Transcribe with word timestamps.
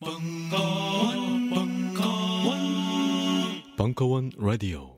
벙커원, 0.00 1.50
벙커원, 1.50 2.58
벙커원 3.76 4.30
라디오. 4.38 4.96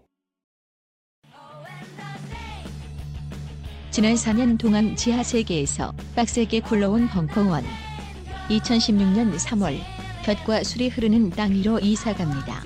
지난 3.90 4.12
4년 4.12 4.58
동안 4.58 4.94
지하 4.96 5.22
세계에서 5.22 5.94
빡세게 6.14 6.60
굴러온 6.60 7.08
벙커원. 7.08 7.64
2016년 8.50 9.36
3월 9.36 9.78
볕과 10.26 10.64
술이 10.64 10.90
흐르는 10.90 11.30
땅 11.30 11.52
위로 11.52 11.78
이사 11.78 12.14
갑니다. 12.14 12.62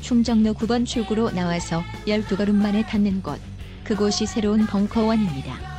충정로 0.00 0.54
9번 0.54 0.84
출구로 0.84 1.30
나와서 1.30 1.84
12걸음 2.08 2.56
만에 2.56 2.84
닿는 2.84 3.22
곳. 3.22 3.40
그곳이 3.84 4.26
새로운 4.26 4.66
벙커원입니다. 4.66 5.71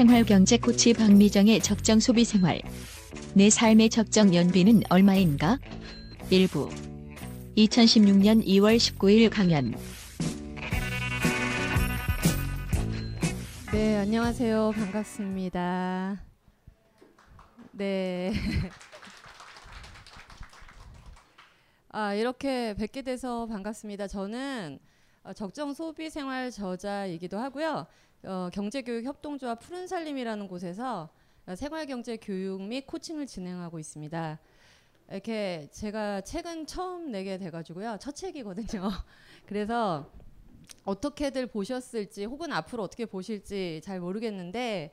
생활경제 0.00 0.56
코치 0.56 0.94
박미정의 0.94 1.60
적정 1.60 2.00
소비 2.00 2.24
생활. 2.24 2.62
내 3.34 3.50
삶의 3.50 3.90
적정 3.90 4.34
연비는 4.34 4.84
얼마인가? 4.88 5.58
일부 6.30 6.70
2016년 7.58 8.42
2월 8.46 8.78
19일 8.78 9.28
강연. 9.28 9.74
네, 13.72 13.98
안녕하세요. 13.98 14.72
반갑습니다. 14.74 16.24
네. 17.72 18.32
아, 21.90 22.14
이렇게 22.14 22.72
뵙게 22.72 23.02
돼서 23.02 23.44
반갑습니다. 23.44 24.08
저는 24.08 24.78
어, 25.24 25.34
적정 25.34 25.74
소비 25.74 26.08
생활 26.08 26.50
저자이기도 26.50 27.38
하고요. 27.38 27.86
어, 28.22 28.50
경제교육 28.52 29.04
협동조합 29.04 29.60
푸른 29.60 29.86
살림이라는 29.86 30.46
곳에서 30.46 31.08
어, 31.46 31.54
생활경제 31.54 32.18
교육 32.18 32.60
및 32.60 32.86
코칭을 32.86 33.26
진행하고 33.26 33.78
있습니다. 33.78 34.38
이렇게 35.10 35.68
제가 35.72 36.20
책은 36.20 36.66
처음 36.66 37.10
내게 37.10 37.38
돼가지고요. 37.38 37.96
첫 37.98 38.14
책이거든요. 38.14 38.90
그래서 39.46 40.10
어떻게들 40.84 41.46
보셨을지 41.46 42.26
혹은 42.26 42.52
앞으로 42.52 42.82
어떻게 42.82 43.06
보실지 43.06 43.80
잘 43.82 44.00
모르겠는데 44.00 44.92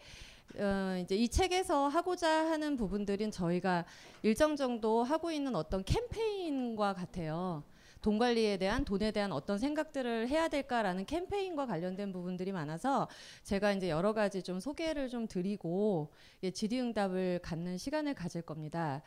어, 0.58 0.98
이제 1.03 1.16
이 1.16 1.28
책에서 1.28 1.89
하고자 1.89 2.50
하는 2.50 2.78
부분들은 2.78 3.31
저희가 3.31 3.83
일정 4.23 4.55
정도 4.55 5.03
하고 5.03 5.31
있는 5.31 5.53
어떤 5.55 5.83
캠페인과 5.83 6.94
같아요. 6.94 7.64
돈 8.02 8.17
관리에 8.17 8.58
대한 8.58 8.86
돈에 8.86 9.12
대한 9.12 9.31
어떤 9.31 9.58
생각들을 9.58 10.28
해야 10.28 10.48
될까라는 10.48 11.06
캠페인과 11.06 11.66
관련된 11.66 12.12
부분들이 12.12 12.52
많아서 12.52 13.08
제가 13.44 13.73
이제 13.73 13.89
여러 13.89 14.14
가지 14.14 14.44
좀 14.44 14.59
소개를 14.59 15.09
좀 15.09 15.28
드리고 15.28 16.12
예, 16.44 16.52
질의응답을 16.52 17.39
갖는 17.44 17.78
시간을 17.78 18.14
가질 18.14 18.42
겁니다. 18.42 19.02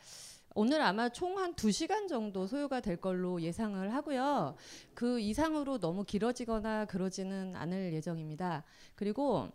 오늘 0.53 0.81
아마 0.81 1.07
총 1.09 1.37
한 1.37 1.55
두시간 1.55 2.07
정도 2.07 2.45
소요가 2.45 2.81
될 2.81 2.97
걸로 2.97 3.41
예상을 3.41 3.93
하고요. 3.93 4.55
그 4.93 5.19
이상으로 5.19 5.79
너무 5.79 6.03
길어지거나 6.03 6.85
그러지는 6.85 7.55
않을 7.55 7.93
예정입니다. 7.93 8.63
그리고 8.95 9.49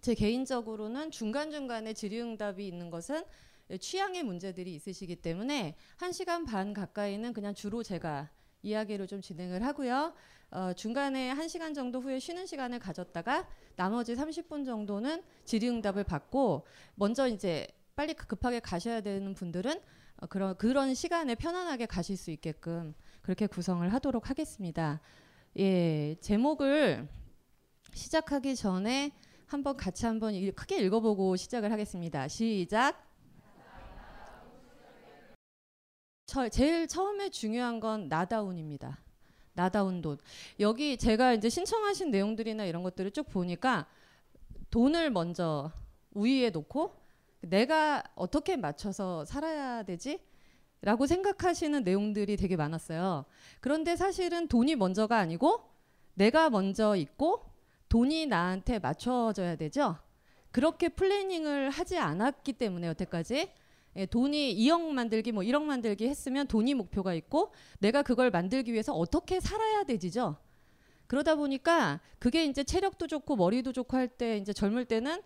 제 0.00 0.14
개인적으로는 0.14 1.10
중간중간에 1.10 1.92
질의응답이 1.92 2.66
있는 2.66 2.88
것은 2.88 3.24
취향의 3.78 4.22
문제들이 4.22 4.74
있으시기 4.74 5.16
때문에 5.16 5.76
한시간반 5.96 6.72
가까이는 6.72 7.32
그냥 7.32 7.54
주로 7.54 7.82
제가 7.82 8.30
이야기를 8.62 9.06
좀 9.06 9.20
진행을 9.20 9.64
하고요. 9.64 10.14
어, 10.50 10.72
중간에 10.74 11.30
한시간 11.30 11.74
정도 11.74 12.00
후에 12.00 12.18
쉬는 12.18 12.46
시간을 12.46 12.78
가졌다가 12.78 13.48
나머지 13.76 14.14
30분 14.14 14.64
정도는 14.64 15.22
질의응답을 15.44 16.04
받고 16.04 16.66
먼저 16.94 17.26
이제 17.26 17.66
빨리 17.96 18.14
급하게 18.14 18.60
가셔야 18.60 19.00
되는 19.00 19.34
분들은 19.34 19.80
어, 20.20 20.26
그런 20.26 20.56
그런 20.56 20.94
시간에 20.94 21.34
편안하게 21.34 21.86
가실 21.86 22.16
수 22.16 22.30
있게끔 22.30 22.94
그렇게 23.22 23.46
구성을 23.46 23.90
하도록 23.92 24.28
하겠습니다. 24.30 25.00
예, 25.58 26.16
제목을 26.20 27.08
시작하기 27.94 28.56
전에 28.56 29.12
한번 29.46 29.76
같이 29.76 30.06
한번 30.06 30.34
일- 30.34 30.52
크게 30.52 30.78
읽어보고 30.78 31.36
시작을 31.36 31.70
하겠습니다. 31.72 32.28
시작. 32.28 33.11
저, 36.32 36.48
제일 36.48 36.88
처음에 36.88 37.28
중요한 37.28 37.78
건 37.78 38.08
나다운입니다. 38.08 38.96
나다운 39.52 40.00
돈. 40.00 40.16
여기 40.60 40.96
제가 40.96 41.34
이제 41.34 41.50
신청하신 41.50 42.10
내용들이나 42.10 42.64
이런 42.64 42.82
것들을 42.82 43.10
쭉 43.10 43.28
보니까 43.28 43.86
돈을 44.70 45.10
먼저 45.10 45.70
우위에 46.12 46.48
놓고 46.48 46.96
내가 47.42 48.02
어떻게 48.14 48.56
맞춰서 48.56 49.26
살아야 49.26 49.82
되지? 49.82 50.20
라고 50.80 51.06
생각하시는 51.06 51.84
내용들이 51.84 52.38
되게 52.38 52.56
많았어요. 52.56 53.26
그런데 53.60 53.94
사실은 53.94 54.48
돈이 54.48 54.74
먼저가 54.76 55.18
아니고 55.18 55.68
내가 56.14 56.48
먼저 56.48 56.96
있고 56.96 57.44
돈이 57.90 58.24
나한테 58.24 58.78
맞춰져야 58.78 59.56
되죠. 59.56 59.98
그렇게 60.50 60.88
플래닝을 60.88 61.68
하지 61.68 61.98
않았기 61.98 62.54
때문에 62.54 62.86
여태까지 62.86 63.52
예, 63.96 64.06
돈이 64.06 64.56
2억 64.56 64.90
만들기 64.92 65.32
뭐 65.32 65.42
1억 65.42 65.62
만들기 65.62 66.08
했으면 66.08 66.46
돈이 66.46 66.74
목표가 66.74 67.14
있고 67.14 67.52
내가 67.78 68.02
그걸 68.02 68.30
만들기 68.30 68.72
위해서 68.72 68.92
어떻게 68.94 69.38
살아야 69.40 69.84
되지죠. 69.84 70.36
그러다 71.06 71.34
보니까 71.34 72.00
그게 72.18 72.44
이제 72.46 72.64
체력도 72.64 73.06
좋고 73.06 73.36
머리도 73.36 73.72
좋고 73.72 73.96
할 73.96 74.08
때 74.08 74.38
이제 74.38 74.52
젊을 74.52 74.86
때는 74.86 75.20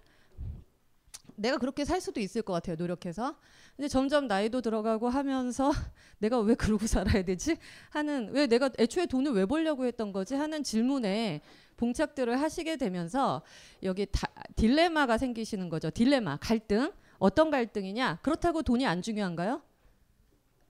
내가 1.37 1.59
그렇게 1.59 1.84
살 1.84 2.00
수도 2.00 2.19
있을 2.19 2.43
것 2.43 2.53
같아요. 2.54 2.77
노력해서. 2.77 3.37
근데 3.77 3.88
점점 3.88 4.27
나이도 4.27 4.62
들어가고 4.62 5.09
하면서 5.09 5.71
내가 6.19 6.41
왜 6.41 6.54
그러고 6.54 6.87
살아야 6.87 7.22
되지? 7.22 7.56
하는 7.91 8.31
왜 8.33 8.47
내가 8.47 8.71
애초에 8.78 9.06
돈을 9.06 9.33
왜 9.33 9.44
벌려고 9.44 9.84
했던 9.84 10.12
거지? 10.12 10.34
하는 10.34 10.62
질문에 10.62 11.43
봉착들을 11.77 12.41
하시게 12.41 12.77
되면서 12.77 13.43
여기 13.83 14.06
다, 14.06 14.28
딜레마가 14.56 15.19
생기시는 15.19 15.69
거죠. 15.69 15.91
딜레마, 15.91 16.38
갈등. 16.38 16.91
어떤 17.19 17.50
갈등이냐? 17.50 18.21
그렇다고 18.22 18.62
돈이 18.62 18.87
안 18.87 19.03
중요한가요? 19.03 19.62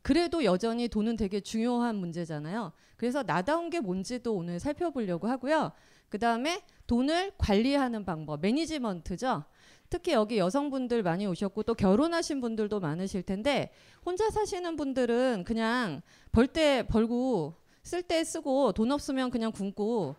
그래도 0.02 0.44
여전히 0.44 0.88
돈은 0.88 1.16
되게 1.16 1.40
중요한 1.40 1.96
문제잖아요. 1.96 2.72
그래서 2.96 3.22
나다운 3.22 3.70
게 3.70 3.80
뭔지도 3.80 4.34
오늘 4.34 4.60
살펴보려고 4.60 5.26
하고요. 5.28 5.72
그 6.08 6.18
다음에 6.18 6.62
돈을 6.86 7.32
관리하는 7.38 8.04
방법, 8.04 8.40
매니지먼트죠. 8.40 9.44
특히 9.90 10.12
여기 10.12 10.38
여성분들 10.38 11.02
많이 11.02 11.26
오셨고 11.26 11.64
또 11.64 11.74
결혼하신 11.74 12.40
분들도 12.40 12.80
많으실 12.80 13.22
텐데 13.22 13.72
혼자 14.04 14.30
사시는 14.30 14.76
분들은 14.76 15.44
그냥 15.44 16.02
벌 16.32 16.46
때 16.46 16.84
벌고 16.86 17.54
쓸 17.82 18.02
때 18.02 18.22
쓰고 18.24 18.72
돈 18.72 18.90
없으면 18.92 19.30
그냥 19.30 19.52
굶고 19.52 20.16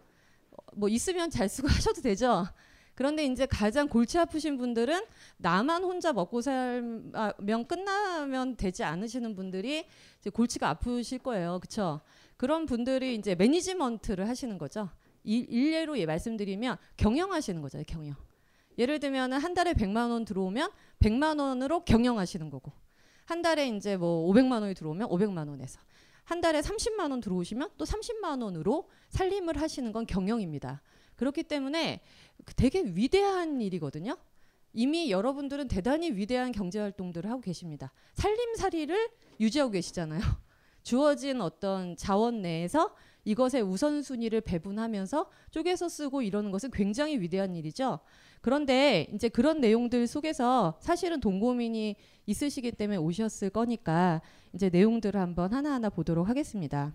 뭐 0.73 0.89
있으면 0.89 1.29
잘 1.29 1.49
쓰고 1.49 1.67
하셔도 1.71 2.01
되죠. 2.01 2.47
그런데 2.97 3.25
이제 3.25 3.45
가장 3.45 3.87
골치 3.87 4.17
아프신 4.17 4.57
분들은 4.57 5.05
나만 5.37 5.83
혼자 5.83 6.13
먹고 6.13 6.41
살면 6.41 7.67
끝나면 7.67 8.55
되지 8.55 8.83
않으시는 8.83 9.35
분들이 9.35 9.85
이제 10.19 10.31
골치가 10.31 10.69
아프실 10.69 11.19
거예요. 11.19 11.59
그렇죠? 11.59 12.01
그런 12.37 12.65
분들이 12.65 13.13
이제 13.13 13.35
매니지먼트를 13.35 14.27
하시는 14.27 14.57
거죠. 14.57 14.89
일, 15.23 15.45
일례로 15.47 15.99
예 15.99 16.07
말씀드리면 16.07 16.77
경영하시는 16.97 17.61
거죠. 17.61 17.83
경영. 17.85 18.15
예를 18.79 18.99
들면 18.99 19.31
한 19.33 19.53
달에 19.53 19.73
100만 19.73 20.09
원 20.09 20.25
들어오면 20.25 20.71
100만 20.99 21.39
원으로 21.39 21.85
경영하시는 21.85 22.49
거고 22.49 22.71
한 23.25 23.43
달에 23.43 23.67
이제 23.67 23.95
뭐 23.95 24.27
500만 24.33 24.61
원이 24.61 24.73
들어오면 24.73 25.07
500만 25.09 25.47
원에서 25.47 25.79
한 26.23 26.41
달에 26.41 26.61
30만 26.61 27.11
원 27.11 27.21
들어오시면 27.21 27.69
또 27.77 27.85
30만 27.85 28.41
원으로 28.41 28.89
살림을 29.09 29.61
하시는 29.61 29.91
건 29.91 30.07
경영입니다. 30.07 30.81
그렇기 31.17 31.43
때문에 31.43 32.01
되게 32.55 32.81
위대한 32.81 33.61
일이거든요. 33.61 34.17
이미 34.73 35.11
여러분들은 35.11 35.67
대단히 35.67 36.11
위대한 36.11 36.51
경제 36.51 36.79
활동들을 36.79 37.29
하고 37.29 37.41
계십니다. 37.41 37.91
살림살이를 38.13 39.09
유지하고 39.39 39.71
계시잖아요. 39.71 40.21
주어진 40.83 41.41
어떤 41.41 41.95
자원 41.97 42.41
내에서 42.41 42.95
이것의 43.25 43.61
우선순위를 43.61 44.41
배분하면서 44.41 45.29
쪼개서 45.51 45.89
쓰고 45.89 46.21
이러는 46.21 46.51
것은 46.51 46.71
굉장히 46.71 47.19
위대한 47.19 47.55
일이죠. 47.55 47.99
그런데 48.39 49.07
이제 49.13 49.27
그런 49.27 49.59
내용들 49.59 50.07
속에서 50.07 50.77
사실은 50.79 51.19
돈 51.19 51.39
고민이 51.39 51.95
있으시기 52.25 52.71
때문에 52.71 52.97
오셨을 52.97 53.49
거니까 53.49 54.21
이제 54.53 54.69
내용들을 54.69 55.19
한번 55.19 55.53
하나하나 55.53 55.89
보도록 55.89 56.29
하겠습니다. 56.29 56.93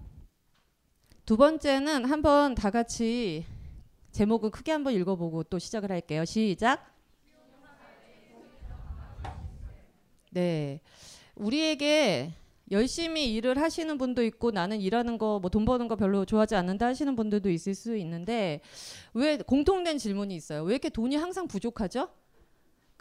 두 1.27 1.37
번째는 1.37 2.07
한번 2.07 2.55
다 2.55 2.71
같이 2.71 3.45
제목은 4.13 4.51
크게 4.51 4.73
한번 4.73 4.93
읽어보고 4.95 5.45
또 5.45 5.59
시작을 5.59 5.91
할게요. 5.91 6.25
시작. 6.25 6.93
네. 10.31 10.81
우리에게 11.35 12.33
열심히 12.71 13.35
일을 13.35 13.61
하시는 13.61 13.99
분도 13.99 14.23
있고 14.25 14.51
나는 14.51 14.81
일하는 14.81 15.19
거 15.19 15.39
뭐 15.41 15.49
돈 15.51 15.65
버는 15.65 15.89
거 15.89 15.97
별로 15.97 16.25
좋아하지 16.25 16.55
않는다 16.55 16.87
하시는 16.87 17.15
분들도 17.17 17.51
있을 17.51 17.75
수 17.75 17.97
있는데 17.97 18.61
왜 19.15 19.37
공통된 19.39 19.99
질문이 19.99 20.35
있어요. 20.35 20.63
왜 20.63 20.73
이렇게 20.75 20.89
돈이 20.89 21.17
항상 21.17 21.47
부족하죠? 21.49 22.09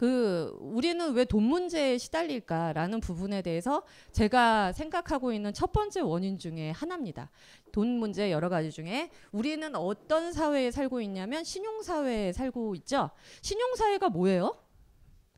그 0.01 0.57
우리는 0.59 1.13
왜 1.13 1.25
돈 1.25 1.44
문제에 1.44 2.00
시달릴까라는 2.00 3.01
부분에 3.01 3.44
대해서 3.44 3.83
제가 4.12 4.71
생각하고 4.71 5.31
있는 5.31 5.53
첫 5.53 5.71
번째 5.71 6.00
원인 6.00 6.39
중에 6.39 6.71
하나입니다. 6.71 7.30
돈 7.71 8.00
문제 8.00 8.31
여러 8.31 8.50
가지 8.50 8.71
중에 8.71 9.12
우리는 9.31 9.75
어떤 9.75 10.33
사회에 10.33 10.71
살고 10.71 11.01
있냐면 11.01 11.44
신용 11.44 11.83
사회에 11.83 12.33
살고 12.33 12.74
있죠. 12.77 13.12
신용 13.44 13.75
사회가 13.75 14.09
뭐예요? 14.09 14.57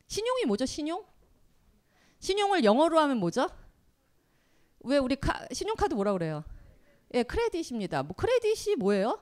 신용이 0.06 0.46
뭐죠? 0.46 0.64
신용? 0.64 1.04
신용을 2.20 2.64
영어로 2.64 2.98
하면 3.00 3.18
뭐죠? 3.18 3.50
왜 4.80 4.96
우리 4.96 5.16
카, 5.16 5.46
신용카드 5.52 5.92
뭐라 5.92 6.14
그래요? 6.14 6.42
예, 7.12 7.22
크레딧입니다. 7.22 8.02
뭐 8.04 8.16
크레딧이 8.16 8.76
뭐예요? 8.76 9.20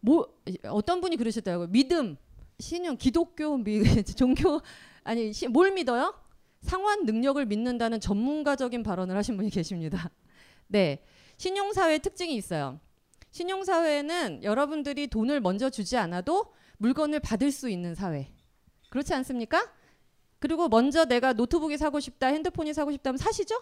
뭐 0.00 0.32
어떤 0.66 1.00
분이 1.00 1.16
그러셨더라고요. 1.16 1.66
믿음, 1.66 2.16
신용, 2.60 2.96
기독교, 2.96 3.56
미, 3.56 3.82
종교 4.16 4.60
아니 5.02 5.32
시, 5.32 5.48
뭘 5.48 5.72
믿어요? 5.72 6.14
상환 6.62 7.04
능력을 7.04 7.44
믿는다는 7.46 8.00
전문가적인 8.00 8.82
발언을 8.82 9.16
하신 9.16 9.36
분이 9.36 9.50
계십니다. 9.50 10.10
네, 10.68 11.02
신용 11.36 11.72
사회의 11.72 11.98
특징이 11.98 12.34
있어요. 12.36 12.78
신용 13.30 13.64
사회는 13.64 14.44
여러분들이 14.44 15.06
돈을 15.06 15.40
먼저 15.40 15.70
주지 15.70 15.96
않아도 15.96 16.52
물건을 16.78 17.20
받을 17.20 17.50
수 17.50 17.68
있는 17.68 17.94
사회. 17.94 18.32
그렇지 18.90 19.14
않습니까? 19.14 19.72
그리고 20.38 20.68
먼저 20.68 21.04
내가 21.04 21.32
노트북이 21.32 21.78
사고 21.78 22.00
싶다, 22.00 22.28
핸드폰이 22.28 22.74
사고 22.74 22.90
싶다면 22.92 23.18
사시죠? 23.18 23.54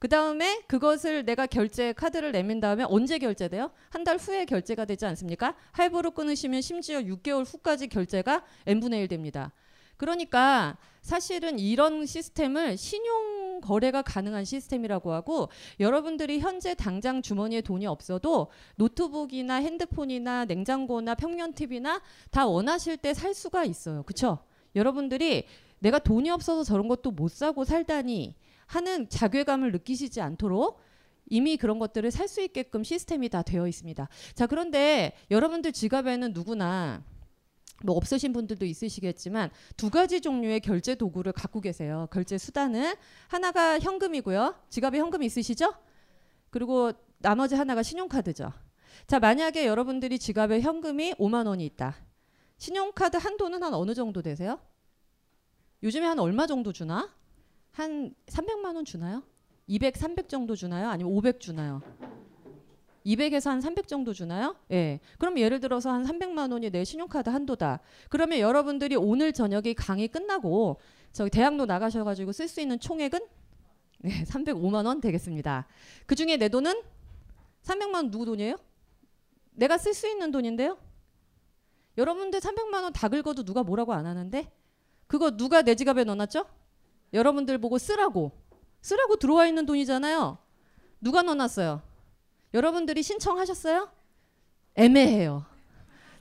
그 0.00 0.08
다음에 0.08 0.62
그것을 0.66 1.24
내가 1.26 1.46
결제 1.46 1.92
카드를 1.92 2.32
내민 2.32 2.58
다음에 2.58 2.84
언제 2.88 3.18
결제돼요? 3.18 3.70
한 3.90 4.02
달 4.02 4.16
후에 4.16 4.46
결제가 4.46 4.86
되지 4.86 5.04
않습니까? 5.06 5.54
할부로 5.72 6.10
끊으시면 6.12 6.62
심지어 6.62 7.00
6개월 7.00 7.44
후까지 7.46 7.86
결제가 7.88 8.42
n분의 8.66 9.02
1 9.02 9.08
됩니다. 9.08 9.52
그러니까 9.98 10.78
사실은 11.02 11.58
이런 11.58 12.06
시스템을 12.06 12.78
신용 12.78 13.60
거래가 13.60 14.00
가능한 14.00 14.46
시스템이라고 14.46 15.12
하고 15.12 15.50
여러분들이 15.78 16.40
현재 16.40 16.74
당장 16.74 17.20
주머니에 17.20 17.60
돈이 17.60 17.86
없어도 17.86 18.48
노트북이나 18.76 19.56
핸드폰이나 19.56 20.46
냉장고나 20.46 21.14
평면 21.14 21.52
TV나 21.52 22.00
다 22.30 22.46
원하실 22.46 22.96
때 22.96 23.12
살 23.12 23.34
수가 23.34 23.64
있어요. 23.66 24.02
그렇죠? 24.04 24.38
여러분들이 24.74 25.44
내가 25.80 25.98
돈이 25.98 26.30
없어서 26.30 26.64
저런 26.64 26.88
것도 26.88 27.10
못 27.10 27.30
사고 27.30 27.64
살다니 27.64 28.34
하는 28.70 29.08
자괴감을 29.08 29.72
느끼시지 29.72 30.20
않도록 30.20 30.80
이미 31.28 31.56
그런 31.56 31.78
것들을 31.78 32.10
살 32.10 32.28
수 32.28 32.40
있게끔 32.40 32.84
시스템이 32.84 33.28
다 33.28 33.42
되어 33.42 33.66
있습니다. 33.66 34.08
자, 34.34 34.46
그런데 34.46 35.12
여러분들 35.30 35.72
지갑에는 35.72 36.32
누구나 36.32 37.02
뭐 37.82 37.96
없으신 37.96 38.32
분들도 38.32 38.64
있으시겠지만 38.66 39.50
두 39.76 39.90
가지 39.90 40.20
종류의 40.20 40.60
결제 40.60 40.94
도구를 40.94 41.32
갖고 41.32 41.60
계세요. 41.60 42.06
결제 42.12 42.38
수단은 42.38 42.94
하나가 43.26 43.80
현금이고요. 43.80 44.54
지갑에 44.68 44.98
현금 44.98 45.22
있으시죠? 45.24 45.74
그리고 46.50 46.92
나머지 47.18 47.56
하나가 47.56 47.82
신용카드죠. 47.82 48.52
자, 49.08 49.18
만약에 49.18 49.66
여러분들이 49.66 50.18
지갑에 50.18 50.60
현금이 50.60 51.14
5만 51.14 51.46
원이 51.46 51.64
있다. 51.66 51.96
신용카드 52.58 53.16
한도는 53.16 53.62
한 53.62 53.74
어느 53.74 53.94
정도 53.94 54.22
되세요? 54.22 54.60
요즘에 55.82 56.06
한 56.06 56.18
얼마 56.20 56.46
정도 56.46 56.72
주나? 56.72 57.08
한 57.72 58.14
300만 58.26 58.74
원 58.76 58.84
주나요? 58.84 59.22
200, 59.66 59.96
300 59.96 60.28
정도 60.28 60.56
주나요? 60.56 60.88
아니면 60.88 61.12
500 61.12 61.40
주나요? 61.40 61.82
200에서 63.06 63.48
한 63.50 63.60
300 63.60 63.88
정도 63.88 64.12
주나요? 64.12 64.56
예. 64.70 65.00
그럼 65.18 65.38
예를 65.38 65.60
들어서 65.60 65.90
한 65.90 66.04
300만 66.04 66.52
원이 66.52 66.70
내 66.70 66.84
신용카드 66.84 67.30
한도다. 67.30 67.80
그러면 68.08 68.40
여러분들이 68.40 68.96
오늘 68.96 69.32
저녁에 69.32 69.72
강의 69.74 70.08
끝나고 70.08 70.78
저기 71.12 71.30
대학로 71.30 71.64
나가셔 71.66 72.04
가지고 72.04 72.32
쓸 72.32 72.46
수 72.48 72.60
있는 72.60 72.78
총액은 72.78 73.20
네, 74.00 74.24
305만 74.24 74.86
원 74.86 75.00
되겠습니다. 75.00 75.66
그 76.06 76.14
중에 76.14 76.36
내 76.36 76.48
돈은 76.48 76.82
300만 77.62 77.94
원 77.94 78.10
누구 78.10 78.26
돈이에요? 78.26 78.56
내가 79.52 79.78
쓸 79.78 79.94
수 79.94 80.08
있는 80.08 80.30
돈인데요. 80.30 80.78
여러분들 81.96 82.40
300만 82.40 82.82
원 82.82 82.92
다 82.92 83.08
긁어도 83.08 83.44
누가 83.44 83.62
뭐라고 83.62 83.92
안 83.92 84.06
하는데 84.06 84.50
그거 85.06 85.36
누가 85.36 85.62
내 85.62 85.74
지갑에 85.74 86.04
넣어놨죠? 86.04 86.44
여러분들 87.12 87.58
보고 87.58 87.78
쓰라고 87.78 88.32
쓰라고 88.80 89.16
들어와 89.16 89.46
있는 89.46 89.66
돈이잖아요. 89.66 90.38
누가 91.00 91.22
넣어놨어요? 91.22 91.82
여러분들이 92.54 93.02
신청하셨어요? 93.02 93.90
애매해요. 94.74 95.44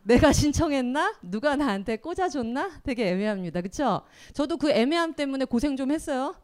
내가 0.03 0.31
신청했나? 0.31 1.17
누가 1.21 1.55
나한테 1.55 1.97
꽂아줬나? 1.97 2.81
되게 2.83 3.09
애매합니다. 3.09 3.61
그쵸? 3.61 4.01
저도 4.33 4.57
그 4.57 4.71
애매함 4.71 5.13
때문에 5.13 5.45
고생 5.45 5.75
좀 5.75 5.91
했어요. 5.91 6.35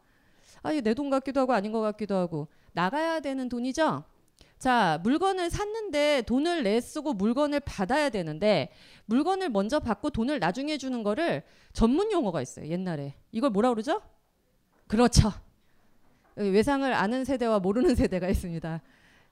아니, 0.62 0.80
내돈 0.80 1.10
같기도 1.10 1.40
하고 1.40 1.52
아닌 1.52 1.72
것 1.72 1.80
같기도 1.80 2.16
하고. 2.16 2.48
나가야 2.72 3.20
되는 3.20 3.48
돈이죠? 3.48 4.04
자, 4.58 5.00
물건을 5.02 5.50
샀는데 5.50 6.22
돈을 6.22 6.62
내 6.62 6.80
쓰고 6.80 7.14
물건을 7.14 7.60
받아야 7.60 8.08
되는데 8.08 8.70
물건을 9.06 9.50
먼저 9.50 9.80
받고 9.80 10.10
돈을 10.10 10.38
나중에 10.38 10.78
주는 10.78 11.02
거를 11.02 11.42
전문 11.72 12.10
용어가 12.10 12.40
있어요. 12.42 12.66
옛날에. 12.68 13.14
이걸 13.32 13.50
뭐라 13.50 13.70
그러죠? 13.70 14.00
그렇죠. 14.88 15.32
외상을 16.36 16.92
아는 16.92 17.24
세대와 17.24 17.60
모르는 17.60 17.94
세대가 17.94 18.28
있습니다. 18.28 18.82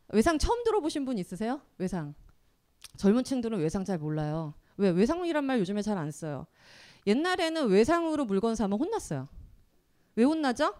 외상 0.08 0.38
처음 0.38 0.64
들어보신 0.64 1.04
분 1.04 1.18
있으세요? 1.18 1.60
외상. 1.78 2.14
젊은 2.96 3.24
층들은 3.24 3.58
외상 3.60 3.84
잘 3.84 3.98
몰라요. 3.98 4.54
왜? 4.76 4.90
외상이란 4.90 5.44
말 5.44 5.58
요즘에 5.60 5.82
잘 5.82 5.98
안 5.98 6.10
써요. 6.10 6.46
옛날에는 7.06 7.68
외상으로 7.68 8.24
물건 8.24 8.54
사면 8.54 8.78
혼났어요. 8.78 9.28
왜 10.16 10.24
혼나죠? 10.24 10.74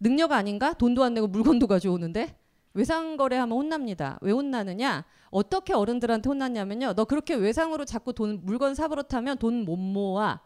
능력 0.00 0.32
아닌가? 0.32 0.72
돈도 0.72 1.04
안 1.04 1.14
내고 1.14 1.26
물건도 1.26 1.66
가져오는데 1.66 2.36
외상 2.72 3.16
거래하면 3.16 3.56
혼납니다. 3.56 4.18
왜 4.22 4.32
혼나느냐? 4.32 5.04
어떻게 5.30 5.72
어른들한테 5.74 6.28
혼났냐면요. 6.28 6.94
너 6.94 7.04
그렇게 7.04 7.34
외상으로 7.34 7.84
자꾸 7.84 8.12
돈 8.12 8.40
물건 8.44 8.74
사버릇하면 8.74 9.38
돈 9.38 9.64
못 9.64 9.76
모아. 9.76 10.40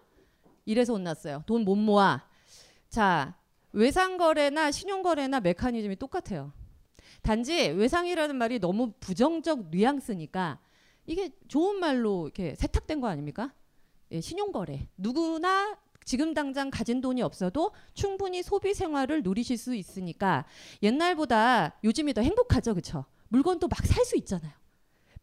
이래서 0.67 0.93
혼났어요. 0.93 1.45
돈 1.47 1.65
못 1.65 1.77
모아. 1.77 2.23
자, 2.89 3.35
외상 3.73 4.17
거래나 4.17 4.71
신용 4.71 5.03
거래나 5.03 5.41
메커니즘이 5.41 5.97
똑같아요. 5.97 6.53
단지 7.23 7.69
외상이라는 7.69 8.37
말이 8.37 8.59
너무 8.59 8.93
부정적 9.01 9.71
뉘앙스니까 9.71 10.59
이게 11.07 11.31
좋은 11.49 11.77
말로 11.81 12.27
이렇게 12.27 12.55
세탁된 12.55 13.01
거 13.01 13.09
아닙니까? 13.09 13.53
예, 14.13 14.21
신용 14.21 14.53
거래. 14.53 14.89
누구나 14.97 15.77
지금 16.05 16.33
당장 16.33 16.71
가진 16.71 17.01
돈이 17.01 17.21
없어도 17.23 17.73
충분히 17.93 18.43
소비 18.43 18.73
생활을 18.73 19.23
누리실 19.23 19.59
수 19.59 19.75
있으니까 19.75 20.47
옛날보다 20.83 21.79
요즘이 21.85 22.15
더 22.15 22.23
행복하죠, 22.23 22.73
그렇죠? 22.75 23.05
물건도 23.29 23.69
막 23.69 23.85
살 23.85 24.05
수 24.05 24.17
있잖아요. 24.17 24.53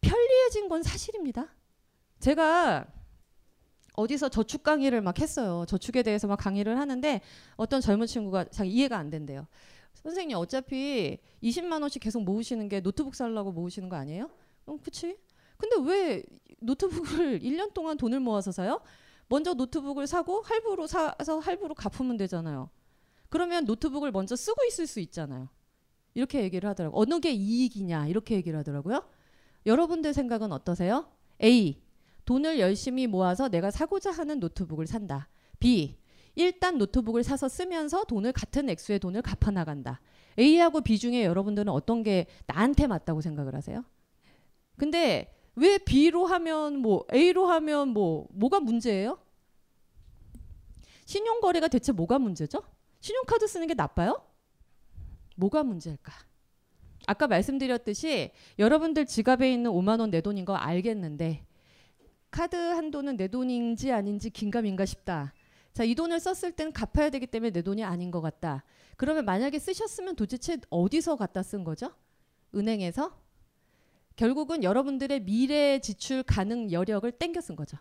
편리해진 0.00 0.68
건 0.68 0.82
사실입니다. 0.82 1.48
제가 2.20 2.86
어디서 3.96 4.28
저축 4.28 4.62
강의를 4.62 5.00
막 5.00 5.18
했어요. 5.18 5.64
저축에 5.66 6.02
대해서 6.02 6.26
막 6.26 6.36
강의를 6.36 6.78
하는데 6.78 7.20
어떤 7.56 7.80
젊은 7.80 8.06
친구가 8.06 8.44
자기 8.44 8.70
이해가 8.70 8.96
안 8.96 9.10
된대요. 9.10 9.46
선생님 9.94 10.36
어차피 10.36 11.18
20만 11.42 11.80
원씩 11.80 12.02
계속 12.02 12.22
모으시는 12.22 12.68
게 12.68 12.80
노트북 12.80 13.14
살라고 13.14 13.52
모으시는 13.52 13.88
거 13.88 13.96
아니에요? 13.96 14.30
음, 14.68 14.78
그치? 14.78 15.16
근데 15.56 15.76
왜 15.90 16.22
노트북을 16.60 17.40
1년 17.42 17.72
동안 17.72 17.96
돈을 17.96 18.20
모아서 18.20 18.52
사요? 18.52 18.80
먼저 19.28 19.54
노트북을 19.54 20.06
사고 20.06 20.42
할부로 20.42 20.86
사서 20.86 21.40
할부로 21.40 21.74
갚으면 21.74 22.16
되잖아요. 22.18 22.70
그러면 23.28 23.64
노트북을 23.64 24.12
먼저 24.12 24.36
쓰고 24.36 24.64
있을 24.68 24.86
수 24.86 25.00
있잖아요. 25.00 25.48
이렇게 26.14 26.42
얘기를 26.42 26.68
하더라고요. 26.68 27.00
어느 27.00 27.18
게 27.20 27.32
이익이냐 27.32 28.06
이렇게 28.06 28.36
얘기를 28.36 28.58
하더라고요. 28.58 29.02
여러분들 29.66 30.14
생각은 30.14 30.52
어떠세요? 30.52 31.10
A. 31.42 31.82
돈을 32.26 32.58
열심히 32.58 33.06
모아서 33.06 33.48
내가 33.48 33.70
사고자 33.70 34.10
하는 34.10 34.38
노트북을 34.40 34.86
산다. 34.86 35.28
B. 35.58 35.98
일단 36.34 36.76
노트북을 36.76 37.24
사서 37.24 37.48
쓰면서 37.48 38.04
돈을 38.04 38.32
같은 38.32 38.68
액수의 38.68 38.98
돈을 38.98 39.22
갚아 39.22 39.50
나간다. 39.50 40.00
A하고 40.38 40.82
B 40.82 40.98
중에 40.98 41.24
여러분들은 41.24 41.72
어떤 41.72 42.02
게 42.02 42.26
나한테 42.46 42.86
맞다고 42.86 43.22
생각을 43.22 43.54
하세요? 43.54 43.82
근데 44.76 45.32
왜 45.54 45.78
B로 45.78 46.26
하면 46.26 46.76
뭐 46.78 47.06
A로 47.14 47.46
하면 47.46 47.88
뭐 47.88 48.28
뭐가 48.32 48.60
문제예요? 48.60 49.18
신용 51.06 51.40
거래가 51.40 51.68
대체 51.68 51.92
뭐가 51.92 52.18
문제죠? 52.18 52.60
신용카드 53.00 53.46
쓰는 53.46 53.66
게 53.66 53.72
나빠요? 53.72 54.20
뭐가 55.36 55.62
문제일까? 55.62 56.12
아까 57.06 57.28
말씀드렸듯이 57.28 58.32
여러분들 58.58 59.06
지갑에 59.06 59.50
있는 59.50 59.70
5만 59.70 60.00
원 60.00 60.10
내 60.10 60.20
돈인 60.20 60.44
거 60.44 60.54
알겠는데 60.56 61.45
카드 62.30 62.56
한도는 62.56 63.16
내 63.16 63.28
돈인지 63.28 63.92
아닌지 63.92 64.30
긴가민가 64.30 64.84
싶다. 64.84 65.32
자, 65.72 65.84
이 65.84 65.94
돈을 65.94 66.20
썼을 66.20 66.52
때는 66.52 66.72
갚아야 66.72 67.10
되기 67.10 67.26
때문에 67.26 67.50
내 67.50 67.62
돈이 67.62 67.84
아닌 67.84 68.10
것 68.10 68.20
같다. 68.20 68.64
그러면 68.96 69.24
만약에 69.24 69.58
쓰셨으면 69.58 70.16
도대체 70.16 70.58
어디서 70.70 71.16
갖다 71.16 71.42
쓴 71.42 71.64
거죠? 71.64 71.92
은행에서? 72.54 73.14
결국은 74.16 74.64
여러분들의 74.64 75.20
미래 75.20 75.78
지출 75.80 76.22
가능 76.22 76.72
여력을 76.72 77.10
땡겨 77.12 77.40
쓴 77.42 77.56
거죠. 77.56 77.76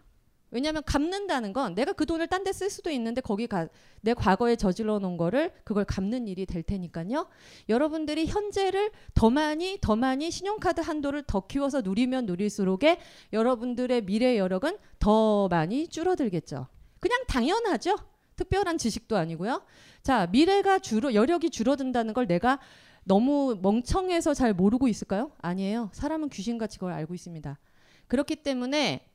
왜냐하면 0.55 0.83
갚는다는 0.85 1.51
건 1.51 1.75
내가 1.75 1.91
그 1.91 2.05
돈을 2.05 2.27
딴 2.27 2.45
데 2.45 2.51
쓸 2.53 2.69
수도 2.69 2.89
있는데 2.89 3.19
거기 3.19 3.45
가, 3.45 3.67
내 3.99 4.13
과거에 4.13 4.55
저질러 4.55 4.99
놓은 4.99 5.17
거를 5.17 5.51
그걸 5.65 5.83
갚는 5.83 6.29
일이 6.29 6.45
될 6.45 6.63
테니까요. 6.63 7.27
여러분들이 7.67 8.25
현재를 8.25 8.91
더 9.13 9.29
많이 9.29 9.77
더 9.81 9.97
많이 9.97 10.31
신용카드 10.31 10.79
한도를 10.79 11.23
더 11.23 11.45
키워서 11.45 11.81
누리면 11.81 12.25
누릴수록에 12.25 12.99
여러분들의 13.33 14.05
미래 14.05 14.37
여력은 14.37 14.77
더 14.97 15.49
많이 15.49 15.89
줄어들겠죠. 15.89 16.67
그냥 17.01 17.25
당연하죠. 17.27 17.97
특별한 18.37 18.77
지식도 18.77 19.17
아니고요. 19.17 19.61
자, 20.03 20.27
미래가 20.27 20.79
줄어 20.79 21.13
여력이 21.13 21.49
줄어든다는 21.49 22.13
걸 22.13 22.27
내가 22.27 22.59
너무 23.03 23.59
멍청해서 23.61 24.33
잘 24.33 24.53
모르고 24.53 24.87
있을까요? 24.87 25.31
아니에요. 25.39 25.89
사람은 25.91 26.29
귀신같이 26.29 26.79
그걸 26.79 26.93
알고 26.93 27.13
있습니다. 27.13 27.59
그렇기 28.07 28.37
때문에 28.37 29.05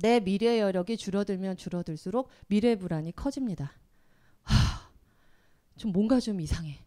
내 0.00 0.20
미래 0.20 0.60
여력이 0.60 0.96
줄어들면 0.96 1.56
줄어들수록 1.56 2.28
미래 2.48 2.76
불안이 2.76 3.12
커집니다. 3.14 3.72
하, 4.42 4.54
좀 5.76 5.92
뭔가 5.92 6.20
좀 6.20 6.40
이상해. 6.40 6.78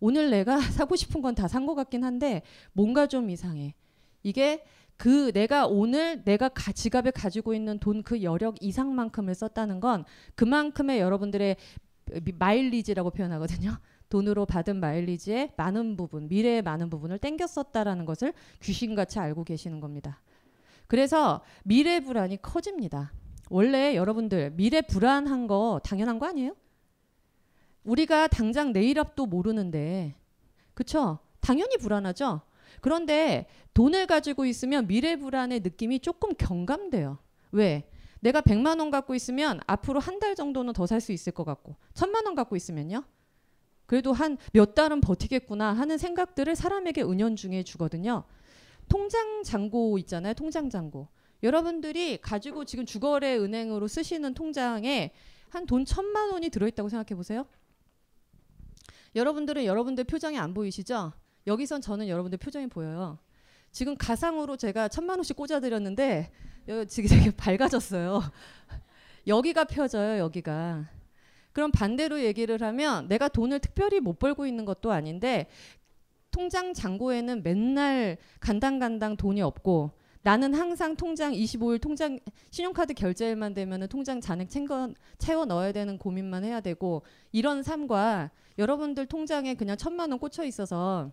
오늘 0.00 0.30
내가 0.30 0.58
사고 0.72 0.96
싶은 0.96 1.22
건 1.22 1.34
다 1.34 1.46
산 1.46 1.66
것 1.66 1.74
같긴 1.74 2.04
한데 2.04 2.42
뭔가 2.72 3.06
좀 3.06 3.30
이상해. 3.30 3.74
이게 4.22 4.64
그 4.96 5.32
내가 5.32 5.66
오늘 5.66 6.22
내가 6.24 6.48
가, 6.48 6.72
지갑에 6.72 7.10
가지고 7.12 7.54
있는 7.54 7.78
돈 7.78 8.02
그 8.02 8.22
여력 8.22 8.56
이상만큼을 8.62 9.34
썼다는 9.34 9.80
건 9.80 10.04
그만큼의 10.34 11.00
여러분들의 11.00 11.56
마일리지라고 12.38 13.10
표현하거든요. 13.10 13.78
돈으로 14.08 14.44
받은 14.44 14.76
마일리지의 14.78 15.52
많은 15.56 15.96
부분, 15.96 16.28
미래의 16.28 16.62
많은 16.62 16.90
부분을 16.90 17.18
땡겨 17.18 17.46
썼다라는 17.46 18.04
것을 18.04 18.34
귀신같이 18.60 19.18
알고 19.18 19.44
계시는 19.44 19.80
겁니다. 19.80 20.20
그래서 20.92 21.40
미래 21.64 22.00
불안이 22.00 22.42
커집니다. 22.42 23.14
원래 23.48 23.96
여러분들 23.96 24.50
미래 24.50 24.82
불안한 24.82 25.46
거 25.46 25.80
당연한 25.82 26.18
거 26.18 26.26
아니에요? 26.26 26.54
우리가 27.82 28.28
당장 28.28 28.74
내일 28.74 28.98
앞도 28.98 29.24
모르는데 29.24 30.14
그쵸? 30.74 31.18
당연히 31.40 31.78
불안하죠. 31.78 32.42
그런데 32.82 33.46
돈을 33.72 34.06
가지고 34.06 34.44
있으면 34.44 34.86
미래 34.86 35.16
불안의 35.16 35.60
느낌이 35.60 36.00
조금 36.00 36.34
경감돼요. 36.34 37.16
왜? 37.52 37.88
내가 38.20 38.42
100만 38.42 38.78
원 38.78 38.90
갖고 38.90 39.14
있으면 39.14 39.60
앞으로 39.66 39.98
한 39.98 40.20
달 40.20 40.34
정도는 40.34 40.74
더 40.74 40.84
살 40.84 41.00
수 41.00 41.12
있을 41.12 41.32
것 41.32 41.44
같고 41.44 41.74
천만 41.94 42.26
원 42.26 42.34
갖고 42.34 42.54
있으면요. 42.54 43.02
그래도 43.86 44.12
한 44.12 44.36
몇 44.52 44.74
달은 44.74 45.00
버티겠구나 45.00 45.72
하는 45.72 45.96
생각들을 45.96 46.54
사람에게 46.54 47.00
은연중에 47.02 47.62
주거든요. 47.62 48.24
통장 48.88 49.42
잔고 49.42 49.98
있잖아요. 49.98 50.34
통장 50.34 50.70
잔고. 50.70 51.08
여러분들이 51.42 52.18
가지고 52.18 52.64
지금 52.64 52.86
주거래 52.86 53.36
은행으로 53.36 53.88
쓰시는 53.88 54.34
통장에 54.34 55.12
한 55.48 55.66
돈 55.66 55.84
천만 55.84 56.30
원이 56.32 56.48
들어있다고 56.48 56.88
생각해 56.88 57.14
보세요. 57.16 57.46
여러분들은 59.14 59.64
여러분들 59.66 60.04
표정이 60.04 60.38
안 60.38 60.54
보이시죠? 60.54 61.12
여기선 61.46 61.82
저는 61.82 62.08
여러분들 62.08 62.38
표정이 62.38 62.68
보여요. 62.68 63.18
지금 63.70 63.96
가상으로 63.96 64.56
제가 64.56 64.88
천만 64.88 65.18
원씩 65.18 65.36
꽂아드렸는데 65.36 66.30
지금 66.88 67.08
되게 67.10 67.30
밝아졌어요. 67.36 68.22
여기가 69.26 69.64
펴져요. 69.64 70.18
여기가. 70.18 70.88
그럼 71.52 71.70
반대로 71.70 72.22
얘기를 72.22 72.62
하면 72.62 73.08
내가 73.08 73.28
돈을 73.28 73.58
특별히 73.60 74.00
못 74.00 74.18
벌고 74.18 74.46
있는 74.46 74.64
것도 74.64 74.90
아닌데 74.90 75.48
통장 76.32 76.74
잔고에는 76.74 77.42
맨날 77.42 78.16
간당간당 78.40 79.16
돈이 79.16 79.40
없고 79.42 79.92
나는 80.22 80.54
항상 80.54 80.96
통장 80.96 81.32
25일 81.32 81.80
통장 81.80 82.18
신용카드 82.50 82.94
결제일만 82.94 83.54
되면은 83.54 83.88
통장 83.88 84.20
잔액 84.20 84.50
챙겨, 84.50 84.90
채워 85.18 85.44
넣어야 85.44 85.72
되는 85.72 85.98
고민만 85.98 86.44
해야 86.44 86.60
되고 86.60 87.02
이런 87.32 87.62
삶과 87.62 88.30
여러분들 88.58 89.06
통장에 89.06 89.54
그냥 89.54 89.76
천만 89.76 90.10
원 90.10 90.18
꽂혀 90.18 90.44
있어서 90.44 91.10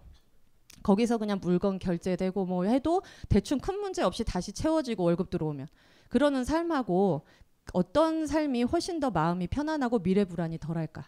거기서 0.83 1.17
그냥 1.17 1.39
물건 1.41 1.79
결제되고 1.79 2.45
뭐 2.45 2.65
해도 2.65 3.01
대충 3.27 3.59
큰 3.59 3.79
문제 3.79 4.03
없이 4.03 4.23
다시 4.23 4.51
채워지고 4.51 5.03
월급 5.03 5.29
들어오면 5.29 5.67
그러는 6.07 6.43
삶하고 6.43 7.23
어떤 7.73 8.27
삶이 8.27 8.63
훨씬 8.63 8.99
더 8.99 9.09
마음이 9.09 9.47
편안하고 9.47 9.99
미래 9.99 10.25
불안이 10.25 10.57
덜할까? 10.59 11.07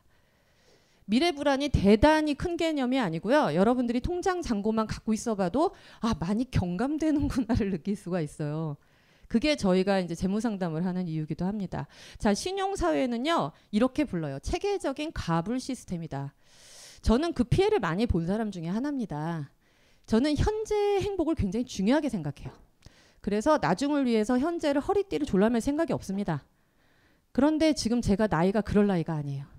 미래 1.11 1.33
불안이 1.33 1.67
대단히 1.67 2.35
큰 2.35 2.55
개념이 2.55 2.97
아니고요. 2.97 3.53
여러분들이 3.53 3.99
통장 3.99 4.41
잔고만 4.41 4.87
갖고 4.87 5.13
있어봐도 5.13 5.71
아 5.99 6.15
많이 6.17 6.49
경감되는구나를 6.49 7.69
느낄 7.83 7.97
수가 7.97 8.21
있어요. 8.21 8.77
그게 9.27 9.57
저희가 9.57 9.99
이제 9.99 10.15
재무 10.15 10.39
상담을 10.39 10.85
하는 10.85 11.09
이유기도 11.09 11.43
합니다. 11.43 11.87
자, 12.17 12.33
신용 12.33 12.77
사회는요. 12.77 13.51
이렇게 13.71 14.05
불러요. 14.05 14.39
체계적인 14.39 15.11
가불 15.13 15.59
시스템이다. 15.59 16.33
저는 17.01 17.33
그 17.33 17.43
피해를 17.43 17.81
많이 17.81 18.05
본 18.05 18.25
사람 18.25 18.49
중에 18.49 18.69
하나입니다. 18.69 19.51
저는 20.05 20.37
현재 20.37 20.75
행복을 21.01 21.35
굉장히 21.35 21.65
중요하게 21.65 22.07
생각해요. 22.07 22.53
그래서 23.19 23.59
나중을 23.61 24.05
위해서 24.05 24.39
현재를 24.39 24.79
허리띠를 24.79 25.25
졸라맬 25.25 25.59
생각이 25.59 25.91
없습니다. 25.91 26.45
그런데 27.33 27.73
지금 27.73 27.99
제가 27.99 28.27
나이가 28.27 28.61
그럴 28.61 28.87
나이가 28.87 29.13
아니에요. 29.13 29.50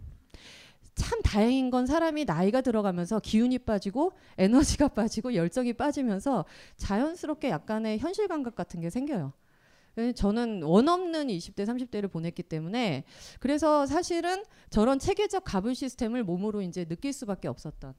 참 0.94 1.22
다행인 1.22 1.70
건 1.70 1.86
사람이 1.86 2.24
나이가 2.24 2.60
들어가면서 2.60 3.20
기운이 3.20 3.60
빠지고 3.60 4.12
에너지가 4.38 4.88
빠지고 4.88 5.34
열정이 5.34 5.72
빠지면서 5.72 6.44
자연스럽게 6.76 7.48
약간의 7.50 7.98
현실 7.98 8.28
감각 8.28 8.54
같은 8.54 8.80
게 8.80 8.90
생겨요. 8.90 9.32
예, 9.98 10.12
저는 10.12 10.62
원 10.62 10.88
없는 10.88 11.28
20대, 11.28 11.66
30대를 11.66 12.10
보냈기 12.10 12.42
때문에 12.44 13.04
그래서 13.40 13.84
사실은 13.86 14.42
저런 14.70 14.98
체계적 14.98 15.44
가불 15.44 15.74
시스템을 15.74 16.24
몸으로 16.24 16.62
이제 16.62 16.84
느낄 16.84 17.12
수밖에 17.12 17.48
없었던. 17.48 17.94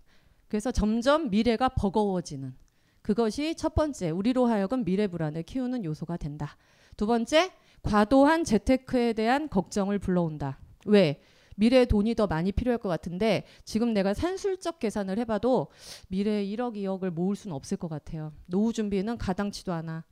그래서 0.48 0.72
점점 0.72 1.30
미래가 1.30 1.70
버거워지는 1.70 2.56
그것이 3.02 3.56
첫 3.56 3.76
번째 3.76 4.12
우리로 4.12 4.46
하여금 4.46 4.84
미래 4.84 5.08
불안을 5.08 5.44
키우는 5.44 5.84
요소가 5.84 6.18
된다. 6.18 6.58
두 6.96 7.06
번째 7.06 7.52
과도한 7.84 8.44
재테크에 8.44 9.14
대한 9.14 9.50
걱정을 9.50 10.00
불러온다. 10.00 10.60
왜? 10.86 11.22
미래에 11.56 11.86
돈이 11.86 12.16
더 12.16 12.28
많이 12.28 12.52
필요할 12.52 12.78
것 12.78 12.90
같은데 12.90 13.44
지금 13.64 13.94
내가 13.94 14.14
산술적 14.14 14.80
계산을 14.80 15.18
해봐도 15.20 15.68
미래에 16.10 16.46
1억, 16.46 16.76
2억을 16.76 17.10
모을 17.10 17.36
수는 17.36 17.56
없을 17.56 17.78
것 17.78 17.88
같아요. 17.88 18.34
노후 18.46 18.74
준비는 18.74 19.18
가당치도 19.18 19.74
않아. 19.74 20.04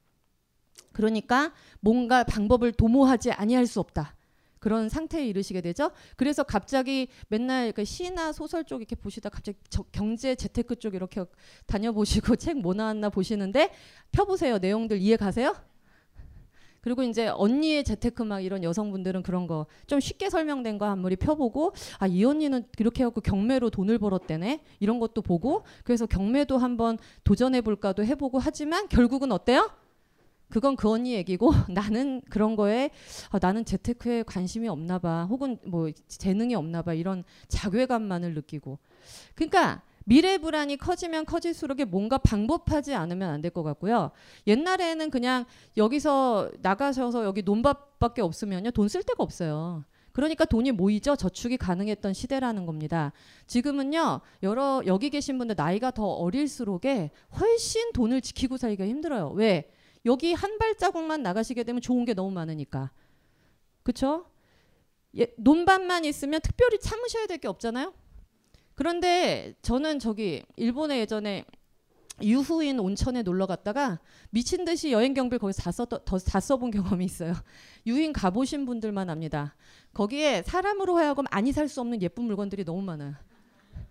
그러니까 0.91 1.53
뭔가 1.79 2.23
방법을 2.23 2.73
도모하지 2.73 3.31
아니할 3.31 3.65
수 3.67 3.79
없다. 3.79 4.15
그런 4.59 4.89
상태에 4.89 5.25
이르시게 5.25 5.61
되죠. 5.61 5.89
그래서 6.15 6.43
갑자기 6.43 7.07
맨날 7.29 7.71
그 7.71 7.83
시나 7.83 8.31
소설 8.31 8.63
쪽 8.63 8.77
이렇게 8.81 8.95
보시다 8.95 9.29
갑자기 9.29 9.57
경제 9.91 10.35
재테크 10.35 10.75
쪽 10.75 10.93
이렇게 10.93 11.23
다녀보시고 11.65 12.35
책 12.37 12.57
뭐 12.57 12.73
나왔나 12.75 13.09
보시는데 13.09 13.71
펴보세요. 14.11 14.59
내용들 14.59 14.99
이해 14.99 15.17
가세요? 15.17 15.55
그리고 16.81 17.03
이제 17.03 17.27
언니의 17.27 17.83
재테크 17.83 18.23
막 18.23 18.41
이런 18.41 18.63
여성분들은 18.63 19.23
그런 19.23 19.47
거 19.47 19.65
좀 19.87 19.99
쉽게 19.99 20.29
설명된 20.29 20.77
거한 20.77 20.99
무리 20.99 21.15
펴보고 21.15 21.73
아 21.99 22.07
이 22.07 22.25
언니는 22.25 22.65
이렇게 22.79 23.03
해갖고 23.03 23.21
경매로 23.21 23.69
돈을 23.69 23.97
벌었대네? 23.99 24.63
이런 24.79 24.99
것도 24.99 25.21
보고 25.21 25.63
그래서 25.83 26.05
경매도 26.05 26.57
한번 26.57 26.97
도전해 27.23 27.61
볼까도 27.61 28.03
해보고 28.05 28.39
하지만 28.39 28.87
결국은 28.89 29.31
어때요? 29.31 29.69
그건 30.49 30.75
그 30.75 30.89
언니 30.89 31.13
얘기고 31.13 31.51
나는 31.71 32.21
그런 32.29 32.55
거에 32.57 32.89
아, 33.29 33.39
나는 33.41 33.63
재테크에 33.63 34.23
관심이 34.23 34.67
없나 34.67 34.99
봐. 34.99 35.25
혹은 35.29 35.57
뭐 35.65 35.89
재능이 36.07 36.55
없나 36.55 36.81
봐. 36.81 36.93
이런 36.93 37.23
자괴감만을 37.47 38.33
느끼고. 38.33 38.77
그러니까 39.35 39.81
미래 40.05 40.37
불안이 40.37 40.77
커지면 40.77 41.25
커질수록 41.25 41.77
뭔가 41.89 42.17
방법하지 42.17 42.93
않으면 42.93 43.29
안 43.29 43.41
될 43.41 43.51
것 43.51 43.63
같고요. 43.63 44.11
옛날에는 44.47 45.09
그냥 45.09 45.45
여기서 45.77 46.51
나가셔서 46.61 47.23
여기 47.25 47.41
논밭밖에 47.43 48.21
없으면요. 48.21 48.71
돈 48.71 48.87
쓸 48.87 49.03
데가 49.03 49.23
없어요. 49.23 49.83
그러니까 50.11 50.43
돈이 50.45 50.71
모이죠. 50.73 51.15
저축이 51.15 51.57
가능했던 51.57 52.13
시대라는 52.13 52.65
겁니다. 52.65 53.13
지금은요. 53.47 54.19
여러 54.43 54.81
여기 54.85 55.09
계신 55.09 55.37
분들 55.37 55.55
나이가 55.57 55.91
더 55.91 56.05
어릴수록에 56.05 57.11
훨씬 57.39 57.93
돈을 57.93 58.21
지키고 58.21 58.57
살기가 58.57 58.85
힘들어요. 58.85 59.29
왜? 59.35 59.71
여기 60.05 60.33
한 60.33 60.57
발자국만 60.57 61.23
나가시게 61.23 61.63
되면 61.63 61.79
좋은 61.81 62.03
게 62.05 62.13
너무 62.13 62.31
많으니까. 62.31 62.91
그렇죠? 63.83 64.25
예, 65.17 65.27
논밭만 65.37 66.05
있으면 66.05 66.41
특별히 66.41 66.79
참으셔야 66.79 67.27
될 67.27 67.37
게 67.37 67.47
없잖아요. 67.47 67.93
그런데 68.81 69.53
저는 69.61 69.99
저기 69.99 70.41
일본에 70.55 70.97
예전에 71.01 71.45
유후인 72.19 72.79
온천에 72.79 73.21
놀러 73.21 73.45
갔다가 73.45 73.99
미친 74.31 74.65
듯이 74.65 74.91
여행 74.91 75.13
경비를 75.13 75.37
거기서 75.37 75.61
다, 75.61 75.71
써, 75.71 75.85
다 75.85 76.39
써본 76.39 76.71
경험이 76.71 77.05
있어요. 77.05 77.35
유인 77.85 78.11
가보신 78.11 78.65
분들만 78.65 79.07
압니다. 79.11 79.55
거기에 79.93 80.41
사람으로 80.41 80.97
하여금 80.97 81.25
아니 81.29 81.51
살 81.51 81.67
수 81.67 81.79
없는 81.79 82.01
예쁜 82.01 82.23
물건들이 82.23 82.65
너무 82.65 82.81
많아요. 82.81 83.13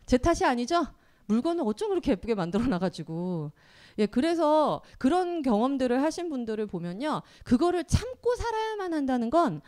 제 0.06 0.18
탓이 0.18 0.44
아니죠? 0.44 0.84
물건을 1.26 1.62
어쩜 1.64 1.90
그렇게 1.90 2.10
예쁘게 2.10 2.34
만들어 2.34 2.64
놔가지고 2.64 3.52
예 3.98 4.06
그래서 4.06 4.82
그런 4.98 5.42
경험들을 5.42 6.02
하신 6.02 6.30
분들을 6.30 6.66
보면요 6.66 7.22
그거를 7.44 7.84
참고 7.84 8.34
살아야만 8.34 8.92
한다는 8.92 9.30
건 9.30 9.60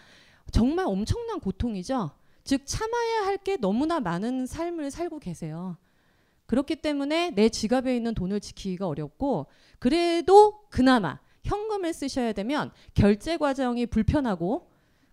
정말 0.51 0.87
엄청난 0.87 1.39
고통이죠 1.39 2.11
즉 2.45 2.63
참아야 2.67 3.27
할 3.27 3.39
게 3.39 3.57
너무나 3.57 3.99
많은 4.01 4.47
삶을 4.47 4.91
살고 4.91 5.19
계세요 5.19 5.77
그렇기 6.47 6.77
때문에 6.77 7.31
내 7.31 7.49
지갑에 7.49 7.97
있는 7.97 8.15
돈을 8.15 8.41
지키기가 8.41 8.87
어렵고 8.87 9.47
그래도 9.79 10.65
그나마 10.69 11.19
현금을 11.45 11.93
쓰셔야 11.95 12.33
되면 12.33 12.71
결제 12.95 13.37
과정이 13.37 13.87
불편하고 13.87 14.69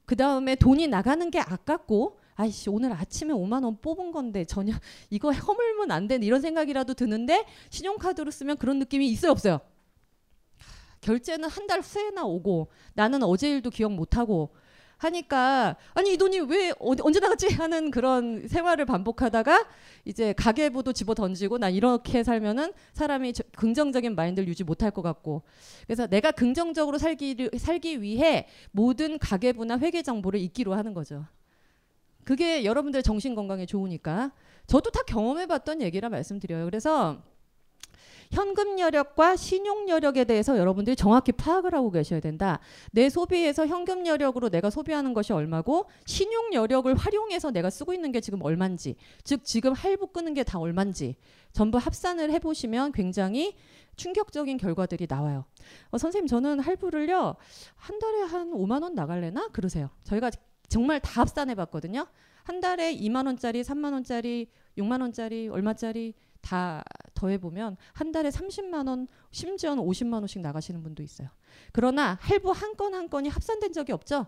그 0.05 0.15
다음에 0.15 0.55
돈이 0.55 0.88
나가는 0.88 1.31
게 1.31 1.39
아깝고 1.39 2.19
아이씨 2.36 2.69
오늘 2.69 2.93
아침에 2.93 3.33
5만 3.33 3.63
원 3.63 3.77
뽑은 3.81 4.12
건데 4.12 4.45
전혀 4.45 4.74
이거 5.09 5.31
허물면 5.31 5.91
안 5.91 6.07
되는 6.07 6.25
이런 6.25 6.41
생각이라도 6.41 6.93
드는데 6.93 7.45
신용카드로 7.69 8.31
쓰면 8.31 8.57
그런 8.57 8.79
느낌이 8.79 9.07
있어요 9.09 9.31
없어요? 9.31 9.59
결제는 11.01 11.48
한 11.50 11.67
달 11.67 11.81
후에나 11.81 12.25
오고 12.25 12.67
나는 12.93 13.24
어제 13.24 13.50
일도 13.50 13.69
기억 13.69 13.91
못 13.93 14.17
하고 14.17 14.50
하니까 15.00 15.75
아니 15.94 16.13
이 16.13 16.18
돈이 16.18 16.39
왜 16.41 16.74
언제 16.79 17.20
나갔지 17.20 17.53
하는 17.53 17.89
그런 17.89 18.48
생활을 18.48 18.86
반복하다가 18.86 19.68
이제 20.06 20.34
가계부도 20.34 20.94
집어 20.94 21.13
던지고 21.13 21.58
난 21.58 21.74
이렇게 21.74 22.24
살면은 22.24 22.74
사람이 22.94 23.34
긍정적인 23.56 24.15
마인드를 24.15 24.48
유지 24.48 24.63
못할 24.63 24.91
것 24.91 25.01
같고 25.01 25.41
그래서 25.86 26.06
내가 26.08 26.32
긍정적으로 26.32 26.98
살기 26.98 27.50
살기 27.58 28.01
위해 28.01 28.48
모든 28.72 29.18
가계부나 29.18 29.79
회계 29.79 30.01
정보를 30.01 30.39
잊기로 30.39 30.74
하는 30.74 30.94
거죠. 30.94 31.25
그게 32.25 32.63
여러분들 32.63 33.01
정신 33.01 33.34
건강에 33.34 33.65
좋으니까 33.65 34.32
저도 34.68 34.91
다 34.91 35.01
경험해봤던 35.08 35.82
얘기라 35.82 36.10
말씀드려요. 36.10 36.65
그래서 36.65 37.24
현금 38.31 38.77
여력과 38.79 39.36
신용 39.36 39.89
여력에 39.89 40.24
대해서 40.24 40.57
여러분들이 40.57 40.95
정확히 40.95 41.31
파악을 41.31 41.74
하고 41.74 41.89
계셔야 41.89 42.19
된다. 42.19 42.59
내 42.91 43.09
소비에서 43.09 43.65
현금 43.65 44.05
여력으로 44.05 44.50
내가 44.50 44.69
소비하는 44.69 45.13
것이 45.13 45.33
얼마고 45.33 45.89
신용 46.05 46.53
여력을 46.53 46.93
활용해서 46.95 47.51
내가 47.51 47.69
쓰고 47.69 47.93
있는 47.93 48.12
게 48.12 48.21
지금 48.21 48.41
얼마인지 48.43 48.95
즉 49.24 49.43
지금 49.45 49.74
할부 49.74 50.07
끄는 50.07 50.33
게 50.33 50.43
다 50.43 50.59
얼마인지 50.59 51.15
전부 51.51 51.77
합산을 51.77 52.31
해보시면 52.31 52.91
굉장히 52.91 53.55
충격적인 53.98 54.57
결과들이 54.57 55.07
나와요. 55.09 55.45
어, 55.91 55.98
선생님 55.98 56.27
저는 56.27 56.59
할부를요 56.59 57.36
한 57.75 58.00
달에 58.00 58.21
한 58.21 58.51
5만 58.51 58.83
원 58.83 58.95
나갈래나 58.95 59.50
그러세요. 59.50 59.89
저희가 60.03 60.31
정말 60.69 61.00
다 61.00 61.21
합산해 61.21 61.55
봤거든요. 61.55 62.07
한 62.43 62.59
달에 62.62 62.95
2만 62.95 63.25
원짜리, 63.25 63.62
3만 63.62 63.93
원짜리, 63.93 64.48
6만 64.77 65.01
원짜리, 65.01 65.50
얼마짜리 65.50 66.13
다 66.41 66.84
더해 67.13 67.38
보면 67.38 67.77
한 67.93 68.12
달에 68.12 68.29
30만 68.29 68.88
원, 68.88 69.08
심지어는 69.31 69.84
50만 69.84 70.13
원씩 70.15 70.41
나가시는 70.41 70.81
분도 70.84 71.03
있어요. 71.03 71.29
그러나 71.72 72.17
할부 72.22 72.51
한건한 72.51 73.10
건이 73.10 73.29
합산된 73.29 73.74
적이 73.74 73.91
없죠. 73.93 74.27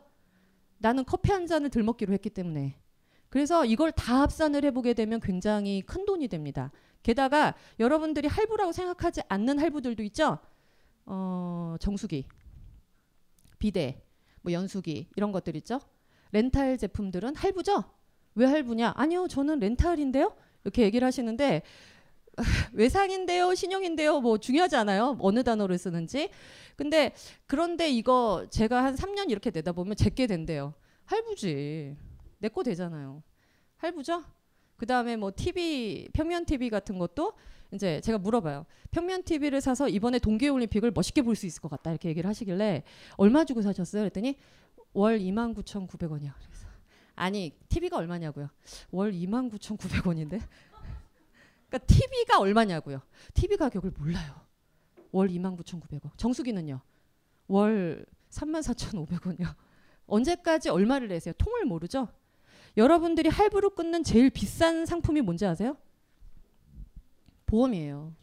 나는 0.78 1.06
커피 1.06 1.32
한 1.32 1.48
잔을 1.48 1.70
들먹기로 1.70 2.14
했기 2.14 2.30
때문에. 2.30 2.78
그래서 3.30 3.64
이걸 3.66 3.92
다 3.92 4.22
합산을 4.22 4.66
해보게 4.66 4.94
되면 4.94 5.20
굉장히 5.22 5.82
큰 5.82 6.06
돈이 6.06 6.28
됩니다. 6.28 6.72
게다가 7.02 7.56
여러분들이 7.80 8.28
할부라고 8.28 8.72
생각하지 8.72 9.22
않는 9.30 9.60
할부들도 9.60 10.04
있죠. 10.04 10.38
어, 11.06 11.76
정수기, 11.80 12.28
비대, 13.58 14.04
뭐 14.42 14.52
연수기 14.52 15.08
이런 15.16 15.32
것들 15.32 15.56
있죠. 15.58 15.80
렌탈 16.32 16.78
제품들은 16.78 17.36
할부죠? 17.36 17.84
왜 18.36 18.46
할부냐? 18.46 18.94
아니요, 18.96 19.28
저는 19.28 19.60
렌탈인데요. 19.60 20.36
이렇게 20.64 20.84
얘기를 20.84 21.06
하시는데 21.06 21.64
외상인데요, 22.74 23.54
신용인데요, 23.56 24.22
뭐 24.22 24.38
중요하지 24.38 24.76
않아요. 24.78 25.18
어느 25.20 25.44
단어를 25.44 25.78
쓰는지. 25.78 26.30
근데 26.76 27.14
그런데 27.46 27.90
이거 27.90 28.48
제가 28.50 28.84
한 28.84 28.96
3년 28.96 29.30
이렇게 29.30 29.50
내다 29.52 29.72
보면 29.74 29.96
제게 29.96 30.28
된대요. 30.28 30.74
할부지. 31.06 31.96
내 32.40 32.50
거 32.50 32.64
되잖아요. 32.64 33.22
할부죠? 33.78 34.24
그 34.78 34.86
다음에 34.86 35.16
뭐 35.16 35.32
TV, 35.36 36.10
평면 36.14 36.46
TV 36.46 36.70
같은 36.70 36.98
것도 36.98 37.34
이제 37.74 38.02
제가 38.02 38.18
물어봐요. 38.18 38.66
평면 38.92 39.24
TV를 39.24 39.62
사서 39.62 39.88
이번에 39.90 40.18
동계올림픽을 40.20 40.92
멋있게 40.92 41.22
볼 41.22 41.36
수 41.36 41.46
있을 41.46 41.62
것 41.62 41.70
같다. 41.70 41.92
이렇게 41.92 42.10
얘기를 42.10 42.28
하시길래 42.30 42.84
얼마 43.18 43.44
주고 43.46 43.62
사셨어요? 43.62 44.02
그랬더니 44.04 44.38
월 44.94 45.20
29,900원이요. 45.20 46.32
그래서 46.34 46.68
아니 47.16 47.52
TV가 47.70 47.98
얼마냐고요? 47.98 48.50
월 48.92 49.12
29,900원인데. 49.14 50.42
그러니까 51.72 51.80
TV가 51.88 52.40
얼마냐고요? 52.40 53.02
TV 53.34 53.56
가격을 53.56 53.92
몰라요. 53.92 54.36
월 55.12 55.30
29,900원. 55.30 56.12
정수기는요? 56.18 56.82
월 57.48 58.06
34,500원이요. 58.30 59.56
언제까지 60.06 60.70
얼마를 60.70 61.08
내세요? 61.08 61.34
통을 61.38 61.64
모르죠? 61.66 62.10
여러분들이 62.76 63.30
할부로 63.30 63.70
끊는 63.72 64.04
제일 64.04 64.30
비싼 64.30 64.86
상품이 64.86 65.22
뭔지 65.22 65.46
아세요? 65.46 65.78
보험이에요. 67.46 68.14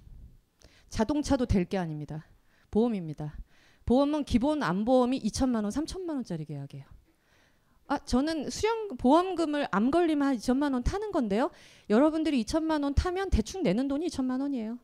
자동차도 0.90 1.46
될 1.46 1.64
게 1.66 1.78
아닙니다. 1.78 2.26
보험입니다. 2.70 3.38
보험은 3.86 4.24
기본 4.24 4.62
암보험이 4.62 5.20
2천만 5.22 5.62
원, 5.64 5.70
3천만 5.70 6.10
원짜리 6.10 6.44
계약이에요. 6.44 6.84
아, 7.88 7.98
저는 7.98 8.50
수령 8.50 8.96
보험금을 8.98 9.66
암 9.70 9.90
걸리면 9.90 10.28
한 10.28 10.36
2천만 10.36 10.74
원 10.74 10.82
타는 10.84 11.10
건데요. 11.10 11.50
여러분들이 11.90 12.44
2천만 12.44 12.84
원 12.84 12.94
타면 12.94 13.30
대충 13.30 13.62
내는 13.62 13.88
돈이 13.88 14.06
2천만 14.08 14.40
원이에요. 14.42 14.78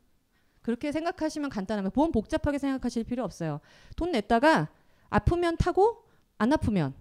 그렇게 0.63 0.91
생각하시면 0.91 1.51
간단하면 1.51 1.91
보험 1.91 2.11
복잡하게 2.11 2.59
생각하실 2.59 3.05
필요 3.05 3.23
없어요. 3.23 3.61
돈 3.97 4.11
냈다가 4.13 4.71
아프면 5.11 5.57
타고 5.59 6.07
안 6.39 6.53
아프면 6.53 6.95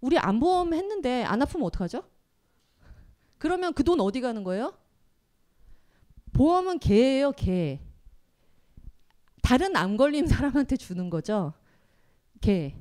우리 0.00 0.18
암보험 0.18 0.74
했는데 0.74 1.22
안 1.24 1.40
아프면 1.40 1.66
어떡하죠? 1.66 2.02
그러면 3.38 3.72
그 3.72 3.84
돈 3.84 4.00
어디 4.00 4.20
가는 4.20 4.42
거예요? 4.42 4.76
보험은 6.32 6.80
개예요, 6.80 7.32
개. 7.32 7.80
다른 9.42 9.76
암 9.76 9.96
걸린 9.96 10.26
사람한테 10.26 10.76
주는 10.76 11.08
거죠. 11.08 11.52
개. 12.40 12.74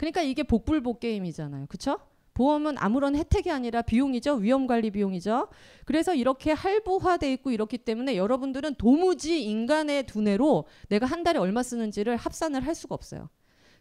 그러니까 0.00 0.22
이게 0.22 0.42
복불복 0.42 0.98
게임이잖아요. 1.00 1.66
그렇죠? 1.66 1.98
보험은 2.32 2.76
아무런 2.78 3.14
혜택이 3.14 3.50
아니라 3.50 3.82
비용이죠. 3.82 4.36
위험 4.36 4.66
관리 4.66 4.90
비용이죠. 4.90 5.48
그래서 5.84 6.14
이렇게 6.14 6.52
할부화돼 6.52 7.30
있고 7.34 7.50
이렇기 7.50 7.76
때문에 7.76 8.16
여러분들은 8.16 8.76
도무지 8.76 9.44
인간의 9.44 10.06
두뇌로 10.06 10.64
내가 10.88 11.04
한 11.04 11.22
달에 11.22 11.38
얼마 11.38 11.62
쓰는지를 11.62 12.16
합산을 12.16 12.66
할 12.66 12.74
수가 12.74 12.94
없어요. 12.94 13.28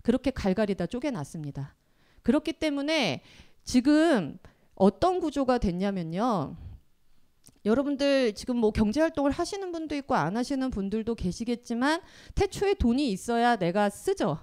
그렇게 0.01 0.29
갈갈이 0.29 0.75
다 0.75 0.87
쪼개놨습니다. 0.87 1.73
그렇기 2.23 2.51
때문에 2.51 3.21
지금 3.63 4.37
어떤 4.75 5.21
구조가 5.21 5.59
됐냐면요. 5.59 6.57
여러분들 7.63 8.33
지금 8.33 8.57
뭐 8.57 8.71
경제 8.71 8.99
활동을 8.99 9.31
하시는 9.31 9.71
분도 9.71 9.95
있고 9.95 10.15
안 10.15 10.35
하시는 10.35 10.69
분들도 10.69 11.15
계시겠지만 11.15 12.01
태초에 12.35 12.73
돈이 12.73 13.09
있어야 13.09 13.55
내가 13.55 13.89
쓰죠. 13.89 14.37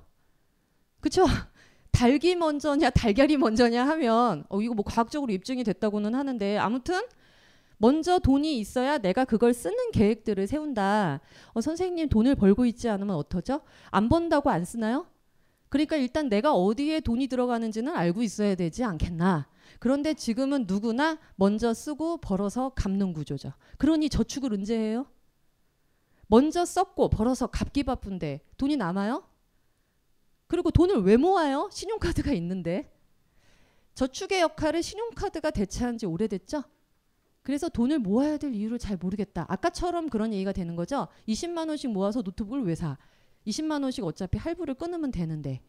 그렇죠? 1.00 1.26
닭이 1.96 2.35
먼저냐 2.35 2.90
달걀이 2.90 3.38
먼저냐 3.38 3.88
하면 3.88 4.44
어 4.50 4.61
이거 4.61 4.74
뭐 4.74 4.85
과학적으로 4.85 5.32
입증이 5.32 5.64
됐다고는 5.64 6.14
하는데 6.14 6.59
아무튼 6.59 7.00
먼저 7.78 8.18
돈이 8.18 8.59
있어야 8.59 8.98
내가 8.98 9.24
그걸 9.24 9.54
쓰는 9.54 9.92
계획들을 9.92 10.46
세운다. 10.46 11.20
어 11.54 11.61
선생님 11.62 12.11
돈을 12.11 12.35
벌고 12.35 12.66
있지 12.66 12.90
않으면 12.90 13.16
어떠죠? 13.16 13.62
안 13.90 14.11
번다고 14.11 14.50
안 14.50 14.66
쓰나요? 14.66 15.06
그러니까 15.70 15.96
일단 15.96 16.28
내가 16.28 16.52
어디에 16.52 17.00
돈이 17.00 17.28
들어가는지는 17.28 17.96
알고 17.96 18.22
있어야 18.22 18.56
되지 18.56 18.85
않겠나. 18.85 19.48
그런데 19.78 20.12
지금은 20.12 20.66
누구나 20.68 21.18
먼저 21.37 21.72
쓰고 21.72 22.18
벌어서 22.18 22.68
갚는 22.74 23.14
구조죠. 23.14 23.54
그러니 23.78 24.11
저축을 24.11 24.52
언제 24.52 24.78
해요? 24.78 25.06
먼저 26.26 26.66
썼고 26.66 27.09
벌어서 27.09 27.46
갚기 27.46 27.85
바쁜데 27.85 28.42
돈이 28.59 28.76
남아요? 28.76 29.22
그리고 30.46 30.70
돈을 30.70 31.02
왜 31.02 31.16
모아요? 31.16 31.68
신용카드가 31.72 32.32
있는데. 32.32 32.92
저축의 33.94 34.40
역할을 34.42 34.82
신용카드가 34.82 35.50
대체한 35.50 35.98
지 35.98 36.06
오래됐죠? 36.06 36.62
그래서 37.42 37.68
돈을 37.68 38.00
모아야 38.00 38.37
될 38.37 38.54
이유를 38.54 38.78
잘 38.78 38.96
모르겠다. 38.96 39.46
아까처럼 39.48 40.09
그런 40.09 40.32
얘기가 40.32 40.52
되는 40.52 40.76
거죠. 40.76 41.09
20만 41.28 41.68
원씩 41.68 41.90
모아서 41.90 42.20
노트북을 42.22 42.64
왜 42.64 42.74
사? 42.74 42.98
20만 43.46 43.82
원씩 43.82 44.04
어차피 44.04 44.37
할부를 44.37 44.74
끊으면 44.74 45.12
되는데. 45.12 45.62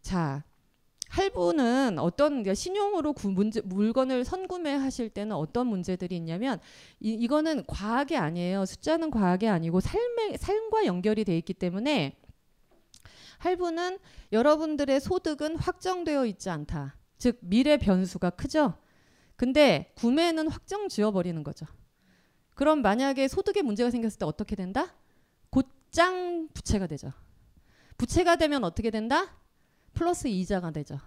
자, 0.00 0.42
할부는 1.10 1.98
어떤 1.98 2.30
그러니까 2.30 2.54
신용으로 2.54 3.12
구, 3.12 3.30
문제, 3.30 3.60
물건을 3.60 4.24
선구매하실 4.24 5.10
때는 5.10 5.36
어떤 5.36 5.66
문제들이 5.68 6.16
있냐면 6.16 6.58
이, 6.98 7.10
이거는 7.10 7.64
과학이 7.66 8.16
아니에요. 8.16 8.66
숫자는 8.66 9.10
과학이 9.10 9.46
아니고 9.46 9.80
삶의 9.80 10.38
삶과 10.38 10.86
연결이 10.86 11.24
돼 11.24 11.36
있기 11.38 11.54
때문에 11.54 12.16
할부는 13.44 13.98
여러분들의 14.32 15.00
소득은 15.00 15.56
확정되어 15.56 16.26
있지 16.26 16.50
않다. 16.50 16.96
즉 17.18 17.38
미래 17.40 17.76
변수가 17.76 18.30
크죠. 18.30 18.74
근데 19.36 19.92
구매는 19.96 20.48
확정 20.48 20.88
지어 20.88 21.10
버리는 21.10 21.42
거죠. 21.42 21.66
그럼 22.54 22.82
만약에 22.82 23.28
소득에 23.28 23.62
문제가 23.62 23.90
생겼을 23.90 24.18
때 24.18 24.24
어떻게 24.24 24.56
된다? 24.56 24.94
곧장 25.50 26.48
부채가 26.54 26.86
되죠. 26.86 27.12
부채가 27.98 28.36
되면 28.36 28.64
어떻게 28.64 28.90
된다? 28.90 29.36
플러스 29.92 30.28
이자가 30.28 30.70
되죠. 30.70 30.98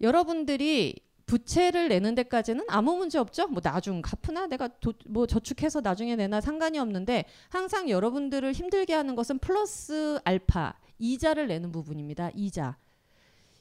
여러분들이 0.00 1.00
부채를 1.26 1.88
내는 1.88 2.14
데까지는 2.14 2.64
아무 2.68 2.96
문제 2.96 3.18
없죠. 3.18 3.48
뭐 3.48 3.60
나중 3.60 4.00
갚으나 4.00 4.46
내가 4.46 4.68
도, 4.68 4.92
뭐 5.06 5.26
저축해서 5.26 5.80
나중에 5.80 6.14
내나 6.14 6.40
상관이 6.40 6.78
없는데 6.78 7.24
항상 7.48 7.90
여러분들을 7.90 8.52
힘들게 8.52 8.94
하는 8.94 9.16
것은 9.16 9.38
플러스 9.38 10.20
알파 10.24 10.74
이자를 10.98 11.48
내는 11.48 11.72
부분입니다. 11.72 12.30
이자. 12.34 12.76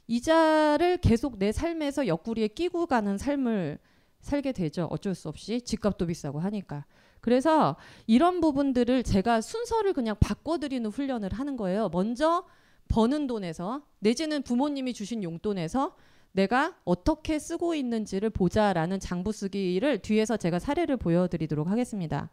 이자를 0.08 0.98
계속 0.98 1.40
내 1.40 1.52
삶에서 1.52 2.08
옆구리에 2.08 2.50
끼고 2.50 2.86
가는 2.86 3.18
삶을 3.18 3.80
살게 4.22 4.52
되죠. 4.52 4.88
어쩔 4.92 5.16
수 5.16 5.30
없이 5.30 5.62
집값도 5.62 6.08
비싸고 6.08 6.40
하니까. 6.40 6.86
그래서 7.22 7.76
이런 8.06 8.40
부분들을 8.40 9.04
제가 9.04 9.42
순서를 9.42 9.94
그냥 9.94 10.16
바꿔드리는 10.20 10.88
훈련을 10.90 11.34
하는 11.34 11.58
거예요. 11.58 11.90
먼저 11.90 12.46
버는 12.88 13.28
돈에서 13.28 13.84
내지는 14.00 14.44
부모님이 14.44 14.94
주신 14.94 15.24
용돈에서 15.24 15.96
내가 16.34 16.76
어떻게 16.84 17.40
쓰고 17.40 17.74
있는지를 17.76 18.30
보자라는 18.30 19.00
장부 19.00 19.32
쓰기를 19.32 20.00
뒤에서 20.00 20.38
제가 20.38 20.60
사례를 20.60 20.98
보여드리도록 20.98 21.68
하겠습니다. 21.68 22.30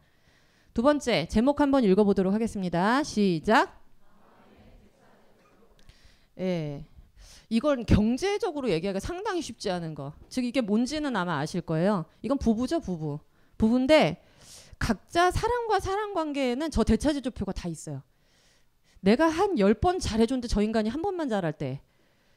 두 0.75 0.83
번째 0.83 1.27
제목 1.29 1.61
한번 1.61 1.85
읽어보도록 1.85 2.35
하겠습니다. 2.35 3.03
시작. 3.03 3.82
예. 6.39 6.85
이건 7.49 7.85
경제적으로 7.85 8.71
얘기하기가 8.71 9.01
상당히 9.01 9.43
쉽지 9.43 9.71
않은 9.71 9.95
거. 9.95 10.13
즉 10.29 10.45
이게 10.45 10.61
뭔지는 10.61 11.15
아마 11.17 11.39
아실 11.39 11.61
거예요. 11.61 12.07
이건 12.23 12.39
부부죠, 12.39 12.81
부부. 12.81 13.21
부부인데 13.59 14.25
각자 14.79 15.31
사람과 15.31 15.79
사람 15.81 16.15
관계에는 16.15 16.71
저 16.71 16.83
대차제조표가 16.85 17.53
다 17.53 17.69
있어요. 17.69 18.03
내가 19.01 19.29
한 19.29 19.59
열 19.59 19.75
번 19.75 19.99
잘해줬는데 19.99 20.49
저 20.49 20.63
인간이 20.63 20.89
한 20.89 21.03
번만 21.03 21.29
잘할 21.29 21.53
때 21.53 21.81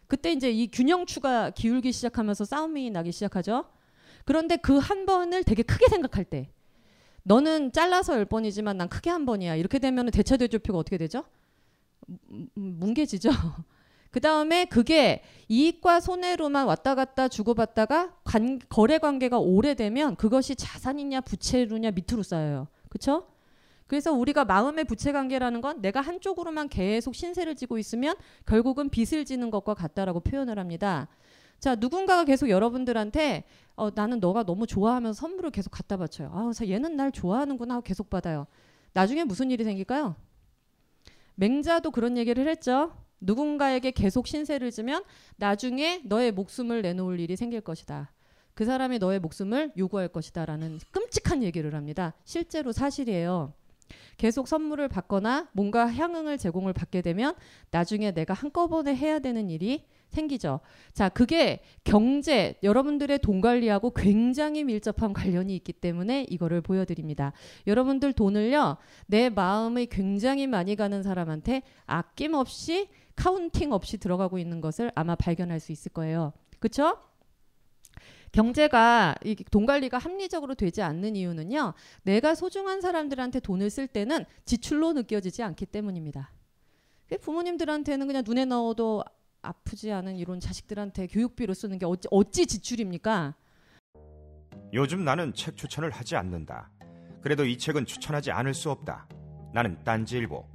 그때 0.08 0.31
이제 0.31 0.51
이 0.51 0.67
균형추가 0.67 1.51
기울기 1.51 1.91
시작하면서 1.91 2.45
싸움이 2.45 2.89
나기 2.91 3.12
시작하죠. 3.12 3.65
그런데 4.25 4.58
그 4.58 4.77
한 4.79 5.05
번을 5.05 5.43
되게 5.43 5.63
크게 5.63 5.88
생각할 5.88 6.25
때 6.25 6.49
너는 7.23 7.71
잘라서 7.71 8.15
열 8.17 8.25
번이지만 8.25 8.77
난 8.77 8.89
크게 8.89 9.10
한 9.10 9.25
번이야. 9.25 9.55
이렇게 9.55 9.79
되면 9.79 10.12
대차대조표가 10.12 10.77
어떻게 10.77 10.97
되죠? 10.97 11.23
뭉개지죠. 12.55 13.29
그 14.15 14.21
다음에 14.21 14.63
그게 14.63 15.23
이익과 15.49 15.99
손해로만 15.99 16.67
왔다 16.67 16.95
갔다 16.95 17.28
주고받다가 17.28 18.13
관, 18.23 18.60
거래 18.69 18.97
관계가 18.97 19.39
오래되면 19.39 20.15
그것이 20.15 20.56
자산이냐 20.56 21.19
부채로냐 21.19 21.91
밑으로 21.91 22.23
쌓여요. 22.23 22.69
그렇죠? 22.88 23.28
그래서 23.88 24.13
우리가 24.13 24.45
마음의 24.45 24.86
부채 24.86 25.12
관계라는 25.12 25.60
건 25.60 25.82
내가 25.82 25.99
한쪽으로만 25.99 26.69
계속 26.69 27.13
신세를 27.13 27.58
지고 27.58 27.78
있으면 27.78 28.15
결국은 28.45 28.88
빚을 28.88 29.25
지는 29.25 29.49
것과 29.49 29.73
같다라고 29.73 30.21
표현을 30.21 30.60
합니다. 30.60 31.10
자, 31.60 31.75
누군가가 31.75 32.23
계속 32.23 32.49
여러분들한테 32.49 33.43
어, 33.75 33.89
나는 33.93 34.21
너가 34.21 34.43
너무 34.43 34.65
좋아하면서 34.65 35.19
선물을 35.19 35.51
계속 35.51 35.71
갖다 35.71 35.97
바쳐요. 35.97 36.32
아, 36.32 36.51
얘는 36.65 36.95
날 36.95 37.12
좋아하는구나 37.12 37.73
하고 37.73 37.84
계속 37.84 38.10
받아요. 38.10 38.47
나중에 38.93 39.25
무슨 39.25 39.51
일이 39.51 39.65
생길까요? 39.65 40.15
맹자도 41.36 41.91
그런 41.91 42.17
얘기를 42.17 42.47
했죠. 42.47 42.93
누군가에게 43.25 43.91
계속 43.91 44.27
신세를 44.27 44.71
지면 44.71 45.03
나중에 45.35 46.01
너의 46.05 46.31
목숨을 46.31 46.81
내놓을 46.81 47.19
일이 47.19 47.35
생길 47.35 47.61
것이다. 47.61 48.11
그 48.53 48.63
사람이 48.63 48.99
너의 48.99 49.19
목숨을 49.19 49.73
요구할 49.77 50.07
것이다라는 50.07 50.79
끔찍한 50.91 51.43
얘기를 51.43 51.75
합니다. 51.75 52.13
실제로 52.23 52.71
사실이에요. 52.71 53.53
계속 54.17 54.47
선물을 54.47 54.88
받거나 54.88 55.49
뭔가 55.51 55.91
향응을 55.91 56.38
제공을 56.38 56.73
받게 56.73 57.01
되면 57.01 57.35
나중에 57.71 58.11
내가 58.11 58.33
한꺼번에 58.33 58.95
해야 58.95 59.19
되는 59.19 59.49
일이 59.49 59.85
생기죠. 60.09 60.61
자, 60.93 61.09
그게 61.09 61.61
경제, 61.83 62.57
여러분들의 62.63 63.19
돈 63.19 63.41
관리하고 63.41 63.91
굉장히 63.91 64.63
밀접한 64.63 65.11
관련이 65.13 65.53
있기 65.57 65.73
때문에 65.73 66.25
이거를 66.29 66.61
보여드립니다. 66.61 67.33
여러분들 67.67 68.13
돈을요, 68.13 68.77
내 69.07 69.29
마음이 69.29 69.88
굉장히 69.88 70.47
많이 70.47 70.75
가는 70.77 71.03
사람한테 71.03 71.63
아낌없이 71.85 72.88
counting 73.15 73.71
없이 73.71 73.97
들어가고 73.97 74.38
있는 74.38 74.62
것을 74.62 74.91
아마 74.95 75.15
발견할 75.15 75.60
수 75.60 75.71
있을 75.71 75.91
거예요. 75.91 76.34
그렇죠? 76.60 76.97
경제가 78.32 79.15
돈 79.49 79.65
관리가 79.65 79.97
합리적으로 79.97 80.56
되지 80.56 80.82
않는 80.82 81.15
이유는요. 81.15 81.73
내가 82.04 82.36
소중한 82.36 82.82
사람들한테 82.82 83.39
돈을 83.39 83.69
쓸 83.69 83.88
때는 83.88 84.25
지출로 84.43 84.91
느껴지지 84.93 85.41
않기 85.41 85.67
때문입니다. 85.67 86.32
부모님들한테는 87.21 88.08
그냥 88.08 88.23
눈에 88.25 88.45
넣어도 88.45 89.04
아프지 89.41 89.91
않은 89.91 90.17
이런 90.17 90.39
자식들한테 90.39 91.08
교육비로 91.08 91.54
쓰는 91.54 91.78
게 91.78 91.86
어찌, 91.86 92.08
어찌 92.12 92.45
지출입니까? 92.45 93.36
요즘 94.73 95.06
나는 95.06 95.34
책 95.34 95.56
추천을 95.56 95.91
하지 95.91 96.15
않는다. 96.15 96.71
그래도 97.21 97.45
이 97.45 97.58
책은 97.58 97.86
추천하지 97.86 98.32
않을 98.32 98.54
수 98.54 98.69
없다. 98.69 99.08
나는 99.54 99.82
딴지일보 99.84 100.54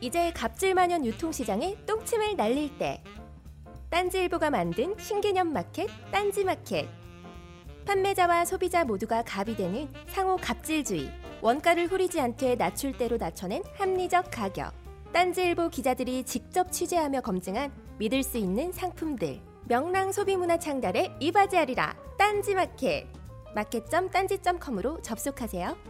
이제 0.00 0.32
갑질만연 0.32 1.04
유통시장에 1.04 1.76
똥침을 1.86 2.36
날릴 2.36 2.76
때. 2.78 3.02
딴지일보가 3.90 4.50
만든 4.50 4.94
신개념 4.98 5.52
마켓 5.52 5.88
딴지마켓. 6.10 6.88
판매자와 7.86 8.44
소비자 8.44 8.84
모두가 8.84 9.22
갑이 9.22 9.56
되는 9.56 9.88
상호 10.08 10.36
갑질주의. 10.36 11.10
원가를 11.42 11.86
후리지 11.86 12.20
않되 12.20 12.56
낮출 12.56 12.96
대로 12.96 13.16
낮춰낸 13.18 13.62
합리적 13.76 14.30
가격. 14.30 14.72
딴지일보 15.12 15.68
기자들이 15.68 16.24
직접 16.24 16.70
취재하며 16.72 17.20
검증한 17.20 17.72
믿을 17.98 18.22
수 18.22 18.38
있는 18.38 18.72
상품들. 18.72 19.40
명랑 19.66 20.12
소비문화 20.12 20.58
창달에 20.58 21.14
이바지하리라. 21.20 21.94
딴지마켓. 22.16 23.06
마켓점 23.54 24.10
딴지점컴으로 24.10 25.02
접속하세요. 25.02 25.89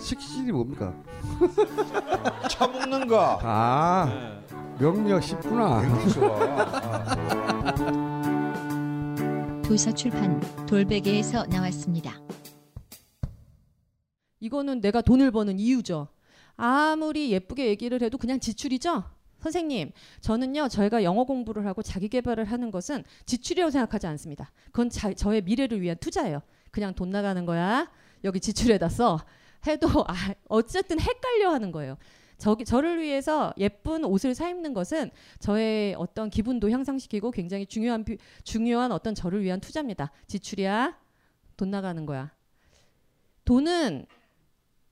식신이 0.00 0.50
뭡니까? 0.52 0.94
차 2.50 2.66
먹는 2.66 3.06
거. 3.06 3.38
아 3.42 4.06
네. 4.08 4.40
명리학 4.78 5.22
쉽구나. 5.22 5.82
아. 5.82 7.14
도서 9.62 9.92
출판 9.92 10.40
돌베개에서 10.66 11.46
나왔습니다. 11.46 12.20
이거는 14.40 14.80
내가 14.80 15.02
돈을 15.02 15.30
버는 15.30 15.58
이유죠. 15.60 16.08
아무리 16.56 17.30
예쁘게 17.30 17.68
얘기를 17.68 18.02
해도 18.02 18.18
그냥 18.18 18.40
지출이죠. 18.40 19.04
선생님, 19.38 19.92
저는요, 20.20 20.68
저희가 20.68 21.02
영어 21.04 21.24
공부를 21.24 21.66
하고 21.66 21.82
자기 21.82 22.08
개발을 22.08 22.44
하는 22.44 22.70
것은 22.70 23.04
지출이라고 23.26 23.70
생각하지 23.70 24.06
않습니다. 24.08 24.50
그건 24.66 24.90
자, 24.90 25.12
저의 25.14 25.42
미래를 25.42 25.80
위한 25.80 25.96
투자예요. 25.98 26.40
그냥 26.70 26.94
돈 26.94 27.10
나가는 27.10 27.44
거야. 27.46 27.90
여기 28.24 28.40
지출에다 28.40 28.88
써. 28.88 29.18
해도 29.66 29.88
아, 30.08 30.14
어쨌든 30.48 31.00
헷갈려 31.00 31.50
하는 31.50 31.72
거예요. 31.72 31.96
저기 32.38 32.64
저를 32.64 33.00
위해서 33.00 33.52
예쁜 33.58 34.02
옷을 34.04 34.34
사 34.34 34.48
입는 34.48 34.72
것은 34.72 35.10
저의 35.40 35.94
어떤 35.98 36.30
기분도 36.30 36.70
향상시키고 36.70 37.30
굉장히 37.32 37.66
중요한 37.66 38.02
비- 38.04 38.16
중요한 38.44 38.92
어떤 38.92 39.14
저를 39.14 39.42
위한 39.42 39.60
투자입니다. 39.60 40.10
지출이야. 40.26 40.98
돈 41.58 41.70
나가는 41.70 42.06
거야. 42.06 42.32
돈은 43.44 44.06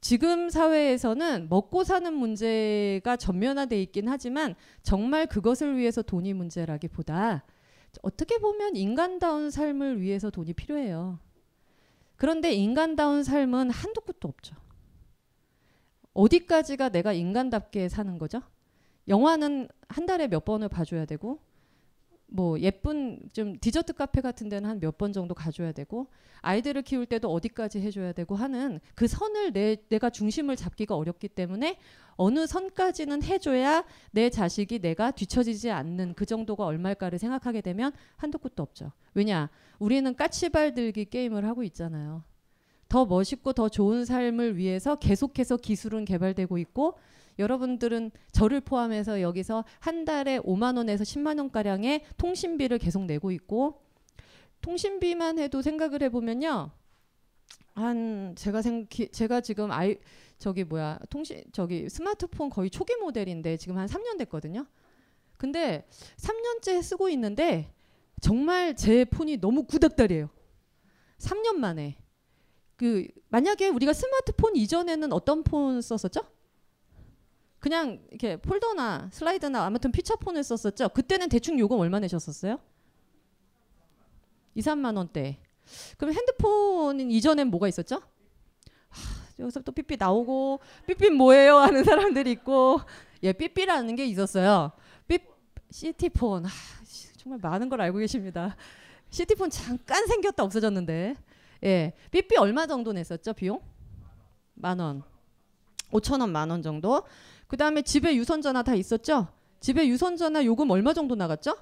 지금 0.01 0.51
사회에서는 0.51 1.49
먹고 1.49 1.85
사는 1.85 2.13
문제가 2.13 3.17
전면화돼 3.17 3.81
있긴 3.83 4.09
하지만 4.09 4.55
정말 4.83 5.27
그것을 5.27 5.77
위해서 5.77 6.03
돈이 6.03 6.35
문제라기보다 6.35 7.45
어떻게 8.03 8.39
보면 8.39 8.77
인간다운 8.77 9.51
삶을 9.51 10.01
위해서 10.01 10.31
돈이 10.31 10.53
필요해요. 10.53 11.19
그런데 12.19 12.53
인간다운 12.53 13.23
삶은 13.23 13.71
한도 13.71 14.01
끝도 14.03 14.29
없죠. 14.29 14.57
어디까지가 16.13 16.91
내가 16.91 17.13
인간답게 17.13 17.89
사는 17.89 18.19
거죠? 18.19 18.43
영화는 19.07 19.69
한 19.89 20.05
달에 20.05 20.27
몇 20.27 20.45
번을 20.45 20.69
봐줘야 20.69 21.07
되고 21.07 21.41
뭐 22.31 22.61
예쁜 22.61 23.21
좀 23.33 23.57
디저트 23.59 23.95
카페 23.95 24.21
같은 24.21 24.49
데는 24.49 24.69
한 24.69 24.79
몇 24.81 24.99
번 24.99 25.13
정도 25.13 25.35
가줘야 25.35 25.73
되고 25.73 26.09
아이들을 26.43 26.83
키울 26.83 27.07
때도 27.07 27.33
어디까지 27.33 27.81
해줘야 27.81 28.13
되고 28.13 28.37
하는 28.37 28.81
그 28.95 29.07
선을 29.09 29.53
내, 29.53 29.77
내가 29.89 30.11
중심을 30.11 30.55
잡기가 30.57 30.95
어렵기 30.95 31.29
때문에 31.29 31.79
어느 32.17 32.47
선까지는 32.47 33.23
해줘야 33.23 33.85
내 34.11 34.29
자식이 34.29 34.81
내가 34.81 35.11
뒤처지지 35.11 35.71
않는 35.71 36.15
그 36.15 36.27
정도가 36.27 36.65
얼마일까를 36.67 37.19
생각하게 37.19 37.61
되면 37.63 37.93
한도 38.17 38.39
끝도 38.39 38.63
없죠. 38.63 38.93
왜냐? 39.15 39.49
우리는 39.79 40.15
까치발 40.15 40.75
들기 40.75 41.07
게임을 41.07 41.45
하고 41.47 41.63
있잖아요. 41.63 42.23
더 42.89 43.05
멋있고 43.07 43.53
더 43.53 43.69
좋은 43.69 44.05
삶을 44.05 44.57
위해서 44.57 44.97
계속해서 44.97 45.57
기술은 45.59 46.05
개발되고 46.05 46.59
있고 46.59 46.99
여러분들은 47.39 48.11
저를 48.33 48.61
포함해서 48.61 49.21
여기서 49.21 49.65
한 49.81 50.05
달에 50.05 50.39
5만 50.41 50.77
원에서 50.77 51.05
10만 51.05 51.39
원 51.39 51.51
가량의 51.51 52.05
통신비를 52.17 52.79
계속 52.79 53.05
내고 53.05 53.31
있고 53.31 53.83
통신비만 54.61 55.39
해도 55.39 55.63
생각을 55.63 56.03
해보면요. 56.03 56.71
한 57.75 58.35
제가 58.37 58.61
생 58.63 58.87
기- 58.89 59.09
제가 59.11 59.41
지금 59.41 59.71
아이 59.71 59.97
저기 60.39 60.65
뭐야 60.65 60.99
통신 61.11 61.45
저기 61.53 61.89
스마트폰 61.89 62.51
거의 62.51 62.71
초기 62.71 62.95
모델인데 62.97 63.57
지금 63.57 63.79
한 63.79 63.87
3년 63.87 64.19
됐거든요. 64.19 64.67
근데 65.37 65.87
3년째 66.17 66.83
쓰고 66.83 67.09
있는데 67.11 67.73
정말 68.21 68.75
제 68.75 69.05
폰이 69.05 69.37
너무 69.41 69.63
구닥다리예요. 69.65 70.29
3년 71.19 71.55
만에 71.57 71.97
그 72.75 73.07
만약에 73.29 73.69
우리가 73.69 73.93
스마트폰 73.93 74.57
이전에는 74.57 75.13
어떤 75.13 75.45
폰 75.45 75.81
썼었죠? 75.81 76.23
그냥 77.61 78.01
이렇게 78.11 78.37
폴더나 78.37 79.11
슬라이드나 79.13 79.65
아무튼 79.65 79.91
피처폰을 79.93 80.45
썼었죠. 80.45 80.91
그때는 80.91 81.29
대충 81.29 81.59
요금 81.59 81.79
얼마 81.81 81.99
내셨었어요? 81.99 82.59
2, 84.55 84.61
3만 84.61 84.97
원대. 84.97 85.39
그럼 85.97 86.15
핸드폰 86.15 87.01
이전엔 87.11 87.49
뭐가 87.49 87.69
있었죠? 87.69 87.97
하, 88.89 89.01
여기서 89.39 89.61
또 89.61 89.73
삐삐 89.73 89.97
나오고 89.99 90.61
삐삐 90.87 91.11
뭐예요 91.11 91.59
하는 91.59 91.85
사람들이 91.85 92.31
있고 92.33 92.81
예 93.23 93.33
삐삐라는 93.33 93.97
게 93.97 94.07
있었어요. 94.07 94.73
삐 95.07 95.19
시티폰 95.71 96.47
하, 96.47 96.51
씨, 96.85 97.13
정말 97.19 97.39
많은 97.43 97.69
걸 97.69 97.81
알고 97.83 97.99
계십니다. 97.99 98.57
시티폰 99.11 99.51
잠깐 99.51 100.07
생겼다 100.07 100.43
없어졌는데 100.45 101.15
예 101.65 101.93
삐삐 102.11 102.37
얼마 102.37 102.67
정도 102.67 102.93
냈었죠 102.93 103.33
비용? 103.35 103.61
만 104.55 104.79
원. 104.81 105.03
5천 105.93 106.21
원, 106.21 106.31
만 106.33 106.51
원 106.51 106.63
정도. 106.63 107.03
그 107.49 107.57
다음에 107.57 107.83
집에 107.83 108.15
유선 108.15 108.41
전화 108.43 108.63
다 108.63 108.75
있었죠? 108.75 109.27
집에 109.61 109.89
유선 109.89 110.17
전화 110.17 110.45
요금 110.45 110.71
얼마 110.71 110.93
정도 110.93 111.15
나갔죠? 111.15 111.57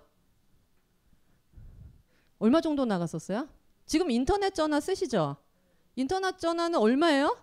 얼마 2.38 2.60
정도 2.60 2.84
나갔었어요? 2.84 3.48
지금 3.86 4.10
인터넷 4.10 4.54
전화 4.54 4.80
쓰시죠? 4.80 5.36
인터넷 5.94 6.38
전화는 6.38 6.78
얼마예요? 6.78 7.38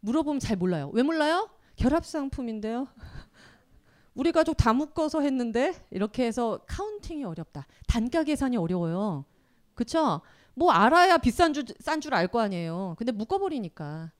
물어보면 0.00 0.40
잘 0.40 0.56
몰라요. 0.56 0.90
왜 0.94 1.02
몰라요? 1.02 1.50
결합 1.76 2.06
상품인데요. 2.06 2.86
우리 4.14 4.30
가족 4.32 4.56
다 4.56 4.72
묶어서 4.72 5.20
했는데 5.20 5.74
이렇게 5.90 6.24
해서 6.24 6.60
카운팅이 6.68 7.24
어렵다. 7.24 7.66
단가 7.88 8.22
계산이 8.22 8.56
어려워요. 8.56 9.24
그쵸? 9.74 10.20
뭐 10.54 10.70
알아야 10.70 11.18
비싼 11.18 11.52
줄 11.52 11.64
싼 11.80 12.00
줄 12.00 12.14
알 12.14 12.28
거 12.28 12.40
아니에요. 12.40 12.94
근데 12.96 13.10
묶어버리니까. 13.12 14.12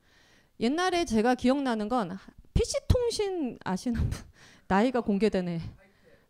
옛날에 0.61 1.05
제가 1.05 1.37
기억나는 1.37 1.89
건 1.89 2.19
PC 2.55 2.79
통신 2.89 3.59
아시는 3.65 4.01
분? 4.01 4.11
나이가 4.69 5.01
공개되네. 5.01 5.61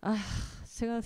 아 0.01 0.17
제가 0.77 1.01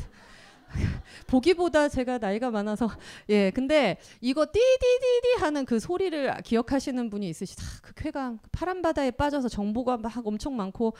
보기보다 1.26 1.88
제가 1.88 2.18
나이가 2.18 2.50
많아서. 2.50 2.88
예 3.28 3.50
근데 3.50 3.98
이거 4.20 4.46
띠디디디 4.46 5.40
하는 5.40 5.64
그 5.64 5.78
소리를 5.81 6.33
기억하시는 6.42 7.11
분이 7.11 7.28
있으시다. 7.28 7.62
그 7.83 7.92
쾌감 7.94 8.38
그 8.38 8.48
파란 8.52 8.83
바다에 8.83 9.11
빠져서 9.11 9.48
정보가 9.48 9.96
막 9.98 10.26
엄청 10.26 10.57
많고. 10.57 10.94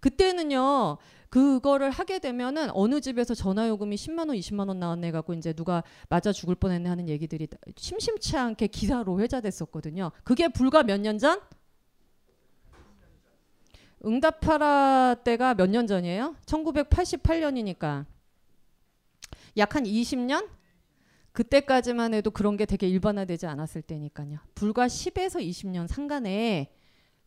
그때는요 0.00 0.98
그거를 1.30 1.90
하게 1.90 2.18
되면은 2.18 2.70
어느 2.74 3.00
집에서 3.00 3.34
전화 3.34 3.66
요금이 3.68 3.96
10만 3.96 4.28
원 4.28 4.36
20만 4.36 4.68
원 4.68 4.78
나왔네 4.78 5.12
갖고 5.12 5.32
이제 5.32 5.52
누가 5.54 5.82
맞아 6.10 6.30
죽을 6.30 6.54
뻔했네 6.54 6.88
하는 6.88 7.08
얘기들이 7.08 7.48
심심치 7.76 8.36
않게 8.36 8.66
기사로 8.66 9.18
회자됐었거든요. 9.20 10.10
그게 10.24 10.48
불과 10.48 10.82
몇 10.82 10.98
년 11.00 11.18
전? 11.18 11.40
응답하라 14.04 15.16
때가 15.24 15.54
몇 15.54 15.66
년 15.68 15.86
전이에요? 15.86 16.36
1988년이니까 16.46 18.04
약 19.58 19.74
한 19.76 19.84
20년? 19.84 20.48
그때까지만 21.32 22.12
해도 22.14 22.30
그런 22.30 22.56
게 22.56 22.66
되게 22.66 22.88
일반화되지 22.88 23.46
않았을 23.46 23.82
때니까요. 23.82 24.38
불과 24.54 24.86
10에서 24.86 25.40
20년 25.40 25.86
상간에 25.86 26.74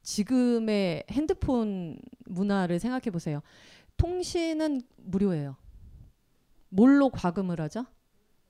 지금의 0.03 1.05
핸드폰 1.09 1.97
문화를 2.25 2.77
생각해 2.79 3.09
보세요. 3.11 3.41
통신은 3.97 4.81
무료예요. 4.97 5.55
뭘로 6.69 7.09
과금을 7.09 7.59
하죠? 7.61 7.85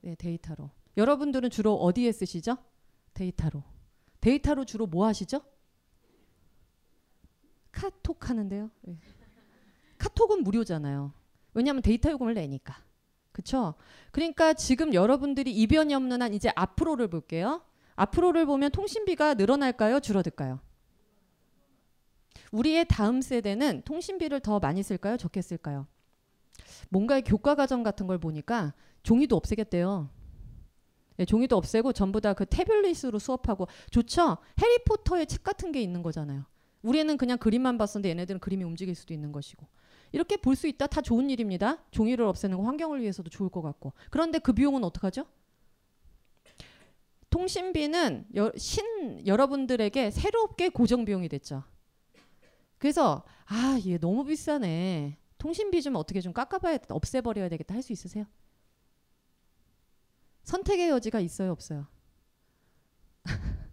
네, 0.02 0.14
데이터로. 0.16 0.70
여러분들은 0.98 1.48
주로 1.50 1.74
어디에 1.76 2.12
쓰시죠? 2.12 2.58
데이터로. 3.14 3.62
데이터로 4.20 4.64
주로 4.66 4.86
뭐 4.86 5.06
하시죠? 5.06 5.40
카톡 7.76 8.30
하는데요. 8.30 8.70
네. 8.82 8.98
카톡은 9.98 10.42
무료잖아요. 10.42 11.12
왜냐하면 11.52 11.82
데이터 11.82 12.10
요금을 12.10 12.32
내니까. 12.34 12.82
그렇죠? 13.32 13.74
그러니까 14.12 14.54
지금 14.54 14.94
여러분들이 14.94 15.52
이변이 15.52 15.94
없는 15.94 16.22
한 16.22 16.32
이제 16.32 16.50
앞으로를 16.56 17.08
볼게요. 17.08 17.62
앞으로를 17.94 18.46
보면 18.46 18.70
통신비가 18.70 19.34
늘어날까요? 19.34 20.00
줄어들까요? 20.00 20.60
우리의 22.50 22.86
다음 22.88 23.20
세대는 23.20 23.82
통신비를 23.84 24.40
더 24.40 24.58
많이 24.58 24.82
쓸까요? 24.82 25.18
적게 25.18 25.42
쓸까요? 25.42 25.86
뭔가의 26.88 27.22
교과 27.24 27.56
과정 27.56 27.82
같은 27.82 28.06
걸 28.06 28.18
보니까 28.18 28.72
종이도 29.02 29.36
없애겠대요. 29.36 30.08
네, 31.18 31.24
종이도 31.24 31.56
없애고 31.56 31.92
전부 31.92 32.20
다 32.20 32.32
그 32.32 32.46
태블릿으로 32.46 33.18
수업하고 33.18 33.68
좋죠? 33.90 34.38
해리포터의 34.60 35.26
책 35.26 35.42
같은 35.42 35.72
게 35.72 35.82
있는 35.82 36.02
거잖아요. 36.02 36.44
우리는 36.86 37.16
그냥 37.16 37.38
그림만 37.38 37.78
봤었는데 37.78 38.10
얘네들은 38.10 38.40
그림이 38.40 38.64
움직일 38.64 38.94
수도 38.94 39.12
있는 39.12 39.32
것이고 39.32 39.66
이렇게 40.12 40.36
볼 40.36 40.54
수 40.56 40.66
있다 40.68 40.86
다 40.86 41.00
좋은 41.02 41.28
일입니다. 41.30 41.78
종이를 41.90 42.24
없애는 42.26 42.56
거 42.58 42.62
환경을 42.64 43.00
위해서도 43.02 43.28
좋을 43.30 43.50
것 43.50 43.60
같고 43.62 43.92
그런데 44.10 44.38
그 44.38 44.52
비용은 44.52 44.84
어떡하죠? 44.84 45.26
통신비는 47.30 48.26
여, 48.36 48.52
신 48.56 49.26
여러분들에게 49.26 50.10
새롭게 50.10 50.68
고정 50.70 51.04
비용이 51.04 51.28
됐죠. 51.28 51.64
그래서 52.78 53.24
아, 53.46 53.78
얘 53.86 53.98
너무 53.98 54.24
비싸네. 54.24 55.18
통신비 55.38 55.82
좀 55.82 55.96
어떻게 55.96 56.20
좀 56.20 56.32
깎아봐야 56.32 56.78
없애버려야 56.88 57.48
되겠다 57.48 57.74
할 57.74 57.82
수 57.82 57.92
있으세요? 57.92 58.24
선택의 60.44 60.88
여지가 60.90 61.20
있어요, 61.20 61.50
없어요? 61.52 61.86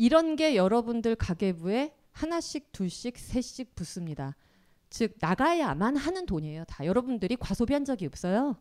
이런 0.00 0.34
게 0.34 0.56
여러분들 0.56 1.14
가계부에 1.14 1.94
하나씩, 2.12 2.72
둘씩, 2.72 3.18
셋씩 3.18 3.74
붙습니다. 3.74 4.34
즉 4.88 5.14
나가야만 5.20 5.94
하는 5.94 6.24
돈이에요. 6.24 6.64
다 6.64 6.86
여러분들이 6.86 7.36
과소비한 7.36 7.84
적이 7.84 8.06
없어요. 8.06 8.56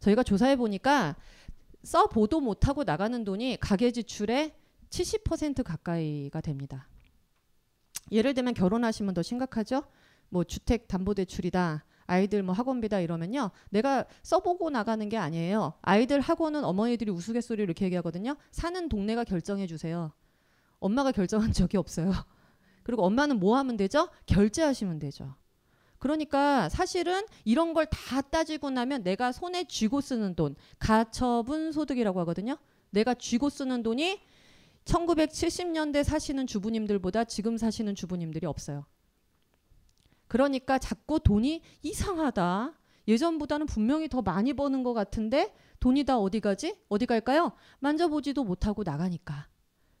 저희가 0.00 0.22
조사해 0.22 0.56
보니까 0.56 1.14
써 1.82 2.06
보도 2.06 2.40
못 2.40 2.66
하고 2.68 2.84
나가는 2.84 3.22
돈이 3.22 3.58
가계 3.60 3.90
지출의 3.90 4.54
70% 4.88 5.62
가까이가 5.62 6.40
됩니다. 6.40 6.88
예를 8.10 8.32
들면 8.32 8.54
결혼하시면 8.54 9.12
더 9.12 9.20
심각하죠. 9.20 9.82
뭐 10.30 10.42
주택 10.42 10.88
담보 10.88 11.12
대출이다. 11.12 11.84
아이들 12.06 12.42
뭐 12.42 12.54
학원비다 12.54 13.00
이러면요. 13.00 13.50
내가 13.68 14.06
써보고 14.22 14.70
나가는 14.70 15.06
게 15.10 15.18
아니에요. 15.18 15.74
아이들 15.82 16.20
학원은 16.20 16.64
어머니들이 16.64 17.10
우스갯소리로 17.10 17.64
이렇게 17.64 17.84
얘기하거든요. 17.84 18.36
사는 18.50 18.88
동네가 18.88 19.24
결정해 19.24 19.66
주세요. 19.66 20.12
엄마가 20.82 21.12
결정한 21.12 21.52
적이 21.52 21.78
없어요. 21.78 22.12
그리고 22.82 23.04
엄마는 23.04 23.38
뭐 23.38 23.56
하면 23.58 23.76
되죠? 23.76 24.08
결제하시면 24.26 24.98
되죠. 24.98 25.34
그러니까 25.98 26.68
사실은 26.68 27.24
이런 27.44 27.72
걸 27.74 27.86
다 27.86 28.20
따지고 28.20 28.70
나면 28.70 29.04
내가 29.04 29.30
손에 29.32 29.64
쥐고 29.64 30.00
쓰는 30.00 30.34
돈, 30.34 30.56
가처분 30.80 31.72
소득이라고 31.72 32.18
하거든요. 32.20 32.58
내가 32.90 33.14
쥐고 33.14 33.48
쓰는 33.50 33.82
돈이 33.82 34.20
1970년대 34.84 36.02
사시는 36.02 36.46
주부님들보다 36.48 37.24
지금 37.24 37.56
사시는 37.56 37.94
주부님들이 37.94 38.46
없어요. 38.46 38.84
그러니까 40.26 40.78
자꾸 40.78 41.20
돈이 41.20 41.62
이상하다. 41.82 42.78
예전보다는 43.06 43.66
분명히 43.66 44.08
더 44.08 44.22
많이 44.22 44.54
버는 44.54 44.82
것 44.82 44.92
같은데 44.94 45.54
돈이 45.80 46.04
다 46.04 46.18
어디 46.18 46.40
가지? 46.40 46.76
어디 46.88 47.06
갈까요? 47.06 47.52
만져보지도 47.80 48.44
못하고 48.44 48.82
나가니까. 48.82 49.48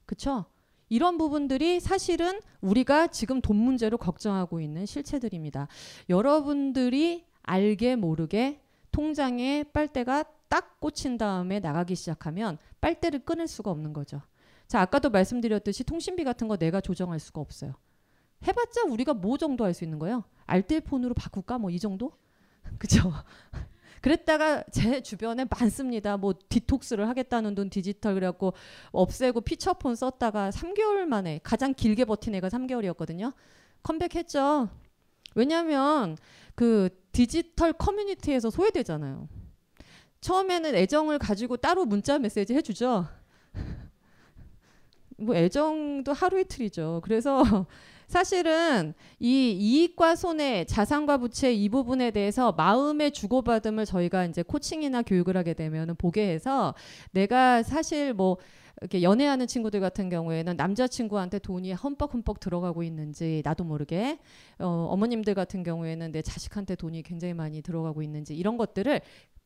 그쵸? 0.06 0.46
이런 0.92 1.16
부분들이 1.16 1.80
사실은 1.80 2.38
우리가 2.60 3.06
지금 3.06 3.40
돈 3.40 3.56
문제로 3.56 3.96
걱정하고 3.96 4.60
있는 4.60 4.84
실체들입니다. 4.84 5.66
여러분들이 6.10 7.24
알게 7.42 7.96
모르게 7.96 8.60
통장에 8.90 9.64
빨대가 9.72 10.22
딱 10.50 10.78
꽂힌 10.80 11.16
다음에 11.16 11.60
나가기 11.60 11.94
시작하면 11.94 12.58
빨대를 12.82 13.20
끊을 13.20 13.48
수가 13.48 13.70
없는 13.70 13.94
거죠. 13.94 14.20
자, 14.68 14.82
아까도 14.82 15.08
말씀드렸듯이 15.08 15.82
통신비 15.84 16.24
같은 16.24 16.46
거 16.46 16.58
내가 16.58 16.82
조정할 16.82 17.18
수가 17.20 17.40
없어요. 17.40 17.72
해봤자 18.46 18.82
우리가 18.84 19.14
뭐 19.14 19.38
정도 19.38 19.64
할 19.64 19.72
수 19.72 19.84
있는 19.84 19.98
거예요? 19.98 20.24
알뜰폰으로 20.44 21.14
바꿀까? 21.14 21.56
뭐 21.56 21.70
이 21.70 21.78
정도? 21.78 22.12
그죠? 22.78 23.10
그랬다가 24.02 24.64
제 24.72 25.00
주변에 25.00 25.46
많습니다. 25.48 26.16
뭐 26.16 26.34
디톡스를 26.48 27.08
하겠다는 27.08 27.54
돈 27.54 27.70
디지털 27.70 28.14
그래갖고 28.14 28.52
없애고 28.90 29.40
피처폰 29.42 29.94
썼다가 29.94 30.50
3개월 30.50 31.06
만에 31.06 31.40
가장 31.42 31.72
길게 31.72 32.04
버틴 32.04 32.34
애가 32.34 32.48
3개월이었거든요. 32.48 33.32
컴백했죠. 33.84 34.68
왜냐하면 35.34 36.18
그 36.54 36.90
디지털 37.12 37.72
커뮤니티에서 37.72 38.50
소외되잖아요. 38.50 39.28
처음에는 40.20 40.74
애정을 40.74 41.18
가지고 41.18 41.56
따로 41.56 41.84
문자 41.84 42.18
메시지 42.18 42.54
해주죠. 42.54 43.06
뭐 45.16 45.36
애정도 45.36 46.12
하루 46.12 46.40
이틀이죠. 46.40 47.00
그래서 47.04 47.66
사실은 48.12 48.92
이 49.20 49.52
이익과 49.52 50.16
손해, 50.16 50.66
자산과 50.66 51.16
부채 51.16 51.50
이 51.50 51.70
부분에 51.70 52.10
대해서 52.10 52.52
마음의 52.52 53.12
주고받음을 53.12 53.86
저희가 53.86 54.26
이제 54.26 54.42
코칭이나 54.42 55.00
교육을 55.00 55.34
하게 55.34 55.54
되면 55.54 55.96
보게 55.96 56.28
해서 56.28 56.74
내가 57.12 57.62
사실 57.62 58.12
뭐 58.12 58.36
이렇게 58.82 59.00
연애하는 59.02 59.46
친구들 59.46 59.80
같은 59.80 60.10
경우에는 60.10 60.56
남자친구한테 60.56 61.38
돈이 61.38 61.72
흠뻑흠뻑 61.72 62.38
들어가고 62.38 62.82
있는지 62.82 63.40
나도 63.44 63.64
모르게 63.64 64.18
어, 64.58 64.88
어머님들 64.90 65.34
같은 65.34 65.62
경우에는 65.62 66.12
내 66.12 66.20
자식한테 66.20 66.74
돈이 66.74 67.04
굉장히 67.04 67.32
많이 67.32 67.62
들어가고 67.62 68.02
있는지 68.02 68.34
이런 68.36 68.58
것들을 68.58 69.00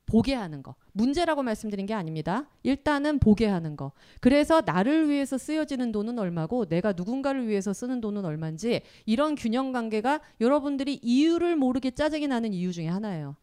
보게 0.07 0.35
하는 0.35 0.63
거. 0.63 0.77
문제라고 0.93 1.43
말씀드린 1.43 1.85
게 1.85 1.93
아닙니다. 1.93 2.49
일단은 2.63 3.19
보게 3.19 3.47
하는 3.47 3.77
거. 3.77 3.93
그래서 4.21 4.63
나를 4.65 5.11
위해서 5.11 5.37
쓰여지는 5.37 5.93
돈은 5.93 6.19
얼마고 6.19 6.67
내가 6.67 6.93
누군가를 6.93 7.49
위해서 7.49 7.73
쓰는 7.73 8.01
돈은 8.01 8.25
얼마인지 8.25 8.83
이런 9.05 9.35
균형 9.35 9.73
관계가 9.73 10.21
여러분들이 10.41 11.01
이유를 11.03 11.57
모르게 11.57 11.91
짜증이 11.91 12.29
나는 12.29 12.55
이유 12.55 12.73
중에 12.73 12.87
하나예요. 12.87 13.37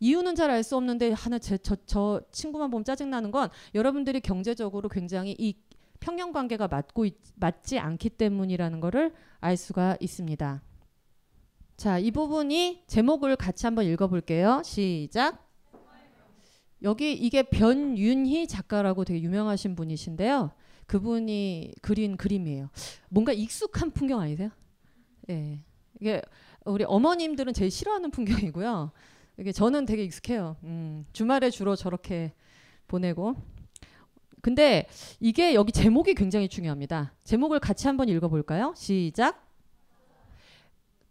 이유는 0.00 0.36
잘 0.36 0.50
알 0.50 0.62
수 0.62 0.76
없는데 0.76 1.12
하나 1.12 1.38
제, 1.38 1.58
저, 1.58 1.76
저 1.86 2.20
친구만 2.30 2.70
보면 2.70 2.84
짜증 2.84 3.10
나는 3.10 3.30
건 3.32 3.48
여러분들이 3.74 4.20
경제적으로 4.20 4.88
굉장히 4.88 5.34
이 5.38 5.54
평형 5.98 6.32
관계가 6.32 6.68
맞고 6.68 7.06
있, 7.06 7.16
맞지 7.34 7.78
않기 7.80 8.10
때문이라는 8.10 8.78
거를 8.80 9.12
알 9.40 9.56
수가 9.56 9.96
있습니다. 9.98 10.62
자, 11.78 12.00
이 12.00 12.10
부분이 12.10 12.82
제목을 12.88 13.36
같이 13.36 13.64
한번 13.64 13.84
읽어볼게요. 13.84 14.62
시작. 14.64 15.48
여기 16.82 17.12
이게 17.12 17.44
변윤희 17.44 18.48
작가라고 18.48 19.04
되게 19.04 19.22
유명하신 19.22 19.76
분이신데요. 19.76 20.50
그분이 20.86 21.74
그린 21.80 22.16
그림이에요. 22.16 22.70
뭔가 23.08 23.32
익숙한 23.32 23.92
풍경 23.92 24.18
아니세요? 24.18 24.50
예. 25.30 25.60
이게 26.00 26.20
우리 26.64 26.82
어머님들은 26.82 27.54
제일 27.54 27.70
싫어하는 27.70 28.10
풍경이고요. 28.10 28.90
이게 29.36 29.52
저는 29.52 29.86
되게 29.86 30.02
익숙해요. 30.02 30.56
음, 30.64 31.06
주말에 31.12 31.48
주로 31.48 31.76
저렇게 31.76 32.32
보내고. 32.88 33.36
근데 34.42 34.88
이게 35.20 35.54
여기 35.54 35.70
제목이 35.70 36.14
굉장히 36.14 36.48
중요합니다. 36.48 37.14
제목을 37.22 37.60
같이 37.60 37.86
한번 37.86 38.08
읽어볼까요? 38.08 38.74
시작. 38.76 39.47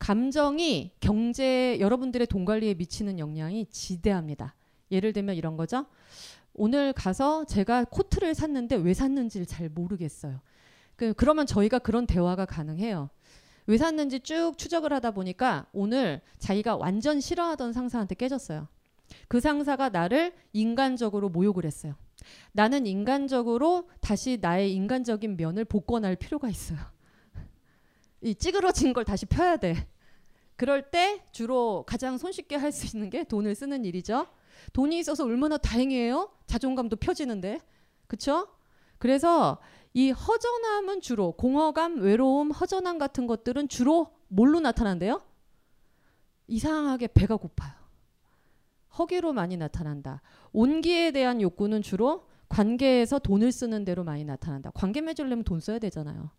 감정이 0.07 0.91
경제 1.01 1.77
여러분들의 1.81 2.27
돈 2.27 2.45
관리에 2.45 2.75
미치는 2.75 3.19
영향이 3.19 3.65
지대합니다. 3.65 4.55
예를 4.89 5.11
들면 5.11 5.35
이런 5.35 5.57
거죠. 5.57 5.85
오늘 6.53 6.93
가서 6.93 7.43
제가 7.43 7.83
코트를 7.83 8.33
샀는데 8.33 8.77
왜 8.77 8.93
샀는지를 8.93 9.45
잘 9.45 9.67
모르겠어요. 9.67 10.39
그, 10.95 11.13
그러면 11.13 11.45
저희가 11.45 11.79
그런 11.79 12.07
대화가 12.07 12.45
가능해요. 12.45 13.09
왜 13.65 13.77
샀는지 13.77 14.21
쭉 14.21 14.53
추적을 14.57 14.93
하다 14.93 15.11
보니까 15.11 15.65
오늘 15.73 16.21
자기가 16.39 16.77
완전 16.77 17.19
싫어하던 17.19 17.73
상사한테 17.73 18.15
깨졌어요. 18.15 18.69
그 19.27 19.41
상사가 19.41 19.89
나를 19.89 20.33
인간적으로 20.53 21.27
모욕을 21.27 21.65
했어요. 21.65 21.95
나는 22.53 22.87
인간적으로 22.87 23.89
다시 23.99 24.37
나의 24.39 24.73
인간적인 24.73 25.35
면을 25.35 25.65
복권할 25.65 26.15
필요가 26.15 26.47
있어요. 26.47 26.79
이 28.21 28.33
찌그러진 28.33 28.93
걸 28.93 29.03
다시 29.03 29.25
펴야 29.25 29.57
돼. 29.57 29.85
그럴 30.57 30.89
때 30.89 31.23
주로 31.31 31.83
가장 31.87 32.17
손쉽게 32.17 32.55
할 32.55 32.71
수 32.71 32.85
있는 32.95 33.09
게 33.09 33.23
돈을 33.23 33.55
쓰는 33.55 33.85
일이죠. 33.85 34.27
돈이 34.73 34.97
있어서 34.99 35.23
얼마나 35.23 35.57
다행이에요. 35.57 36.31
자존감도 36.47 36.95
펴지는데. 36.97 37.59
그쵸? 38.07 38.47
그래서 38.97 39.59
이 39.93 40.11
허전함은 40.11 41.01
주로 41.01 41.31
공허감, 41.33 41.97
외로움, 42.01 42.51
허전함 42.51 42.97
같은 42.97 43.27
것들은 43.27 43.67
주로 43.69 44.11
뭘로 44.27 44.59
나타난대요? 44.59 45.21
이상하게 46.47 47.07
배가 47.07 47.35
고파요. 47.35 47.73
허기로 48.97 49.33
많이 49.33 49.57
나타난다. 49.57 50.21
온기에 50.53 51.11
대한 51.11 51.41
욕구는 51.41 51.81
주로 51.83 52.27
관계에서 52.49 53.19
돈을 53.19 53.51
쓰는 53.51 53.85
대로 53.85 54.03
많이 54.03 54.23
나타난다. 54.23 54.71
관계 54.73 55.01
맺으려면 55.01 55.43
돈 55.43 55.59
써야 55.59 55.77
되잖아요. 55.79 56.31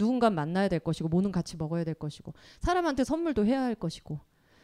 누군가 0.00 0.30
만나야 0.30 0.68
될 0.68 0.80
것이고 0.80 1.08
뭐는 1.10 1.30
같이 1.30 1.58
먹어야 1.58 1.84
될 1.84 1.94
것이고 1.94 2.32
사람한테 2.60 3.04
선물도 3.04 3.44
해야 3.44 3.60
할 3.62 3.74
것이고 3.74 4.18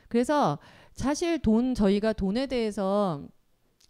그래서 0.09 0.59
사실 0.95 1.39
돈 1.39 1.75
저희가 1.75 2.15
돈에 2.15 2.47
대해서 2.47 3.23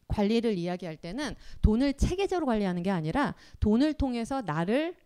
관리를 0.09 0.59
이야기할 0.59 0.97
때는 0.97 1.37
돈을 1.63 1.95
체계적으로 1.95 2.47
관리하는 2.47 2.83
게 2.83 2.91
아니라 2.91 3.35
돈을 3.61 3.95
통해서 3.95 4.43
나를 4.43 4.97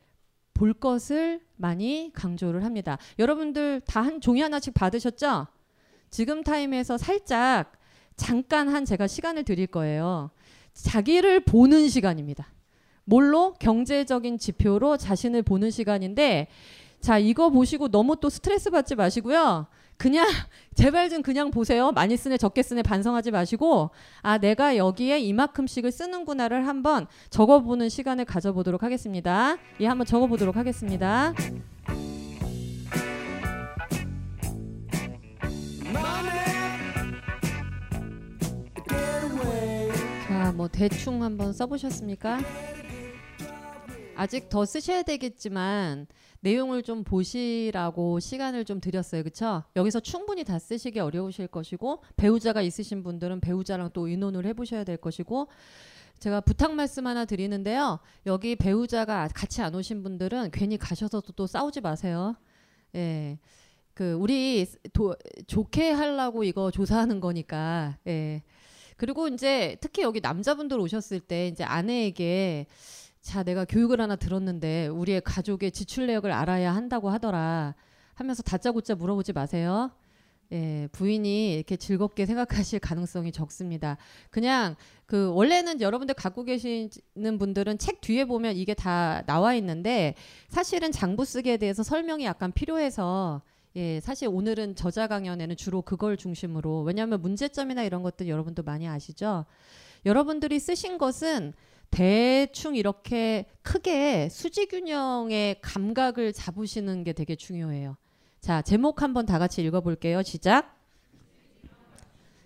볼 0.54 0.72
것을 0.74 1.40
많이 1.56 2.10
강조를 2.14 2.64
합니다. 2.64 2.98
여러분들 3.18 3.80
다 3.86 4.00
한 4.02 4.20
종이 4.20 4.40
하나씩 4.40 4.72
받으셨죠? 4.74 5.46
지금 6.10 6.42
타임에서 6.42 6.96
살짝 6.98 7.72
잠깐 8.16 8.68
한 8.68 8.84
제가 8.84 9.06
시간을 9.06 9.44
드릴 9.44 9.66
거예요. 9.66 10.30
자기를 10.74 11.40
보는 11.40 11.88
시간입니다. 11.88 12.52
뭘로? 13.10 13.54
경제적인 13.58 14.38
지표로 14.38 14.96
자신을 14.96 15.42
보는 15.42 15.72
시간인데 15.72 16.46
자, 17.00 17.18
이거 17.18 17.50
보시고 17.50 17.88
너무 17.88 18.16
또 18.20 18.30
스트레스 18.30 18.70
받지 18.70 18.94
마시고요. 18.94 19.66
그냥 19.96 20.26
제발 20.76 21.10
좀 21.10 21.20
그냥 21.20 21.50
보세요. 21.50 21.90
많이 21.90 22.16
쓰네 22.16 22.38
적게 22.38 22.62
쓰네 22.62 22.82
반성하지 22.82 23.32
마시고 23.32 23.90
아 24.22 24.38
내가 24.38 24.76
여기에 24.76 25.18
이만큼씩을 25.18 25.90
쓰는구나를 25.90 26.68
한번 26.68 27.06
적어보는 27.30 27.88
시간을 27.88 28.24
가져보도록 28.26 28.84
하겠습니다. 28.84 29.56
예, 29.80 29.86
한번 29.86 30.06
적어보도록 30.06 30.56
하겠습니다. 30.56 31.34
자, 40.28 40.52
뭐 40.56 40.68
대충 40.68 41.24
한번 41.24 41.52
써보셨습니까? 41.52 42.38
아직 44.20 44.50
더 44.50 44.66
쓰셔야 44.66 45.02
되겠지만 45.02 46.06
내용을 46.40 46.82
좀 46.82 47.04
보시라고 47.04 48.20
시간을 48.20 48.66
좀 48.66 48.78
드렸어요. 48.78 49.22
그렇죠? 49.22 49.62
여기서 49.76 50.00
충분히 50.00 50.44
다 50.44 50.58
쓰시기 50.58 51.00
어려우실 51.00 51.46
것이고 51.46 52.02
배우자가 52.16 52.60
있으신 52.60 53.02
분들은 53.02 53.40
배우자랑 53.40 53.90
또 53.94 54.08
의논을 54.08 54.44
해 54.44 54.52
보셔야 54.52 54.84
될 54.84 54.98
것이고 54.98 55.48
제가 56.18 56.42
부탁 56.42 56.74
말씀 56.74 57.06
하나 57.06 57.24
드리는데요. 57.24 57.98
여기 58.26 58.56
배우자가 58.56 59.26
같이 59.34 59.62
안 59.62 59.74
오신 59.74 60.02
분들은 60.02 60.50
괜히 60.50 60.76
가셔서도 60.76 61.32
또 61.32 61.46
싸우지 61.46 61.80
마세요. 61.80 62.36
예. 62.94 63.38
그 63.94 64.12
우리 64.12 64.66
도, 64.92 65.16
좋게 65.46 65.92
하려고 65.92 66.44
이거 66.44 66.70
조사하는 66.70 67.20
거니까. 67.20 67.96
예. 68.06 68.42
그리고 68.98 69.28
이제 69.28 69.78
특히 69.80 70.02
여기 70.02 70.20
남자분들 70.20 70.78
오셨을 70.78 71.20
때 71.20 71.48
이제 71.48 71.64
아내에게 71.64 72.66
자 73.20 73.42
내가 73.42 73.64
교육을 73.64 74.00
하나 74.00 74.16
들었는데 74.16 74.88
우리의 74.88 75.20
가족의 75.20 75.72
지출 75.72 76.06
내역을 76.06 76.32
알아야 76.32 76.74
한다고 76.74 77.10
하더라 77.10 77.74
하면서 78.14 78.42
다짜고짜 78.42 78.94
물어보지 78.94 79.32
마세요. 79.32 79.90
예, 80.52 80.88
부인이 80.90 81.54
이렇게 81.54 81.76
즐겁게 81.76 82.26
생각하실 82.26 82.80
가능성이 82.80 83.30
적습니다. 83.30 83.98
그냥 84.30 84.74
그 85.06 85.32
원래는 85.32 85.80
여러분들 85.80 86.14
갖고 86.14 86.42
계시는 86.42 87.38
분들은 87.38 87.78
책 87.78 88.00
뒤에 88.00 88.24
보면 88.24 88.56
이게 88.56 88.74
다 88.74 89.22
나와 89.26 89.54
있는데 89.54 90.14
사실은 90.48 90.90
장부 90.90 91.24
쓰기에 91.24 91.56
대해서 91.56 91.82
설명이 91.84 92.24
약간 92.24 92.50
필요해서 92.50 93.42
예, 93.76 94.00
사실 94.00 94.28
오늘은 94.28 94.74
저자 94.74 95.06
강연에는 95.06 95.56
주로 95.56 95.82
그걸 95.82 96.16
중심으로 96.16 96.82
왜냐하면 96.82 97.22
문제점이나 97.22 97.84
이런 97.84 98.02
것들 98.02 98.28
여러분도 98.28 98.64
많이 98.64 98.88
아시죠? 98.88 99.44
여러분들이 100.04 100.58
쓰신 100.58 100.98
것은 100.98 101.52
대충 101.90 102.76
이렇게 102.76 103.46
크게 103.62 104.28
수지 104.30 104.66
균형의 104.66 105.60
감각을 105.60 106.32
잡으시는 106.32 107.04
게 107.04 107.12
되게 107.12 107.34
중요해요. 107.34 107.96
자, 108.40 108.62
제목 108.62 109.02
한번 109.02 109.26
다 109.26 109.38
같이 109.38 109.62
읽어 109.62 109.80
볼게요. 109.80 110.22
시작. 110.22 110.76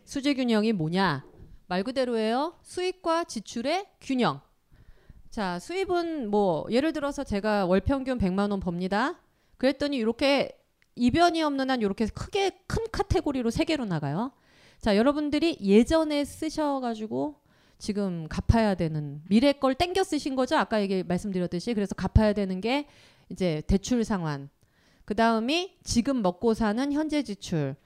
수지 0.05 0.35
균형이 0.35 0.73
뭐냐? 0.73 1.25
말 1.67 1.83
그대로예요. 1.83 2.59
수입과 2.63 3.25
지출의 3.25 3.87
균형. 4.01 4.41
자, 5.31 5.59
수입은 5.59 6.31
뭐 6.31 6.67
예를 6.71 6.93
들어서 6.93 7.25
제가 7.25 7.67
월 7.67 7.81
평균 7.81 8.19
100만 8.19 8.51
원 8.51 8.61
법니다. 8.61 9.21
그랬더니 9.57 9.97
이렇게 9.97 10.59
이변이 10.97 11.43
없는 11.43 11.71
한 11.71 11.81
이렇게 11.81 12.07
크게 12.07 12.51
큰 12.67 12.85
카테고리로 12.93 13.51
세 13.51 13.65
개로 13.65 13.85
나가요. 13.85 14.33
자, 14.81 14.97
여러분들이 14.97 15.59
예전에 15.61 16.25
쓰셔 16.25 16.81
가지고 16.81 17.41
지금 17.79 18.27
갚아야 18.29 18.75
되는 18.75 19.21
미래 19.29 19.53
걸 19.53 19.75
땡겨 19.75 20.05
쓰신 20.05 20.37
거죠? 20.37 20.57
아까 20.57 20.81
얘기 20.81 21.03
말씀드렸듯이 21.03 21.75
그래서 21.75 21.95
갚아야 21.95 22.33
되는 22.33 22.61
게 22.61 22.87
이제 23.29 23.63
대출 23.67 24.05
상환. 24.05 24.49
그 25.05 25.15
다음이 25.15 25.77
지금 25.85 26.23
먹고 26.23 26.55
사는 26.55 26.93
현재 26.93 27.23
지출. 27.23 27.77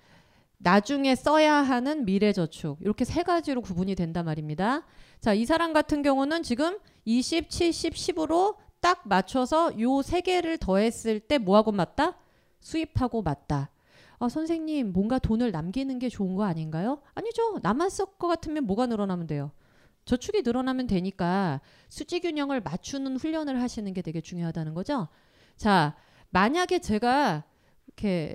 나중에 0.58 1.14
써야 1.14 1.54
하는 1.54 2.04
미래 2.04 2.32
저축. 2.32 2.78
이렇게 2.80 3.04
세 3.04 3.22
가지로 3.22 3.60
구분이 3.60 3.94
된단 3.94 4.24
말입니다. 4.24 4.84
자, 5.20 5.32
이 5.34 5.44
사람 5.44 5.72
같은 5.72 6.02
경우는 6.02 6.42
지금 6.42 6.78
20, 7.04 7.48
70, 7.48 7.94
10으로 7.94 8.56
딱 8.80 9.02
맞춰서 9.04 9.72
요 9.80 10.02
세 10.02 10.20
개를 10.20 10.58
더했을 10.58 11.20
때 11.20 11.38
뭐하고 11.38 11.72
맞다? 11.72 12.16
수입하고 12.60 13.22
맞다. 13.22 13.70
아, 14.20 14.28
선생님, 14.28 14.92
뭔가 14.92 15.18
돈을 15.20 15.52
남기는 15.52 15.96
게 16.00 16.08
좋은 16.08 16.34
거 16.34 16.44
아닌가요? 16.44 17.00
아니죠. 17.14 17.60
남았을 17.62 18.06
것 18.18 18.26
같으면 18.26 18.64
뭐가 18.64 18.86
늘어나면 18.86 19.28
돼요? 19.28 19.52
저축이 20.08 20.40
늘어나면 20.40 20.86
되니까 20.86 21.60
수지 21.90 22.20
균형을 22.20 22.62
맞추는 22.62 23.18
훈련을 23.18 23.60
하시는 23.60 23.92
게 23.92 24.00
되게 24.00 24.22
중요하다는 24.22 24.72
거죠. 24.72 25.08
자, 25.58 25.96
만약에 26.30 26.78
제가 26.78 27.44
이렇게 27.86 28.34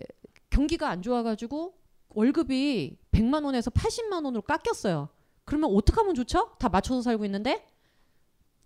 경기가 0.51 0.89
안 0.89 1.01
좋아가지고 1.01 1.73
월급이 2.09 2.97
100만 3.11 3.43
원에서 3.43 3.71
80만 3.71 4.23
원으로 4.23 4.43
깎였어요. 4.43 5.09
그러면 5.45 5.71
어떻게 5.73 5.99
하면 5.99 6.13
좋죠? 6.13 6.55
다 6.59 6.69
맞춰서 6.69 7.01
살고 7.01 7.25
있는데 7.25 7.67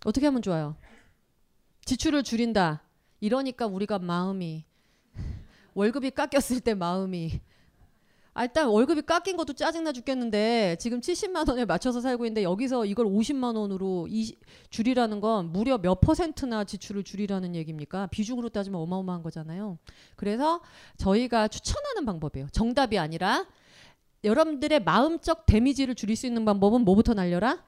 어떻게 0.04 0.26
하면 0.26 0.42
좋아요? 0.42 0.76
지출을 1.86 2.22
줄인다. 2.22 2.82
이러니까 3.20 3.66
우리가 3.66 3.98
마음이 3.98 4.66
월급이 5.72 6.10
깎였을 6.10 6.60
때 6.60 6.74
마음이 6.74 7.40
아, 8.38 8.44
일단 8.44 8.68
월급이 8.68 9.02
깎인 9.02 9.36
것도 9.36 9.54
짜증나 9.54 9.90
죽겠는데 9.90 10.76
지금 10.78 11.00
70만 11.00 11.48
원에 11.48 11.64
맞춰서 11.64 12.00
살고 12.00 12.24
있는데 12.24 12.44
여기서 12.44 12.84
이걸 12.86 13.06
50만 13.06 13.56
원으로 13.56 14.06
이, 14.08 14.36
줄이라는 14.70 15.20
건 15.20 15.50
무려 15.50 15.76
몇 15.76 16.00
퍼센트나 16.00 16.62
지출을 16.62 17.02
줄이라는 17.02 17.56
얘기입니까? 17.56 18.06
비중으로 18.06 18.50
따지면 18.50 18.80
어마어마한 18.80 19.24
거잖아요. 19.24 19.78
그래서 20.14 20.60
저희가 20.98 21.48
추천하는 21.48 22.06
방법이에요. 22.06 22.46
정답이 22.52 22.96
아니라 22.96 23.44
여러분들의 24.22 24.84
마음적 24.84 25.44
데미지를 25.46 25.96
줄일 25.96 26.14
수 26.14 26.28
있는 26.28 26.44
방법은 26.44 26.82
뭐부터 26.82 27.14
날려라? 27.14 27.64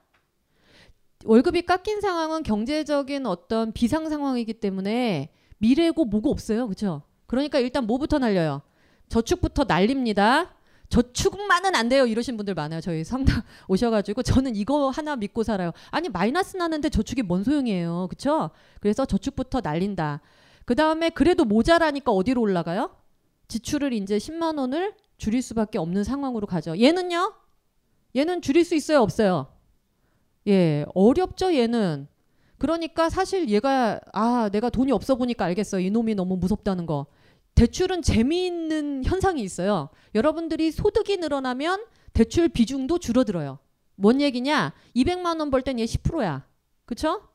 월급이 1.25 1.63
깎인 1.63 2.01
상황은 2.01 2.45
경제적인 2.45 3.27
어떤 3.27 3.73
비상 3.73 4.09
상황이기 4.09 4.53
때문에 4.53 5.33
미래고 5.59 6.05
뭐고 6.05 6.31
없어요. 6.31 6.69
그렇죠? 6.69 7.03
그러니까 7.27 7.59
일단 7.59 7.89
뭐부터 7.89 8.21
날려요? 8.21 8.63
저축부터 9.09 9.65
날립니다. 9.65 10.55
저축만은 10.91 11.77
안 11.77 11.89
돼요. 11.89 12.05
이러신 12.05 12.37
분들 12.37 12.55
많아요. 12.55 12.81
저희 12.81 13.05
상담 13.05 13.43
오셔가지고 13.69 14.23
저는 14.23 14.57
이거 14.57 14.91
하나 14.91 15.17
믿고 15.17 15.45
살아요. 15.45 15.71
아니 15.91 16.09
마이너스 16.09 16.57
나는데 16.57 16.91
저축이 16.91 17.23
뭔 17.23 17.45
소용이에요. 17.45 18.09
그렇죠? 18.11 18.51
그래서 18.81 19.07
저축부터 19.07 19.61
날린다. 19.63 20.21
그 20.65 20.75
다음에 20.75 21.09
그래도 21.11 21.45
모자라니까 21.45 22.13
어디로 22.13 22.41
올라가요? 22.41 22.91
지출을 23.49 23.93
이제 23.93 24.19
10만 24.19 24.59
원을 24.59 24.95
줄일 25.17 25.43
수밖에 25.43 25.79
없는 25.79 26.05
상황으로 26.05 26.47
가죠. 26.47 26.79
얘는요? 26.79 27.35
얘는 28.17 28.43
줄일 28.43 28.65
수 28.65 28.75
있어요? 28.75 29.01
없어요? 29.01 29.47
예, 30.49 30.85
어렵죠. 30.95 31.55
얘는. 31.55 32.09
그러니까 32.59 33.09
사실 33.09 33.49
얘가 33.49 34.01
아 34.13 34.49
내가 34.53 34.71
돈이 34.71 34.91
없어 34.93 35.15
보니까 35.15 35.45
알겠어. 35.47 35.79
이놈이 35.81 36.15
너무 36.17 36.37
무섭다는 36.37 36.87
거. 36.87 37.07
대출은 37.61 38.01
재미있는 38.01 39.05
현상이 39.05 39.43
있어요. 39.43 39.91
여러분들이 40.15 40.71
소득이 40.71 41.19
늘어나면 41.19 41.85
대출 42.15 42.49
비중도 42.49 42.99
줄어들어요. 42.99 43.59
뭔 43.97 44.23
얘기냐? 44.23 44.73
200만 44.97 45.39
원 45.39 45.51
벌 45.51 45.61
땐 45.61 45.79
얘 45.79 45.85
10%야. 45.85 46.47
그쵸? 46.87 47.29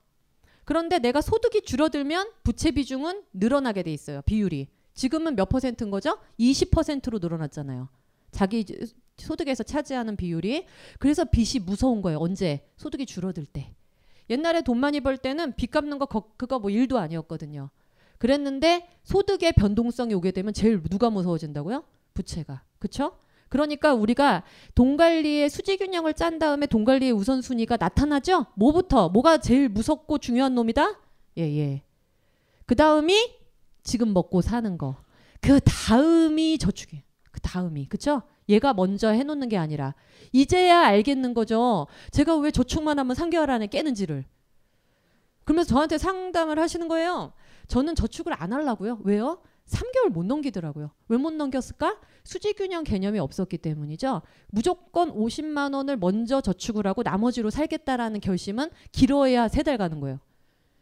그런데 0.64 0.98
내가 0.98 1.22
소득이 1.22 1.62
줄어들면 1.62 2.32
부채 2.44 2.72
비중은 2.72 3.26
늘어나게 3.34 3.84
돼 3.84 3.94
있어요. 3.94 4.24
비율이. 4.24 4.68
지금은 4.96 5.36
몇 5.36 5.48
퍼센트인 5.48 5.92
거죠? 5.92 6.18
20%로 6.40 7.20
늘어났잖아요. 7.20 7.88
자기 8.32 8.66
소득에서 9.18 9.62
차지하는 9.62 10.16
비율이. 10.16 10.66
그래서 10.98 11.26
빚이 11.26 11.60
무서운 11.60 12.02
거예요. 12.02 12.18
언제? 12.18 12.68
소득이 12.78 13.06
줄어들 13.06 13.46
때. 13.46 13.76
옛날에 14.32 14.64
돈 14.64 14.80
많이 14.80 15.02
벌 15.02 15.20
때는 15.20 15.54
빚 15.56 15.70
갚는 15.70 16.00
거 16.00 16.08
그거 16.08 16.58
뭐 16.58 16.72
일도 16.72 16.98
아니었거든요. 16.98 17.70
그랬는데 18.18 18.88
소득의 19.04 19.54
변동성이 19.54 20.14
오게 20.14 20.32
되면 20.32 20.54
제일 20.54 20.82
누가 20.84 21.10
무서워진다고요? 21.10 21.84
부채가. 22.14 22.64
그쵸? 22.80 23.18
그러니까 23.50 23.94
우리가 23.94 24.44
돈 24.74 24.98
관리의 24.98 25.50
수지 25.50 25.78
균형을 25.78 26.14
짠 26.14 26.40
다음에 26.40 26.66
돈 26.66 26.84
관리의 26.84 27.12
우선순위가 27.12 27.78
나타나죠? 27.78 28.48
뭐부터? 28.56 29.10
뭐가 29.10 29.38
제일 29.38 29.70
무섭고 29.70 30.18
중요한 30.18 30.56
놈이다? 30.56 31.00
예, 31.38 31.42
예. 31.42 31.84
그 32.66 32.76
다음이 32.76 33.34
지금 33.84 34.14
먹고 34.14 34.42
사는 34.42 34.78
거. 34.78 34.98
그 35.42 35.60
다음이 35.60 36.58
저축이에요. 36.58 37.04
그 37.32 37.40
다음이. 37.42 37.88
그쵸? 37.88 38.24
얘가 38.50 38.74
먼저 38.74 39.10
해놓는 39.10 39.50
게 39.50 39.58
아니라. 39.58 39.94
이제야 40.32 40.82
알겠는 40.82 41.34
거죠. 41.34 41.88
제가 42.12 42.38
왜 42.38 42.52
저축만 42.52 42.98
하면 42.98 43.16
3개월 43.16 43.50
안에 43.50 43.68
깨는지를. 43.68 44.26
그러면서 45.44 45.70
저한테 45.70 45.98
상담을 45.98 46.58
하시는 46.60 46.88
거예요. 46.88 47.34
저는 47.68 47.96
저축을 47.96 48.34
안 48.42 48.54
하려고요. 48.54 49.00
왜요? 49.04 49.42
3개월 49.68 50.10
못 50.10 50.24
넘기더라고요. 50.26 50.92
왜 51.08 51.18
못 51.18 51.34
넘겼을까? 51.34 52.00
수지균형 52.24 52.84
개념이 52.84 53.18
없었기 53.20 53.58
때문이죠. 53.58 54.22
무조건 54.52 55.12
50만 55.14 55.74
원을 55.74 55.98
먼저 55.98 56.42
저축을 56.42 56.86
하고 56.88 57.02
나머지로 57.04 57.50
살겠다라는 57.50 58.20
결심은 58.20 58.70
길어야 58.92 59.48
세 59.48 59.64
달 59.64 59.78
가는 59.78 60.00
거예요. 60.00 60.20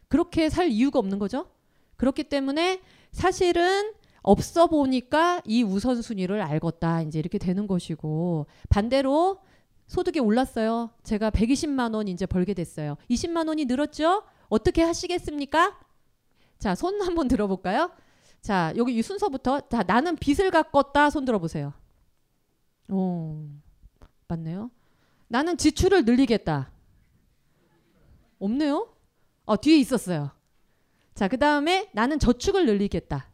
그렇게 0.10 0.50
살 0.50 0.70
이유가 0.70 1.00
없는 1.00 1.18
거죠. 1.20 1.48
그렇기 1.96 2.26
때문에 2.26 2.82
사실은 3.12 3.94
없어 4.22 4.68
보니까 4.68 5.42
이 5.46 5.64
우선순위를 5.64 6.42
알겠다. 6.42 7.02
이제 7.04 7.20
이렇게 7.20 7.38
되는 7.38 7.68
것이고 7.68 8.48
반대로 8.70 9.40
소득이 9.88 10.20
올랐어요. 10.20 10.92
제가 11.04 11.30
120만 11.30 11.94
원 11.96 12.08
이제 12.08 12.26
벌게 12.26 12.54
됐어요. 12.54 12.96
20만 13.10 13.48
원이 13.48 13.66
늘었죠? 13.66 14.24
어떻게 14.50 14.82
하시겠습니까? 14.82 15.78
자, 16.64 16.76
손 16.76 17.02
한번 17.02 17.28
들어볼까요? 17.28 17.92
자, 18.40 18.72
여기 18.78 18.96
이 18.96 19.02
순서부터. 19.02 19.68
자, 19.68 19.84
나는 19.84 20.16
빚을 20.16 20.50
갚았다. 20.50 21.10
손 21.10 21.26
들어보세요. 21.26 21.74
오, 22.88 23.50
맞네요. 24.30 24.72
나는 25.28 25.58
지출을 25.58 26.06
늘리겠다. 26.06 26.72
없네요? 28.40 28.96
어, 29.44 29.60
뒤에 29.60 29.78
있었어요. 29.78 30.32
자, 31.14 31.28
그 31.28 31.38
다음에 31.38 31.90
나는 31.94 32.18
저축을 32.18 32.66
늘리겠다. 32.66 33.28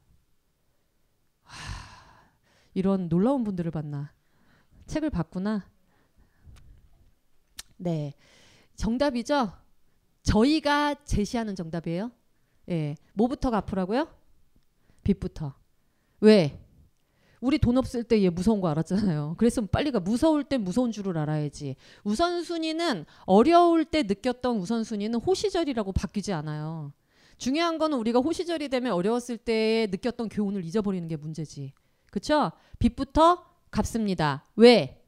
하, 1.44 2.32
이런 2.74 3.10
놀라운 3.10 3.44
분들을 3.44 3.70
봤나? 3.70 4.12
책을 4.88 5.12
봤구나. 5.12 5.70
네. 7.78 8.16
정답이죠? 8.76 9.52
저희가 10.24 10.96
제시하는 11.06 11.56
정답이에요. 11.56 12.10
예. 12.70 12.96
뭐부터 13.14 13.50
갚으라고요? 13.52 14.08
빚부터. 15.04 15.54
왜? 16.22 16.60
우리 17.42 17.58
돈 17.58 17.78
없을 17.78 18.04
때 18.04 18.18
얘 18.22 18.30
무서운 18.30 18.60
거 18.60 18.68
알았잖아요. 18.68 19.36
그래서 19.38 19.66
빨리 19.66 19.92
가. 19.92 20.00
무서울 20.00 20.44
때 20.44 20.58
무서운 20.58 20.92
줄을 20.92 21.18
알아야지. 21.18 21.78
우선순위는 22.04 23.06
어려울 23.26 23.86
때 23.86 24.04
느꼈던 24.04 24.58
우선순위는 24.58 25.20
호시절이라고 25.20 25.94
바뀌지 25.94 26.34
않아요. 26.34 26.92
중요한 27.38 27.78
거는 27.78 27.98
우리가 27.98 28.20
호시절이 28.20 28.68
되면 28.68 28.92
어려웠을 28.92 29.38
때 29.38 29.88
느꼈던 29.90 30.28
교훈을 30.28 30.66
잊어버리는 30.66 31.08
게 31.08 31.16
문제지. 31.16 31.74
그쵸? 32.12 32.52
빚부터 32.80 33.46
갚습니다. 33.72 34.46
왜? 34.58 34.99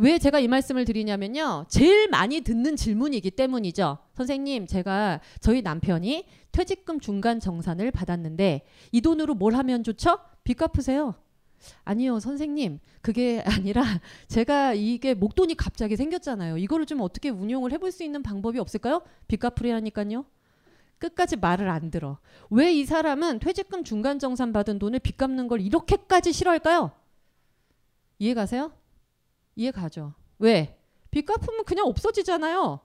왜 0.00 0.18
제가 0.18 0.38
이 0.40 0.48
말씀을 0.48 0.86
드리냐면요. 0.86 1.66
제일 1.68 2.08
많이 2.08 2.40
듣는 2.40 2.74
질문이기 2.74 3.32
때문이죠. 3.32 3.98
선생님, 4.14 4.66
제가 4.66 5.20
저희 5.40 5.60
남편이 5.60 6.24
퇴직금 6.52 7.00
중간 7.00 7.38
정산을 7.38 7.90
받았는데 7.90 8.62
이 8.92 9.00
돈으로 9.02 9.34
뭘 9.34 9.54
하면 9.56 9.84
좋죠? 9.84 10.18
빚 10.42 10.54
갚으세요. 10.54 11.16
아니요, 11.84 12.18
선생님. 12.18 12.78
그게 13.02 13.42
아니라 13.46 13.84
제가 14.26 14.72
이게 14.72 15.12
목돈이 15.12 15.54
갑자기 15.56 15.96
생겼잖아요. 15.96 16.56
이거를 16.56 16.86
좀 16.86 17.02
어떻게 17.02 17.28
운용을 17.28 17.70
해볼 17.72 17.92
수 17.92 18.02
있는 18.02 18.22
방법이 18.22 18.58
없을까요? 18.58 19.02
빚 19.28 19.36
갚으려니까요. 19.38 20.24
끝까지 20.98 21.36
말을 21.36 21.68
안 21.68 21.90
들어. 21.90 22.18
왜 22.48 22.72
이 22.72 22.86
사람은 22.86 23.40
퇴직금 23.40 23.84
중간 23.84 24.18
정산 24.18 24.54
받은 24.54 24.78
돈을 24.78 25.00
빚 25.00 25.18
갚는 25.18 25.46
걸 25.46 25.60
이렇게까지 25.60 26.32
싫어할까요? 26.32 26.90
이해 28.18 28.32
가세요? 28.32 28.72
이해 29.56 29.70
가죠. 29.70 30.14
왜? 30.38 30.78
빚 31.10 31.26
갚으면 31.26 31.64
그냥 31.64 31.86
없어지잖아요. 31.86 32.80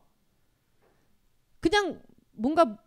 그냥 1.59 2.01
뭔가 2.33 2.77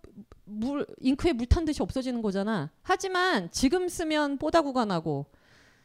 물 0.45 0.87
잉크에 1.01 1.33
물 1.33 1.47
탄 1.47 1.65
듯이 1.65 1.83
없어지는 1.83 2.23
거잖아. 2.23 2.71
하지만 2.83 3.51
지금 3.51 3.89
쓰면 3.89 4.39
뽀다구가 4.39 4.85
나고 4.85 5.27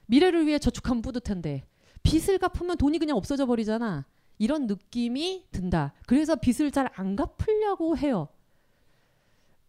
미래를 0.08 0.48
위해 0.48 0.60
저축하면 0.60 1.02
뿌듯한데 1.02 1.64
빚을 2.04 2.38
갚으면 2.40 2.78
돈이 2.78 3.00
그냥 3.00 3.18
없어져 3.18 3.46
버리잖아. 3.46 4.06
이런 4.40 4.68
느낌이 4.68 5.46
든다. 5.52 5.94
그래서 6.08 6.36
빚을 6.36 6.72
잘 6.72 6.90
안 6.96 7.16
갚으려고 7.16 7.98
해요. 7.98 8.28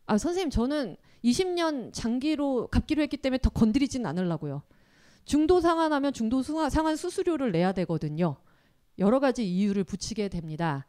아 0.07 0.19
선생님 0.19 0.51
저는 0.51 0.97
20년 1.25 1.93
장기로 1.93 2.69
갚기로 2.69 3.03
했기 3.03 3.17
때문에 3.17 3.39
더 3.39 3.51
건드리진 3.51 4.05
않으려고요. 4.07 4.63
중도 5.25 5.61
상환하면 5.61 6.13
중도 6.13 6.43
상환 6.43 6.97
수수료를 6.97 7.53
내야 7.53 7.73
되거든요. 7.73 8.37
여러 8.99 9.21
가지 9.21 9.45
이유를 9.49 9.85
붙이게 9.85 10.29
됩니다. 10.29 10.87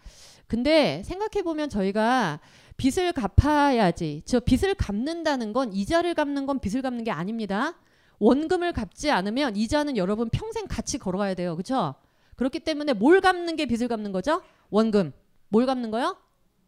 근데 0.47 1.01
생각해 1.03 1.43
보면 1.43 1.69
저희가 1.69 2.39
빚을 2.77 3.13
갚아야지. 3.13 4.21
저 4.25 4.39
빚을 4.39 4.75
갚는다는 4.75 5.53
건 5.53 5.73
이자를 5.73 6.13
갚는 6.13 6.45
건 6.45 6.59
빚을 6.59 6.81
갚는 6.81 7.03
게 7.03 7.11
아닙니다. 7.11 7.73
원금을 8.19 8.73
갚지 8.73 9.11
않으면 9.11 9.55
이자는 9.55 9.97
여러분 9.97 10.29
평생 10.29 10.67
같이 10.67 10.97
걸어가야 10.97 11.33
돼요. 11.33 11.55
그렇죠? 11.55 11.95
그렇기 12.35 12.59
때문에 12.59 12.93
뭘 12.93 13.21
갚는 13.21 13.55
게 13.55 13.65
빚을 13.65 13.87
갚는 13.87 14.11
거죠? 14.11 14.41
원금. 14.69 15.13
뭘 15.49 15.65
갚는 15.65 15.89
거요? 15.91 16.17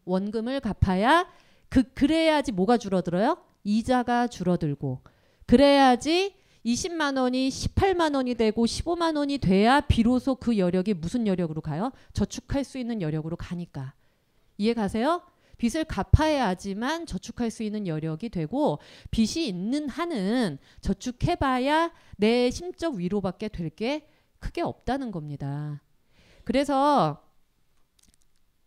원금을 0.04 0.60
갚아야 0.60 1.28
그 1.68 1.82
그래야지 1.92 2.52
뭐가 2.52 2.78
줄어들어요? 2.78 3.36
이자가 3.64 4.28
줄어들고 4.28 5.02
그래야지 5.46 6.34
20만 6.64 7.18
원이 7.18 7.48
18만 7.48 8.14
원이 8.14 8.34
되고 8.34 8.64
15만 8.66 9.16
원이 9.16 9.38
돼야 9.38 9.80
비로소 9.80 10.34
그 10.34 10.58
여력이 10.58 10.94
무슨 10.94 11.26
여력으로 11.26 11.60
가요? 11.60 11.92
저축할 12.12 12.64
수 12.64 12.78
있는 12.78 13.00
여력으로 13.00 13.36
가니까. 13.36 13.94
이해 14.58 14.74
가세요? 14.74 15.22
빚을 15.56 15.84
갚아야지만 15.84 17.06
저축할 17.06 17.50
수 17.50 17.62
있는 17.62 17.86
여력이 17.86 18.28
되고 18.28 18.78
빚이 19.10 19.46
있는 19.46 19.88
한은 19.88 20.58
저축해봐야 20.80 21.92
내 22.16 22.50
심적 22.50 22.94
위로밖에 22.94 23.48
될 23.48 23.70
게 23.70 24.06
크게 24.40 24.62
없다는 24.62 25.10
겁니다. 25.10 25.82
그래서 26.44 27.22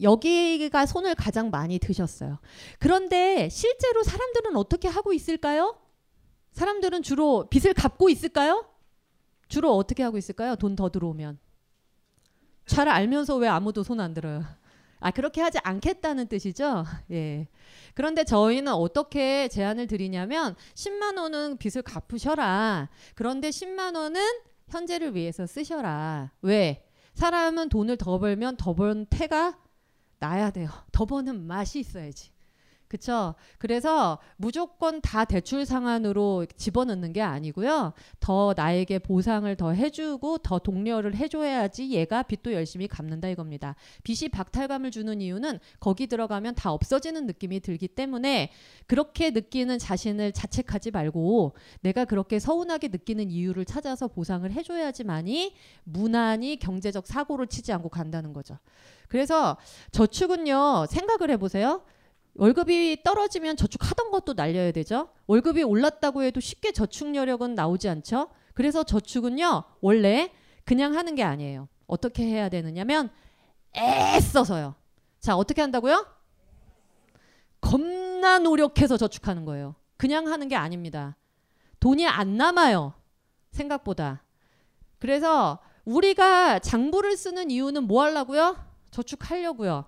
여기가 0.01 0.85
손을 0.85 1.15
가장 1.15 1.49
많이 1.49 1.79
드셨어요. 1.79 2.39
그런데 2.79 3.49
실제로 3.49 4.03
사람들은 4.03 4.55
어떻게 4.55 4.87
하고 4.87 5.13
있을까요? 5.13 5.77
사람들은 6.51 7.03
주로 7.03 7.47
빚을 7.49 7.73
갚고 7.73 8.09
있을까요? 8.09 8.65
주로 9.47 9.75
어떻게 9.75 10.03
하고 10.03 10.17
있을까요? 10.17 10.55
돈 10.55 10.75
더 10.75 10.89
들어오면. 10.89 11.39
잘 12.65 12.87
알면서 12.87 13.35
왜 13.37 13.47
아무도 13.47 13.83
손 13.83 13.99
안 13.99 14.13
들어요? 14.13 14.43
아, 14.99 15.09
그렇게 15.11 15.41
하지 15.41 15.57
않겠다는 15.63 16.27
뜻이죠? 16.27 16.85
예. 17.11 17.47
그런데 17.95 18.23
저희는 18.23 18.71
어떻게 18.71 19.47
제안을 19.47 19.87
드리냐면 19.87 20.55
10만 20.75 21.17
원은 21.17 21.57
빚을 21.57 21.81
갚으셔라. 21.83 22.89
그런데 23.15 23.49
10만 23.49 23.95
원은 23.95 24.21
현재를 24.69 25.15
위해서 25.15 25.45
쓰셔라. 25.47 26.31
왜? 26.41 26.85
사람은 27.15 27.69
돈을 27.69 27.97
더 27.97 28.19
벌면 28.19 28.57
더번 28.57 29.05
태가 29.07 29.57
나야 30.19 30.51
돼요. 30.51 30.69
더 30.91 31.05
버는 31.05 31.41
맛이 31.47 31.79
있어야지. 31.79 32.30
그쵸? 32.91 33.35
그래서 33.57 34.19
무조건 34.35 34.99
다 34.99 35.23
대출 35.23 35.65
상환으로 35.65 36.45
집어넣는 36.57 37.13
게 37.13 37.21
아니고요. 37.21 37.93
더 38.19 38.53
나에게 38.57 38.99
보상을 38.99 39.55
더 39.55 39.71
해주고 39.71 40.39
더 40.39 40.59
독려를 40.59 41.15
해줘야지 41.15 41.91
얘가 41.91 42.21
빚도 42.21 42.51
열심히 42.51 42.89
갚는다 42.89 43.29
이겁니다. 43.29 43.77
빚이 44.03 44.27
박탈감을 44.27 44.91
주는 44.91 45.21
이유는 45.21 45.59
거기 45.79 46.05
들어가면 46.05 46.55
다 46.55 46.73
없어지는 46.73 47.27
느낌이 47.27 47.61
들기 47.61 47.87
때문에 47.87 48.51
그렇게 48.87 49.29
느끼는 49.29 49.79
자신을 49.79 50.33
자책하지 50.33 50.91
말고 50.91 51.55
내가 51.79 52.03
그렇게 52.03 52.39
서운하게 52.39 52.89
느끼는 52.89 53.31
이유를 53.31 53.63
찾아서 53.63 54.09
보상을 54.09 54.51
해줘야지만이 54.51 55.55
무난히 55.85 56.59
경제적 56.59 57.07
사고를 57.07 57.47
치지 57.47 57.71
않고 57.71 57.87
간다는 57.87 58.33
거죠. 58.33 58.57
그래서 59.07 59.55
저축은요 59.91 60.87
생각을 60.89 61.29
해보세요. 61.31 61.83
월급이 62.35 63.03
떨어지면 63.03 63.57
저축하던 63.57 64.11
것도 64.11 64.33
날려야 64.33 64.71
되죠. 64.71 65.09
월급이 65.27 65.63
올랐다고 65.63 66.23
해도 66.23 66.39
쉽게 66.39 66.71
저축 66.71 67.15
여력은 67.15 67.55
나오지 67.55 67.89
않죠. 67.89 68.29
그래서 68.53 68.83
저축은요 68.83 69.63
원래 69.81 70.31
그냥 70.65 70.95
하는 70.95 71.15
게 71.15 71.23
아니에요. 71.23 71.67
어떻게 71.87 72.23
해야 72.23 72.49
되느냐면 72.49 73.09
애써서요. 73.75 74.75
자 75.19 75.35
어떻게 75.35 75.61
한다고요? 75.61 76.05
겁나 77.59 78.39
노력해서 78.39 78.97
저축하는 78.97 79.45
거예요. 79.45 79.75
그냥 79.97 80.27
하는 80.27 80.47
게 80.47 80.55
아닙니다. 80.55 81.17
돈이 81.79 82.07
안 82.07 82.37
남아요. 82.37 82.93
생각보다. 83.51 84.23
그래서 84.99 85.59
우리가 85.85 86.59
장부를 86.59 87.17
쓰는 87.17 87.51
이유는 87.51 87.83
뭐 87.83 88.03
하려고요? 88.03 88.57
저축하려고요. 88.91 89.85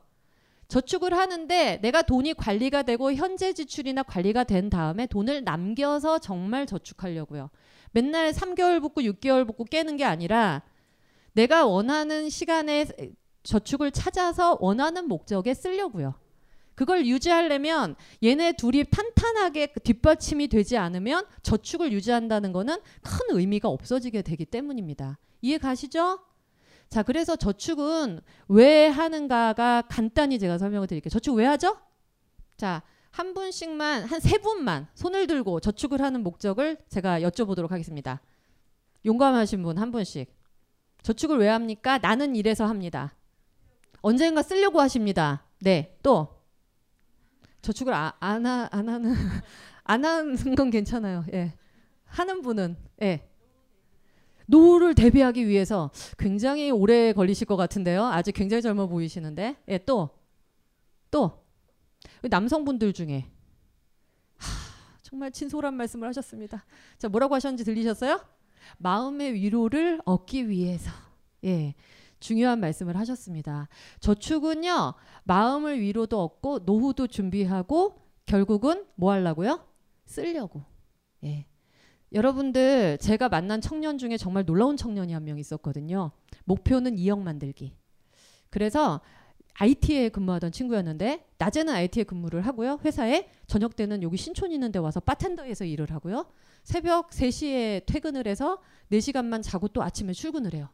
저축을 0.74 1.16
하는데 1.16 1.78
내가 1.84 2.02
돈이 2.02 2.34
관리가 2.34 2.82
되고 2.82 3.14
현재 3.14 3.54
지출이나 3.54 4.02
관리가 4.02 4.44
된 4.44 4.72
다음에 4.72 5.06
돈을 5.06 5.44
남겨서 5.44 6.18
정말 6.18 6.66
저축하려고요. 6.66 7.52
맨날 7.92 8.32
3개월 8.32 8.82
붓고 8.82 9.02
6개월 9.02 9.46
붓고 9.46 9.66
깨는 9.66 9.98
게 9.98 10.04
아니라 10.04 10.64
내가 11.34 11.68
원하는 11.68 12.28
시간에 12.28 12.88
저축을 13.44 13.92
찾아서 13.92 14.58
원하는 14.62 15.08
목적에 15.08 15.54
쓰려고요. 15.54 16.16
그걸 16.74 17.06
유지하려면 17.06 17.96
얘네 18.24 18.54
둘이 18.54 18.84
탄탄하게 18.86 19.74
뒷받침이 19.84 20.48
되지 20.48 20.78
않으면 20.78 21.28
저축을 21.44 21.92
유지한다는 21.92 22.52
거는 22.52 22.78
큰 23.04 23.38
의미가 23.38 23.70
없어지게 23.70 24.24
되기 24.24 24.44
때문입니다. 24.44 25.20
이해 25.44 25.60
가시죠? 25.60 26.18
자, 26.94 27.02
그래서 27.02 27.36
저축은 27.36 28.20
왜 28.50 28.88
하는가가 28.88 29.82
간단히 29.90 30.38
제가 30.38 30.60
설명을 30.60 30.86
드릴게요. 30.86 31.10
저축 31.10 31.34
왜 31.34 31.44
하죠? 31.48 31.76
자, 32.56 32.84
한 33.10 33.34
분씩만, 33.34 34.04
한 34.04 34.20
세 34.22 34.38
분만 34.38 34.86
손을 34.94 35.26
들고 35.26 35.60
저축을 35.60 36.02
하는 36.04 36.22
목적을 36.22 36.78
제가 36.90 37.22
여쭤보도록 37.22 37.70
하겠습니다. 37.70 38.22
용감하신 39.08 39.64
분 39.64 39.80
한 39.80 39.92
분씩. 39.92 40.32
저축을 41.02 41.40
왜 41.40 41.48
합니까? 41.48 41.98
나는 41.98 42.36
이래서 42.36 42.68
합니다. 42.68 43.16
언젠가 44.04 44.44
쓰려고 44.44 44.80
하십니다. 44.80 45.48
네, 45.62 45.98
또. 46.04 46.44
저축을 47.64 47.92
아, 47.92 48.14
안, 48.20 48.46
하, 48.46 48.70
안 48.72 48.88
하는, 48.88 49.16
안 49.84 50.06
하는 50.06 50.54
건 50.54 50.70
괜찮아요. 50.70 51.26
예. 51.34 51.54
하는 52.06 52.44
분은, 52.44 52.78
예. 53.02 53.28
노후를 54.48 54.96
대비하기 54.96 55.48
위해서 55.48 55.92
굉장히 56.18 56.72
오래 56.72 57.14
걸리실 57.14 57.48
것 57.48 57.56
같은데요. 57.56 58.06
아직 58.06 58.34
굉장히 58.34 58.62
젊어 58.62 58.88
보이시는데. 58.88 59.58
예, 59.68 59.78
또. 59.80 60.10
또. 61.12 61.44
남성분들 62.22 62.94
중에 62.94 63.30
정말 65.02 65.32
진솔한 65.32 65.76
말씀을 65.76 66.08
하셨습니다. 66.08 66.66
자, 66.98 67.08
뭐라고 67.08 67.36
하셨는지 67.36 67.64
들리셨어요? 67.64 68.20
마음의 68.80 69.34
위로를 69.34 70.02
얻기 70.06 70.50
위해서. 70.50 70.92
예. 71.44 71.76
중요한 72.20 72.60
말씀을 72.62 72.96
하셨습니다. 72.98 73.68
저축은요, 74.00 74.94
마음을 75.26 75.80
위로도 75.80 76.24
얻고 76.24 76.60
노후도 76.60 77.08
준비하고 77.08 77.96
결국은 78.26 78.86
뭐 78.96 79.12
하려고요? 79.12 79.64
쓰려고. 80.06 80.64
예. 81.26 81.46
여러분들 82.14 82.98
제가 83.00 83.28
만난 83.30 83.60
청년 83.62 83.98
중에 83.98 84.18
정말 84.18 84.46
놀라운 84.46 84.78
청년이 84.78 85.14
한 85.14 85.24
명 85.24 85.40
있었거든요. 85.40 86.12
목표는 86.46 86.96
2억 86.96 87.20
만들기. 87.22 87.76
그래서 88.50 89.02
IT에 89.56 90.10
근무하던 90.10 90.52
친구였는데 90.52 91.26
낮에는 91.38 91.74
IT에 91.74 92.04
근무를 92.04 92.42
하고요. 92.46 92.80
회사에 92.84 93.30
저녁 93.48 93.76
때는 93.76 94.04
여기 94.04 94.18
신촌 94.18 94.52
있는 94.52 94.72
데 94.72 94.80
와서 94.80 95.00
바텐더에서 95.00 95.66
일을 95.66 95.92
하고요. 95.92 96.26
새벽 96.64 97.12
3시에 97.12 97.86
퇴근을 97.86 98.28
해서 98.28 98.62
4시간만 98.92 99.42
자고 99.44 99.68
또 99.68 99.82
아침에 99.82 100.14
출근을 100.14 100.54
해요. 100.54 100.70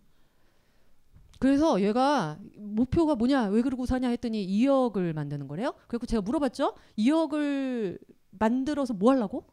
그래서 1.39 1.81
얘가 1.81 2.37
목표가 2.57 3.15
뭐냐 3.15 3.45
왜 3.47 3.61
그러고 3.61 3.85
사냐 3.85 4.09
했더니 4.09 4.45
2억을 4.45 5.13
만드는 5.13 5.47
거래요. 5.47 5.73
그리고 5.87 6.05
제가 6.05 6.21
물어봤죠. 6.21 6.75
2억을 6.97 7.97
만들어서 8.31 8.93
뭐 8.93 9.11
하려고? 9.11 9.45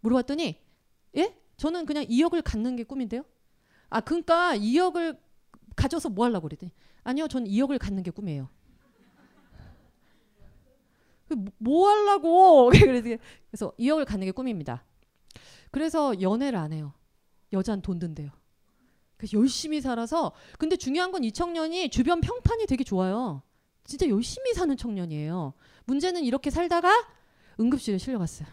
물어봤더니 0.00 0.65
예? 1.16 1.36
저는 1.56 1.86
그냥 1.86 2.04
2억을 2.04 2.42
갖는 2.44 2.76
게 2.76 2.84
꿈인데요. 2.84 3.24
아 3.88 4.00
그러니까 4.00 4.56
2억을 4.56 5.18
가져서 5.76 6.08
뭐 6.10 6.24
하려고 6.26 6.48
그랬더니 6.48 6.72
아니요 7.04 7.28
저는 7.28 7.46
2억을 7.50 7.78
갖는 7.78 8.02
게 8.02 8.10
꿈이에요. 8.10 8.48
그 11.28 11.34
뭐- 11.34 11.52
뭐 11.58 11.88
하려고 11.88 12.68
그래서 12.70 13.72
2억을 13.78 14.04
갖는 14.04 14.26
게 14.26 14.32
꿈입니다. 14.32 14.84
그래서 15.70 16.20
연애를 16.20 16.58
안 16.58 16.72
해요. 16.72 16.92
여자는 17.52 17.82
돈 17.82 17.98
든대요. 17.98 18.30
그래서 19.16 19.38
열심히 19.38 19.80
살아서 19.80 20.32
근데 20.58 20.76
중요한 20.76 21.10
건 21.10 21.24
이 21.24 21.32
청년이 21.32 21.88
주변 21.90 22.20
평판이 22.20 22.66
되게 22.66 22.84
좋아요. 22.84 23.42
진짜 23.84 24.08
열심히 24.08 24.52
사는 24.54 24.76
청년이에요. 24.76 25.54
문제는 25.86 26.22
이렇게 26.24 26.50
살다가 26.50 26.90
응급실에 27.58 27.98
실려갔어요. 27.98 28.46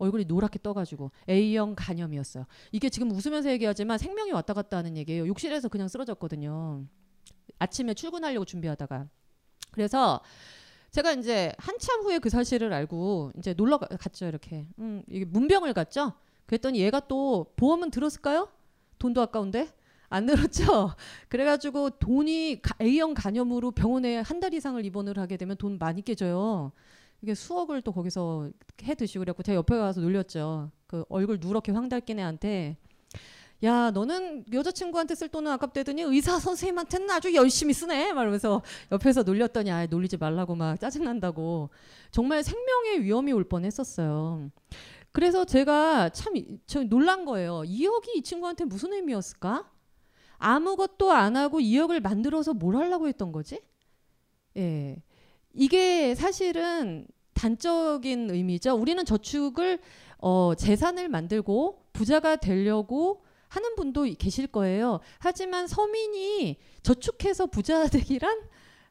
얼굴이 0.00 0.24
노랗게 0.24 0.58
떠가지고 0.62 1.10
A형 1.28 1.74
간염이었어요. 1.76 2.46
이게 2.72 2.88
지금 2.88 3.10
웃으면서 3.12 3.50
얘기하지만 3.50 3.98
생명이 3.98 4.32
왔다 4.32 4.54
갔다 4.54 4.78
하는 4.78 4.96
얘기예요. 4.96 5.26
욕실에서 5.28 5.68
그냥 5.68 5.86
쓰러졌거든요. 5.88 6.84
아침에 7.58 7.94
출근하려고 7.94 8.44
준비하다가 8.44 9.06
그래서 9.72 10.20
제가 10.90 11.12
이제 11.12 11.52
한참 11.58 12.00
후에 12.02 12.18
그 12.18 12.30
사실을 12.30 12.72
알고 12.72 13.32
이제 13.38 13.52
놀러 13.54 13.78
가- 13.78 13.86
갔죠 13.86 14.26
이렇게 14.26 14.66
음, 14.78 15.02
이게 15.08 15.24
문병을 15.24 15.72
갔죠. 15.74 16.14
그랬더니 16.46 16.80
얘가 16.80 16.98
또 17.00 17.52
보험은 17.56 17.90
들었을까요? 17.92 18.48
돈도 18.98 19.20
아까운데 19.22 19.68
안 20.08 20.26
들었죠. 20.26 20.90
그래가지고 21.28 21.90
돈이 21.90 22.60
가- 22.62 22.74
A형 22.82 23.14
간염으로 23.14 23.70
병원에 23.70 24.16
한 24.18 24.40
달 24.40 24.52
이상을 24.54 24.84
입원을 24.84 25.18
하게 25.18 25.36
되면 25.36 25.56
돈 25.56 25.78
많이 25.78 26.02
깨져요. 26.02 26.72
이게 27.22 27.34
수억을 27.34 27.82
또 27.82 27.92
거기서 27.92 28.50
해 28.82 28.94
드시고 28.94 29.20
그래갖고 29.20 29.42
제가 29.42 29.56
옆에 29.56 29.76
가서 29.76 30.00
놀렸죠. 30.00 30.70
그 30.86 31.04
얼굴 31.08 31.38
누렇게 31.40 31.72
황달긴 31.72 32.18
애한테 32.18 32.76
야 33.62 33.90
너는 33.90 34.46
여자친구한테 34.50 35.14
쓸 35.14 35.28
돈은 35.28 35.52
아깝대더니 35.52 36.02
의사 36.02 36.38
선생님한테는 36.38 37.10
아주 37.10 37.34
열심히 37.34 37.74
쓰네 37.74 38.14
말하면서 38.14 38.62
옆에서 38.92 39.22
놀렸더니 39.22 39.70
아 39.70 39.86
놀리지 39.86 40.16
말라고 40.16 40.54
막 40.54 40.80
짜증난다고 40.80 41.68
정말 42.10 42.42
생명의 42.42 43.02
위험이 43.02 43.32
올 43.32 43.44
뻔했었어요. 43.44 44.50
그래서 45.12 45.44
제가 45.44 46.08
참저 46.10 46.84
놀란 46.84 47.24
거예요. 47.26 47.62
2억이 47.66 48.16
이 48.16 48.22
친구한테 48.22 48.64
무슨 48.64 48.92
의미였을까? 48.94 49.70
아무것도 50.38 51.12
안 51.12 51.36
하고 51.36 51.60
2억을 51.60 52.00
만들어서 52.00 52.54
뭘 52.54 52.76
하려고 52.76 53.08
했던 53.08 53.30
거지? 53.30 53.60
예. 54.56 54.96
이게 55.54 56.14
사실은 56.14 57.06
단적인 57.34 58.30
의미죠. 58.30 58.74
우리는 58.74 59.04
저축을 59.04 59.78
어, 60.18 60.54
재산을 60.56 61.08
만들고 61.08 61.82
부자가 61.92 62.36
되려고 62.36 63.24
하는 63.48 63.74
분도 63.74 64.04
계실 64.18 64.46
거예요. 64.46 65.00
하지만 65.18 65.66
서민이 65.66 66.58
저축해서 66.82 67.46
부자 67.46 67.86
되기란 67.88 68.38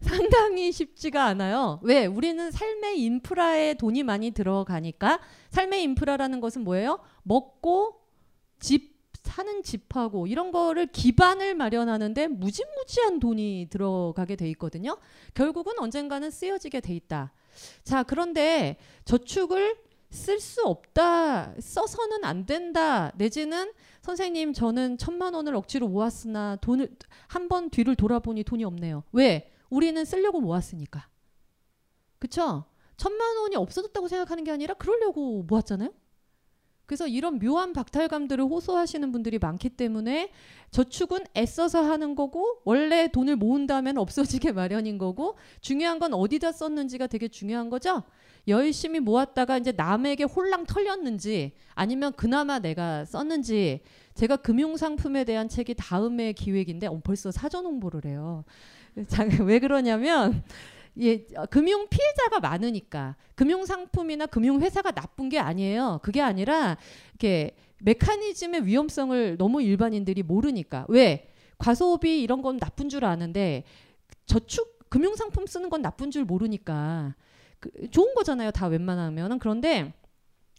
상당히 0.01 0.71
쉽지가 0.71 1.25
않아요. 1.25 1.79
왜? 1.83 2.05
우리는 2.05 2.51
삶의 2.51 3.01
인프라에 3.01 3.73
돈이 3.75 4.03
많이 4.03 4.31
들어가니까 4.31 5.19
삶의 5.49 5.83
인프라라는 5.83 6.39
것은 6.39 6.63
뭐예요? 6.63 6.99
먹고 7.23 8.01
집 8.59 8.98
사는 9.29 9.61
집하고 9.61 10.25
이런 10.25 10.51
거를 10.51 10.87
기반을 10.87 11.53
마련하는데 11.53 12.27
무지무지한 12.29 13.19
돈이 13.19 13.67
들어가게 13.69 14.35
돼 14.35 14.49
있거든요. 14.51 14.97
결국은 15.35 15.77
언젠가는 15.77 16.31
쓰여지게 16.31 16.81
돼 16.81 16.95
있다. 16.95 17.31
자, 17.83 18.01
그런데 18.03 18.77
저축을 19.05 19.77
쓸 20.09 20.39
수 20.39 20.63
없다, 20.65 21.53
써서는 21.59 22.23
안 22.23 22.47
된다, 22.47 23.11
내지는 23.15 23.71
선생님 24.01 24.53
저는 24.53 24.97
천만 24.97 25.35
원을 25.35 25.53
억지로 25.55 25.87
모았으나 25.87 26.55
돈을 26.61 26.97
한 27.27 27.47
번 27.47 27.69
뒤를 27.69 27.95
돌아보니 27.95 28.43
돈이 28.43 28.63
없네요. 28.63 29.03
왜? 29.11 29.51
우리는 29.69 30.03
쓰려고 30.05 30.41
모았으니까. 30.41 31.07
그쵸? 32.17 32.65
천만 32.97 33.37
원이 33.37 33.55
없어졌다고 33.55 34.07
생각하는 34.07 34.43
게 34.43 34.51
아니라 34.51 34.73
그러려고 34.73 35.43
모았잖아요. 35.43 35.91
그래서 36.89 37.05
이런 37.05 37.37
묘한 37.37 37.71
박탈감들을 37.71 38.43
호소하시는 38.45 39.11
분들이 39.11 39.37
많기 39.37 39.69
때문에 39.69 40.31
저축은 40.71 41.19
애써서 41.37 41.83
하는 41.83 42.15
거고 42.15 42.61
원래 42.65 43.07
돈을 43.09 43.35
모은 43.35 43.67
다음에는 43.67 44.01
없어지게 44.01 44.53
마련인 44.57 44.97
거고 44.97 45.37
중요한 45.61 45.99
건 45.99 46.15
어디다 46.15 46.51
썼는지가 46.51 47.05
되게 47.05 47.27
중요한 47.27 47.69
거죠. 47.69 48.01
열심히 48.47 48.99
모았다가 48.99 49.59
이제 49.59 49.71
남에게 49.71 50.23
홀랑 50.23 50.65
털렸는지 50.65 51.51
아니면 51.75 52.11
그나마 52.13 52.57
내가 52.57 53.05
썼는지 53.05 53.81
제가 54.15 54.37
금융 54.37 54.75
상품에 54.75 55.25
대한 55.25 55.47
책이 55.47 55.75
다음의 55.75 56.33
기획인데 56.33 56.87
어, 56.87 56.99
벌써 57.03 57.29
사전 57.29 57.65
홍보를 57.65 58.09
해요. 58.09 58.45
자, 59.07 59.27
왜 59.43 59.59
그러냐면 59.59 60.43
예, 60.99 61.25
어, 61.35 61.45
금융 61.45 61.87
피해자가 61.89 62.39
많으니까 62.39 63.15
금융 63.35 63.65
상품이나 63.65 64.25
금융 64.25 64.61
회사가 64.61 64.91
나쁜 64.91 65.29
게 65.29 65.39
아니에요. 65.39 65.99
그게 66.03 66.21
아니라 66.21 66.77
이렇게 67.11 67.55
메커니즘의 67.79 68.65
위험성을 68.65 69.37
너무 69.37 69.61
일반인들이 69.61 70.23
모르니까 70.23 70.85
왜 70.89 71.29
과소비 71.57 72.21
이런 72.21 72.41
건 72.41 72.57
나쁜 72.57 72.89
줄 72.89 73.05
아는데 73.05 73.63
저축 74.25 74.89
금융 74.89 75.15
상품 75.15 75.45
쓰는 75.45 75.69
건 75.69 75.81
나쁜 75.81 76.11
줄 76.11 76.25
모르니까 76.25 77.15
그, 77.59 77.89
좋은 77.91 78.13
거잖아요. 78.15 78.51
다 78.51 78.67
웬만하면은 78.67 79.39
그런데 79.39 79.93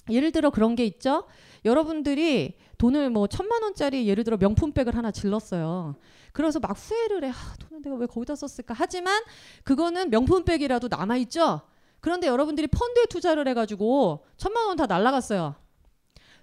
예를 0.09 0.33
들어 0.33 0.51
그런 0.51 0.75
게 0.75 0.85
있죠. 0.87 1.25
여러분들이 1.65 2.55
돈을 2.79 3.11
뭐 3.11 3.27
천만 3.27 3.63
원짜리 3.63 4.09
예를 4.09 4.25
들어 4.25 4.37
명품백을 4.39 4.97
하나 4.97 5.11
질렀어요. 5.11 5.97
그래서 6.33 6.59
막 6.61 6.73
후회를 6.73 7.25
해. 7.25 7.31
아, 7.31 7.55
돈을 7.61 7.83
내가 7.83 7.97
왜 7.97 8.07
거기다 8.07 8.35
썼을까? 8.37 8.75
하지만 8.77 9.23
그거는 9.65 10.11
명품백이라도 10.11 10.89
남아 10.89 11.17
있죠. 11.19 11.63
그런데 12.01 12.27
여러분들이 12.29 12.67
펀드에 12.69 13.07
투자를 13.11 13.47
해가지고 13.49 14.25
천만 14.37 14.67
원 14.67 14.77
다 14.77 14.87
날라갔어요. 14.87 15.55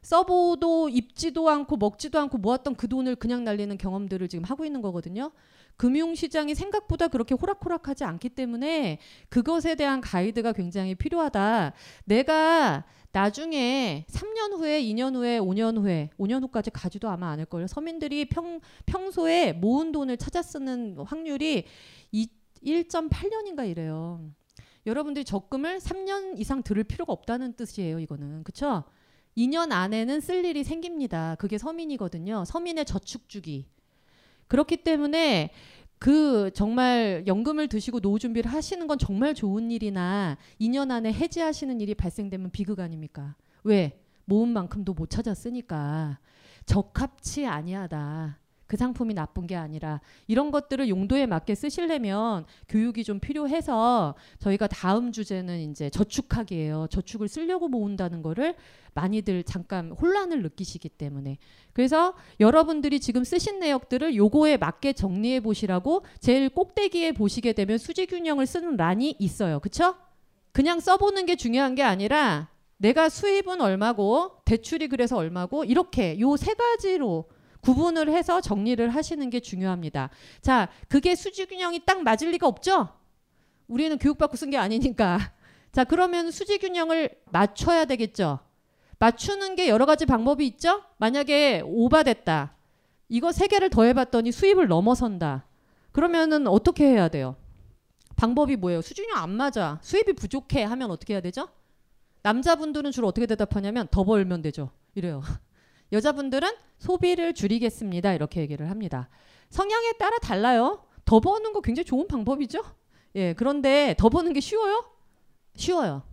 써보도 0.01 0.89
입지도 0.89 1.49
않고 1.49 1.77
먹지도 1.77 2.19
않고 2.19 2.37
모았던 2.37 2.75
그 2.75 2.87
돈을 2.87 3.15
그냥 3.15 3.43
날리는 3.43 3.77
경험들을 3.77 4.27
지금 4.29 4.45
하고 4.45 4.63
있는 4.63 4.81
거거든요. 4.81 5.31
금융시장이 5.75 6.55
생각보다 6.55 7.07
그렇게 7.07 7.35
호락호락하지 7.35 8.03
않기 8.03 8.29
때문에 8.29 8.99
그것에 9.29 9.75
대한 9.75 10.01
가이드가 10.01 10.53
굉장히 10.53 10.95
필요하다. 10.95 11.73
내가 12.05 12.85
나중에 13.17 14.05
3년 14.09 14.53
후에, 14.59 14.79
2년 14.83 15.15
후에, 15.15 15.39
5년 15.39 15.79
후에, 15.79 16.11
5년 16.19 16.43
후까지 16.43 16.69
가지도 16.69 17.09
아마 17.09 17.31
않을 17.31 17.45
거예요. 17.45 17.65
서민들이 17.65 18.29
평, 18.29 18.59
평소에 18.85 19.53
모은 19.53 19.91
돈을 19.91 20.17
찾아 20.17 20.43
쓰는 20.43 20.95
확률이 20.99 21.65
1.8년인가 22.13 23.67
이래요. 23.67 24.21
여러분들이 24.85 25.25
적금을 25.25 25.79
3년 25.79 26.39
이상 26.39 26.61
들을 26.61 26.83
필요가 26.83 27.11
없다는 27.11 27.53
뜻이에요, 27.53 27.99
이거는. 27.99 28.43
그쵸? 28.43 28.83
2년 29.35 29.71
안에는 29.71 30.21
쓸 30.21 30.45
일이 30.45 30.63
생깁니다. 30.63 31.35
그게 31.39 31.57
서민이거든요. 31.57 32.45
서민의 32.45 32.85
저축 32.85 33.27
주기. 33.27 33.65
그렇기 34.47 34.77
때문에 34.83 35.51
그 35.99 36.51
정말 36.53 37.23
연금을 37.25 37.67
드시고 37.67 37.99
노후 37.99 38.19
준비를 38.19 38.51
하시는 38.51 38.85
건 38.87 38.97
정말 38.99 39.33
좋은 39.33 39.71
일이나 39.71 40.37
2년 40.59 40.91
안에 40.91 41.11
해지하시는 41.11 41.81
일이 41.81 41.95
발생되면 41.95 42.51
비극 42.51 42.79
아닙니까? 42.79 43.35
왜? 43.63 43.99
모은 44.25 44.49
만큼도 44.49 44.93
못 44.93 45.09
찾았으니까 45.09 46.19
적합치 46.65 47.45
아니하다. 47.45 48.39
그 48.67 48.77
상품이 48.77 49.13
나쁜 49.13 49.47
게 49.47 49.55
아니라 49.55 50.01
이런 50.27 50.51
것들을 50.51 50.89
용도에 50.89 51.25
맞게 51.25 51.55
쓰시려면 51.55 52.45
교육이 52.67 53.03
좀 53.03 53.19
필요해서 53.19 54.15
저희가 54.39 54.67
다음 54.67 55.11
주제는 55.11 55.71
이제 55.71 55.89
저축하기예요. 55.89 56.87
저축을 56.91 57.27
쓰려고 57.27 57.67
모은다는 57.69 58.21
거를 58.21 58.55
많이들 58.93 59.43
잠깐 59.43 59.91
혼란을 59.91 60.41
느끼시기 60.41 60.89
때문에 60.89 61.37
그래서 61.73 62.15
여러분들이 62.39 62.99
지금 62.99 63.23
쓰신 63.23 63.59
내역들을 63.59 64.15
요거에 64.15 64.57
맞게 64.57 64.93
정리해 64.93 65.39
보시라고 65.39 66.03
제일 66.19 66.49
꼭대기에 66.49 67.13
보시게 67.13 67.53
되면 67.53 67.77
수지 67.77 68.05
균형을 68.05 68.45
쓰는 68.45 68.75
란이 68.75 69.15
있어요. 69.19 69.59
그쵸? 69.59 69.95
그냥 70.51 70.79
써보는 70.79 71.25
게 71.27 71.35
중요한 71.35 71.75
게 71.75 71.83
아니라 71.83 72.49
내가 72.77 73.09
수입은 73.09 73.61
얼마고 73.61 74.41
대출이 74.45 74.87
그래서 74.87 75.15
얼마고 75.17 75.63
이렇게 75.63 76.19
요 76.19 76.35
세 76.35 76.53
가지로 76.53 77.29
구분을 77.67 78.09
해서 78.09 78.39
정리를 78.39 78.87
하시는 78.95 79.29
게 79.29 79.41
중요합니다. 79.41 80.09
자, 80.39 80.69
그게 80.87 81.15
수지 81.15 81.45
균형이 81.45 81.81
딱 81.85 82.01
맞을 82.01 82.31
리가 82.31 82.47
없죠? 82.47 82.87
우리는 83.67 83.97
교육받고 83.97 84.37
쓴 84.37 84.49
게 84.49 84.57
아니니까. 84.57 85.33
자, 85.73 85.83
그러면 85.83 86.31
수지 86.31 86.59
균형을 86.59 87.09
맞춰야 87.25 87.83
되겠죠? 87.83 88.39
맞추는 88.99 89.57
게 89.57 89.67
여러 89.67 89.85
가지 89.85 90.05
방법이 90.05 90.47
있죠? 90.47 90.81
만약에 90.97 91.61
오바됐다. 91.65 92.55
이거 93.09 93.33
세 93.33 93.47
개를 93.47 93.69
더해봤더니 93.69 94.31
수입을 94.31 94.69
넘어선다. 94.69 95.45
그러면은 95.91 96.47
어떻게 96.47 96.85
해야 96.85 97.09
돼요? 97.09 97.35
방법이 98.15 98.55
뭐예요? 98.55 98.81
수준이 98.81 99.09
안 99.13 99.31
맞아. 99.31 99.77
수입이 99.81 100.13
부족해 100.13 100.63
하면 100.63 100.89
어떻게 100.89 101.15
해야 101.15 101.21
되죠? 101.21 101.49
남자분들은 102.23 102.91
주로 102.91 103.09
어떻게 103.09 103.25
대답하냐면 103.27 103.89
더 103.91 104.05
벌면 104.05 104.41
되죠. 104.41 104.71
이래요. 104.95 105.21
여자분들은 105.91 106.49
소비를 106.79 107.33
줄이겠습니다. 107.33 108.13
이렇게 108.13 108.41
얘기를 108.41 108.69
합니다. 108.69 109.09
성향에 109.49 109.93
따라 109.93 110.17
달라요. 110.19 110.85
더 111.05 111.19
버는 111.19 111.53
거 111.53 111.61
굉장히 111.61 111.85
좋은 111.85 112.07
방법이죠. 112.07 112.61
예, 113.15 113.33
그런데 113.33 113.95
더 113.97 114.09
버는 114.09 114.33
게 114.33 114.39
쉬워요? 114.39 114.83
쉬워요. 115.55 116.03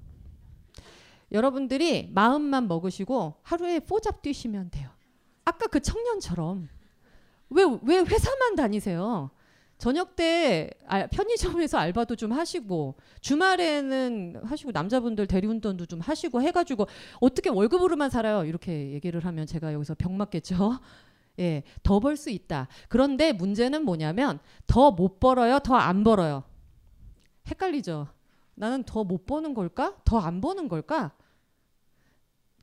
여러분들이 1.32 2.10
마음만 2.12 2.68
먹으시고 2.68 3.34
하루에 3.42 3.80
뽀잡 3.80 4.22
뛰시면 4.22 4.70
돼요. 4.70 4.88
아까 5.44 5.66
그 5.66 5.80
청년처럼 5.80 6.68
왜 7.50 7.62
왜 7.82 7.98
회사만 7.98 8.54
다니세요? 8.56 9.30
저녁 9.84 10.16
때 10.16 10.70
아, 10.86 11.06
편의점에서 11.08 11.76
알바도 11.76 12.16
좀 12.16 12.32
하시고 12.32 12.94
주말에는 13.20 14.40
하시고 14.42 14.72
남자분들 14.72 15.26
대리운전도 15.26 15.84
좀 15.84 16.00
하시고 16.00 16.40
해가지고 16.40 16.86
어떻게 17.20 17.50
월급으로만 17.50 18.08
살아요? 18.08 18.46
이렇게 18.46 18.92
얘기를 18.92 19.22
하면 19.22 19.44
제가 19.46 19.74
여기서 19.74 19.94
병 19.94 20.16
맞겠죠. 20.16 20.80
예, 21.38 21.64
더 21.82 22.00
벌 22.00 22.16
수 22.16 22.30
있다. 22.30 22.66
그런데 22.88 23.34
문제는 23.34 23.84
뭐냐면 23.84 24.38
더 24.66 24.90
못 24.90 25.20
벌어요, 25.20 25.58
더 25.58 25.74
안 25.74 26.02
벌어요. 26.02 26.44
헷갈리죠. 27.48 28.08
나는 28.54 28.84
더 28.84 29.04
못 29.04 29.26
버는 29.26 29.52
걸까? 29.52 29.98
더 30.06 30.18
안 30.18 30.40
버는 30.40 30.68
걸까? 30.68 31.12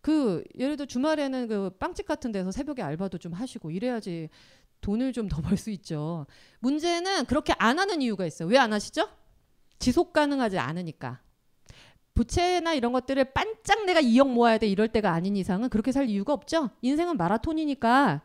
그 0.01 0.43
예를 0.57 0.75
들어 0.75 0.87
주말에는 0.87 1.47
그 1.47 1.69
빵집 1.77 2.07
같은 2.07 2.31
데서 2.31 2.49
새벽에 2.49 2.81
알바도 2.81 3.19
좀 3.19 3.33
하시고 3.33 3.69
이래야지 3.69 4.29
돈을 4.81 5.13
좀 5.13 5.27
더 5.29 5.41
벌 5.41 5.57
수 5.57 5.69
있죠. 5.71 6.25
문제는 6.59 7.25
그렇게 7.25 7.53
안 7.57 7.79
하는 7.79 8.01
이유가 8.01 8.25
있어요. 8.25 8.47
왜 8.49 8.57
안 8.57 8.73
하시죠? 8.73 9.07
지속 9.79 10.13
가능하지 10.13 10.57
않으니까. 10.59 11.21
부채나 12.13 12.73
이런 12.73 12.91
것들을 12.91 13.23
반짝 13.33 13.85
내가 13.85 14.01
2억 14.01 14.29
모아야 14.29 14.57
돼 14.57 14.67
이럴 14.67 14.89
때가 14.89 15.11
아닌 15.11 15.35
이상은 15.37 15.69
그렇게 15.69 15.91
살 15.91 16.09
이유가 16.09 16.33
없죠. 16.33 16.69
인생은 16.81 17.17
마라톤이니까 17.17 18.21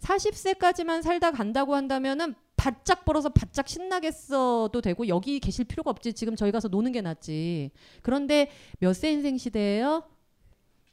40세까지만 0.00 1.02
살다 1.02 1.30
간다고 1.32 1.74
한다면은 1.74 2.34
바짝 2.56 3.04
벌어서 3.04 3.28
바짝 3.28 3.68
신나겠어도 3.68 4.80
되고 4.80 5.06
여기 5.08 5.38
계실 5.38 5.64
필요가 5.66 5.90
없지. 5.90 6.14
지금 6.14 6.34
저희 6.34 6.50
가서 6.50 6.68
노는 6.68 6.92
게 6.92 7.02
낫지. 7.02 7.70
그런데 8.02 8.50
몇 8.80 8.94
세 8.94 9.10
인생 9.12 9.36
시대예요? 9.36 10.02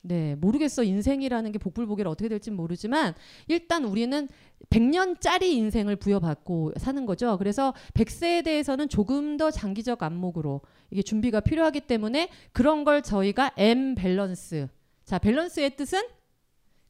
네, 0.05 0.35
모르겠어. 0.35 0.83
인생이라는 0.83 1.53
게 1.53 1.57
복불복이라 1.59 2.09
어떻게 2.09 2.27
될지 2.27 2.51
모르지만 2.51 3.13
일단 3.47 3.85
우리는 3.85 4.27
100년짜리 4.69 5.43
인생을 5.43 5.95
부여받고 5.95 6.73
사는 6.75 7.05
거죠. 7.05 7.37
그래서 7.37 7.73
100세에 7.93 8.43
대해서는 8.43 8.89
조금 8.89 9.37
더 9.37 9.49
장기적 9.49 10.03
안목으로 10.03 10.61
이게 10.91 11.01
준비가 11.01 11.39
필요하기 11.39 11.81
때문에 11.81 12.29
그런 12.51 12.83
걸 12.83 13.01
저희가 13.01 13.53
M 13.55 13.95
밸런스. 13.95 14.67
자, 15.05 15.17
밸런스의 15.19 15.77
뜻은 15.77 16.01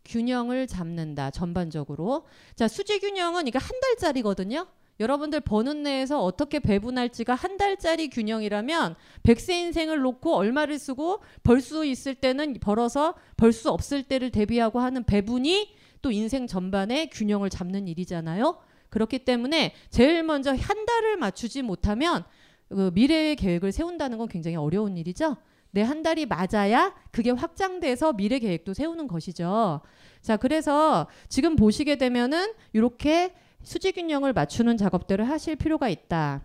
균형을 0.05 0.66
잡는다. 0.66 1.30
전반적으로. 1.30 2.26
자, 2.55 2.68
수지 2.68 2.99
균형은 2.99 3.47
이게 3.47 3.59
한 3.59 3.70
달짜리거든요. 3.80 4.66
여러분들 4.99 5.41
버는 5.41 5.83
내에서 5.83 6.23
어떻게 6.23 6.59
배분할지가 6.59 7.33
한 7.35 7.57
달짜리 7.57 8.09
균형이라면 8.09 8.95
100세 9.23 9.53
인생을 9.53 9.99
놓고 10.01 10.35
얼마를 10.35 10.77
쓰고 10.79 11.21
벌 11.43 11.61
수 11.61 11.85
있을 11.85 12.15
때는 12.15 12.55
벌어서 12.61 13.15
벌 13.37 13.51
수 13.53 13.69
없을 13.69 14.03
때를 14.03 14.29
대비하고 14.29 14.79
하는 14.79 15.03
배분이 15.03 15.75
또 16.01 16.11
인생 16.11 16.47
전반에 16.47 17.07
균형을 17.07 17.49
잡는 17.49 17.87
일이잖아요. 17.87 18.57
그렇기 18.89 19.19
때문에 19.19 19.73
제일 19.89 20.23
먼저 20.23 20.51
한 20.51 20.85
달을 20.85 21.17
맞추지 21.17 21.61
못하면 21.63 22.23
그 22.69 22.91
미래의 22.93 23.35
계획을 23.35 23.71
세운다는 23.71 24.17
건 24.17 24.27
굉장히 24.27 24.57
어려운 24.57 24.97
일이죠. 24.97 25.37
내 25.71 25.81
한 25.81 26.03
달이 26.03 26.27
맞아야 26.27 26.93
그게 27.11 27.31
확장돼서 27.31 28.13
미래 28.13 28.37
계획도 28.37 28.75
세우는 28.75 29.07
것이죠. 29.07 29.81
자, 30.21 30.37
그래서 30.37 31.07
지금 31.29 31.55
보시게 31.55 31.97
되면은 31.97 32.53
이렇게 32.73 33.33
수지 33.64 33.91
균형을 33.91 34.34
맞추는 34.34 34.78
작업들을 34.78 35.28
하실 35.30 35.55
필요가 35.55 35.89
있다. 35.89 36.41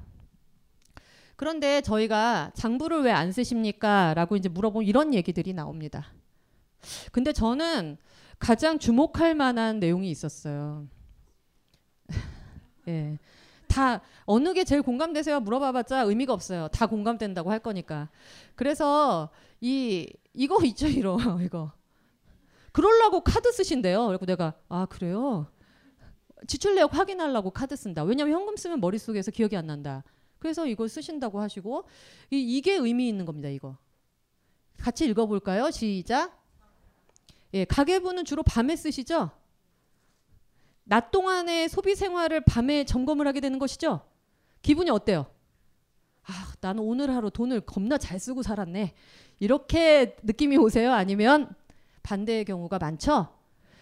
그런데 1.36 1.80
저희가 1.82 2.50
장부를 2.54 3.02
왜 3.02 3.12
안 3.12 3.30
쓰십니까? 3.32 4.14
라고 4.14 4.36
이제 4.36 4.48
물어보면 4.48 4.86
이런 4.88 5.14
얘기들이 5.14 5.52
나옵니다. 5.52 6.06
근데 7.12 7.32
저는 7.32 7.96
가장 8.38 8.78
주목할 8.78 9.34
만한 9.34 9.78
내용이 9.80 10.10
있었어요. 10.10 10.86
예. 12.88 13.18
다 13.66 14.00
어느 14.24 14.54
게 14.54 14.64
제일 14.64 14.82
공감되세요? 14.82 15.40
물어봐봤자 15.40 16.02
의미가 16.02 16.32
없어요. 16.32 16.68
다 16.68 16.86
공감된다고 16.86 17.50
할 17.50 17.58
거니까. 17.58 18.08
그래서 18.54 19.28
이 19.60 20.06
이거 20.34 20.58
있죠, 20.66 20.86
이거 20.86 21.18
이거. 21.42 21.72
그럴라고 22.72 23.20
카드 23.22 23.50
쓰신대요. 23.52 24.06
그리고 24.08 24.24
내가 24.26 24.54
아 24.68 24.86
그래요. 24.86 25.46
지출 26.46 26.74
내역 26.74 26.94
확인하려고 26.94 27.50
카드 27.50 27.74
쓴다. 27.76 28.04
왜냐면 28.04 28.34
현금 28.34 28.56
쓰면 28.56 28.80
머릿속에서 28.80 29.30
기억이 29.30 29.56
안 29.56 29.66
난다. 29.66 30.04
그래서 30.38 30.66
이거 30.66 30.86
쓰신다고 30.86 31.40
하시고 31.40 31.84
이, 32.30 32.56
이게 32.56 32.74
의미 32.74 33.08
있는 33.08 33.24
겁니다. 33.24 33.48
이거 33.48 33.76
같이 34.76 35.06
읽어볼까요? 35.06 35.70
시작. 35.70 36.38
예, 37.54 37.64
가계부는 37.64 38.24
주로 38.24 38.42
밤에 38.42 38.76
쓰시죠? 38.76 39.30
낮 40.84 41.10
동안의 41.10 41.68
소비 41.68 41.94
생활을 41.94 42.42
밤에 42.42 42.84
점검을 42.84 43.26
하게 43.26 43.40
되는 43.40 43.58
것이죠? 43.58 44.02
기분이 44.62 44.90
어때요? 44.90 45.26
아, 46.24 46.52
나는 46.60 46.82
오늘 46.82 47.10
하루 47.14 47.30
돈을 47.30 47.62
겁나 47.62 47.98
잘 47.98 48.18
쓰고 48.18 48.42
살았네. 48.42 48.94
이렇게 49.40 50.16
느낌이 50.22 50.56
오세요? 50.56 50.92
아니면 50.92 51.54
반대의 52.02 52.44
경우가 52.44 52.78
많죠? 52.78 53.28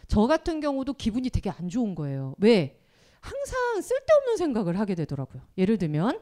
저 0.09 0.27
같은 0.27 0.61
경우도 0.61 0.95
기분이 0.95 1.31
되게 1.31 1.51
안 1.51 1.69
좋은 1.69 1.95
거예요. 1.95 2.35
왜? 2.39 2.81
항상 3.21 3.81
쓸데없는 3.81 4.37
생각을 4.37 4.79
하게 4.79 4.95
되더라고요. 4.95 5.43
예를 5.59 5.79
들면 5.79 6.21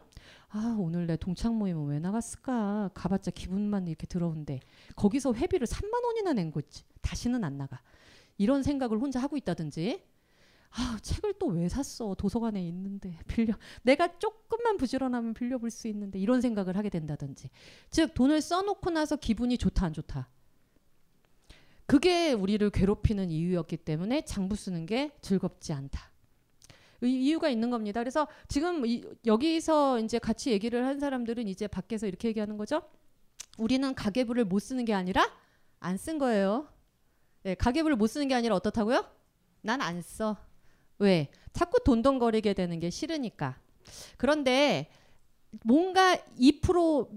아 0.49 0.77
오늘 0.79 1.07
내 1.07 1.17
동창 1.17 1.57
모임은 1.59 1.87
왜 1.87 1.99
나갔을까? 1.99 2.91
가봤자 2.95 3.33
기분만 3.33 3.89
이렇게 3.89 4.07
들어온데 4.07 4.61
거기서 4.97 5.35
회비를 5.35 5.67
3만 5.67 6.05
원이나 6.05 6.33
낸 6.33 6.51
거지. 6.51 6.85
다시는 7.03 7.45
안 7.45 7.59
나가. 7.59 7.81
이런 8.39 8.63
생각을 8.63 8.99
혼자 8.99 9.21
하고 9.21 9.37
있다든지 9.37 10.03
아 10.77 10.99
책을 11.03 11.35
또 11.39 11.49
왜 11.49 11.69
샀어? 11.69 12.15
도서관에 12.15 12.61
있는데 12.69 13.19
빌려 13.29 13.55
내가 13.83 14.19
조금만 14.19 14.77
부지런하면 14.77 15.35
빌려볼 15.35 15.71
수 15.71 15.87
있는데 15.89 16.19
이런 16.19 16.41
생각을 16.41 16.77
하게 16.77 16.89
된다든지 16.89 17.51
즉 17.91 18.15
돈을 18.15 18.41
써놓고 18.41 18.91
나서 18.91 19.15
기분이 19.17 19.57
좋다 19.59 19.87
안 19.87 19.93
좋다 19.93 20.29
그게 21.87 22.33
우리를 22.33 22.69
괴롭히는 22.71 23.31
이유였기 23.31 23.77
때문에 23.79 24.23
장부 24.25 24.57
쓰는 24.57 24.87
게 24.87 25.11
즐겁지 25.21 25.73
않다. 25.73 26.11
이- 27.03 27.27
이유가 27.27 27.49
있는 27.51 27.71
겁니다. 27.71 28.01
그래서 28.01 28.27
지금 28.49 28.87
이- 28.87 29.05
여기서 29.27 30.01
이제 30.01 30.19
같이 30.19 30.51
얘기를 30.51 30.87
한 30.87 30.99
사람들은 30.99 31.47
이제 31.49 31.67
밖에서 31.67 32.07
이렇게 32.07 32.29
얘기하는 32.29 32.57
거죠. 32.57 32.83
우리는 33.59 33.95
가계부를 33.95 34.45
못 34.47 34.61
쓰는 34.61 34.85
게 34.85 34.95
아니라 34.95 35.31
안 35.81 35.97
쓴 35.99 36.19
거예요. 36.19 36.69
네, 37.43 37.55
가계부를 37.55 37.97
못 37.97 38.07
쓰는 38.07 38.27
게 38.29 38.35
아니라 38.35 38.55
어떻다고요? 38.57 39.05
난 39.61 39.81
안 39.83 40.01
써. 40.01 40.37
왜? 40.99 41.29
자꾸 41.53 41.79
돈돈거리게 41.85 42.55
되는 42.55 42.81
게 42.81 42.89
싫으니까. 42.89 43.59
그런데 44.17 44.89
뭔가 45.63 46.17
2% 46.39 47.09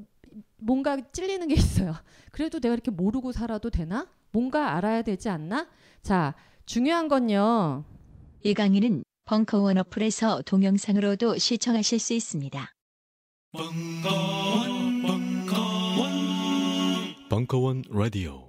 뭔가 0.58 0.98
찔리는 1.12 1.48
게 1.48 1.56
있어요. 1.56 1.96
그래도 2.32 2.60
내가 2.60 2.74
이렇게 2.74 2.92
모르고 2.92 3.32
살아도 3.32 3.70
되나? 3.70 4.08
뭔가 4.32 4.76
알아야 4.76 5.02
되지 5.02 5.30
않나? 5.30 5.68
자, 6.02 6.36
중요한 6.66 7.08
건요. 7.08 7.84
이 8.44 8.54
강의는 8.54 9.04
벙커원 9.26 9.78
어플에서 9.78 10.42
동영상으로도 10.44 11.38
시청하실 11.38 12.00
수 12.00 12.14
있습니다. 12.14 12.72
벙커원, 13.52 15.02
벙커원, 15.02 16.12
벙커원 17.30 17.84
라디오. 17.90 18.47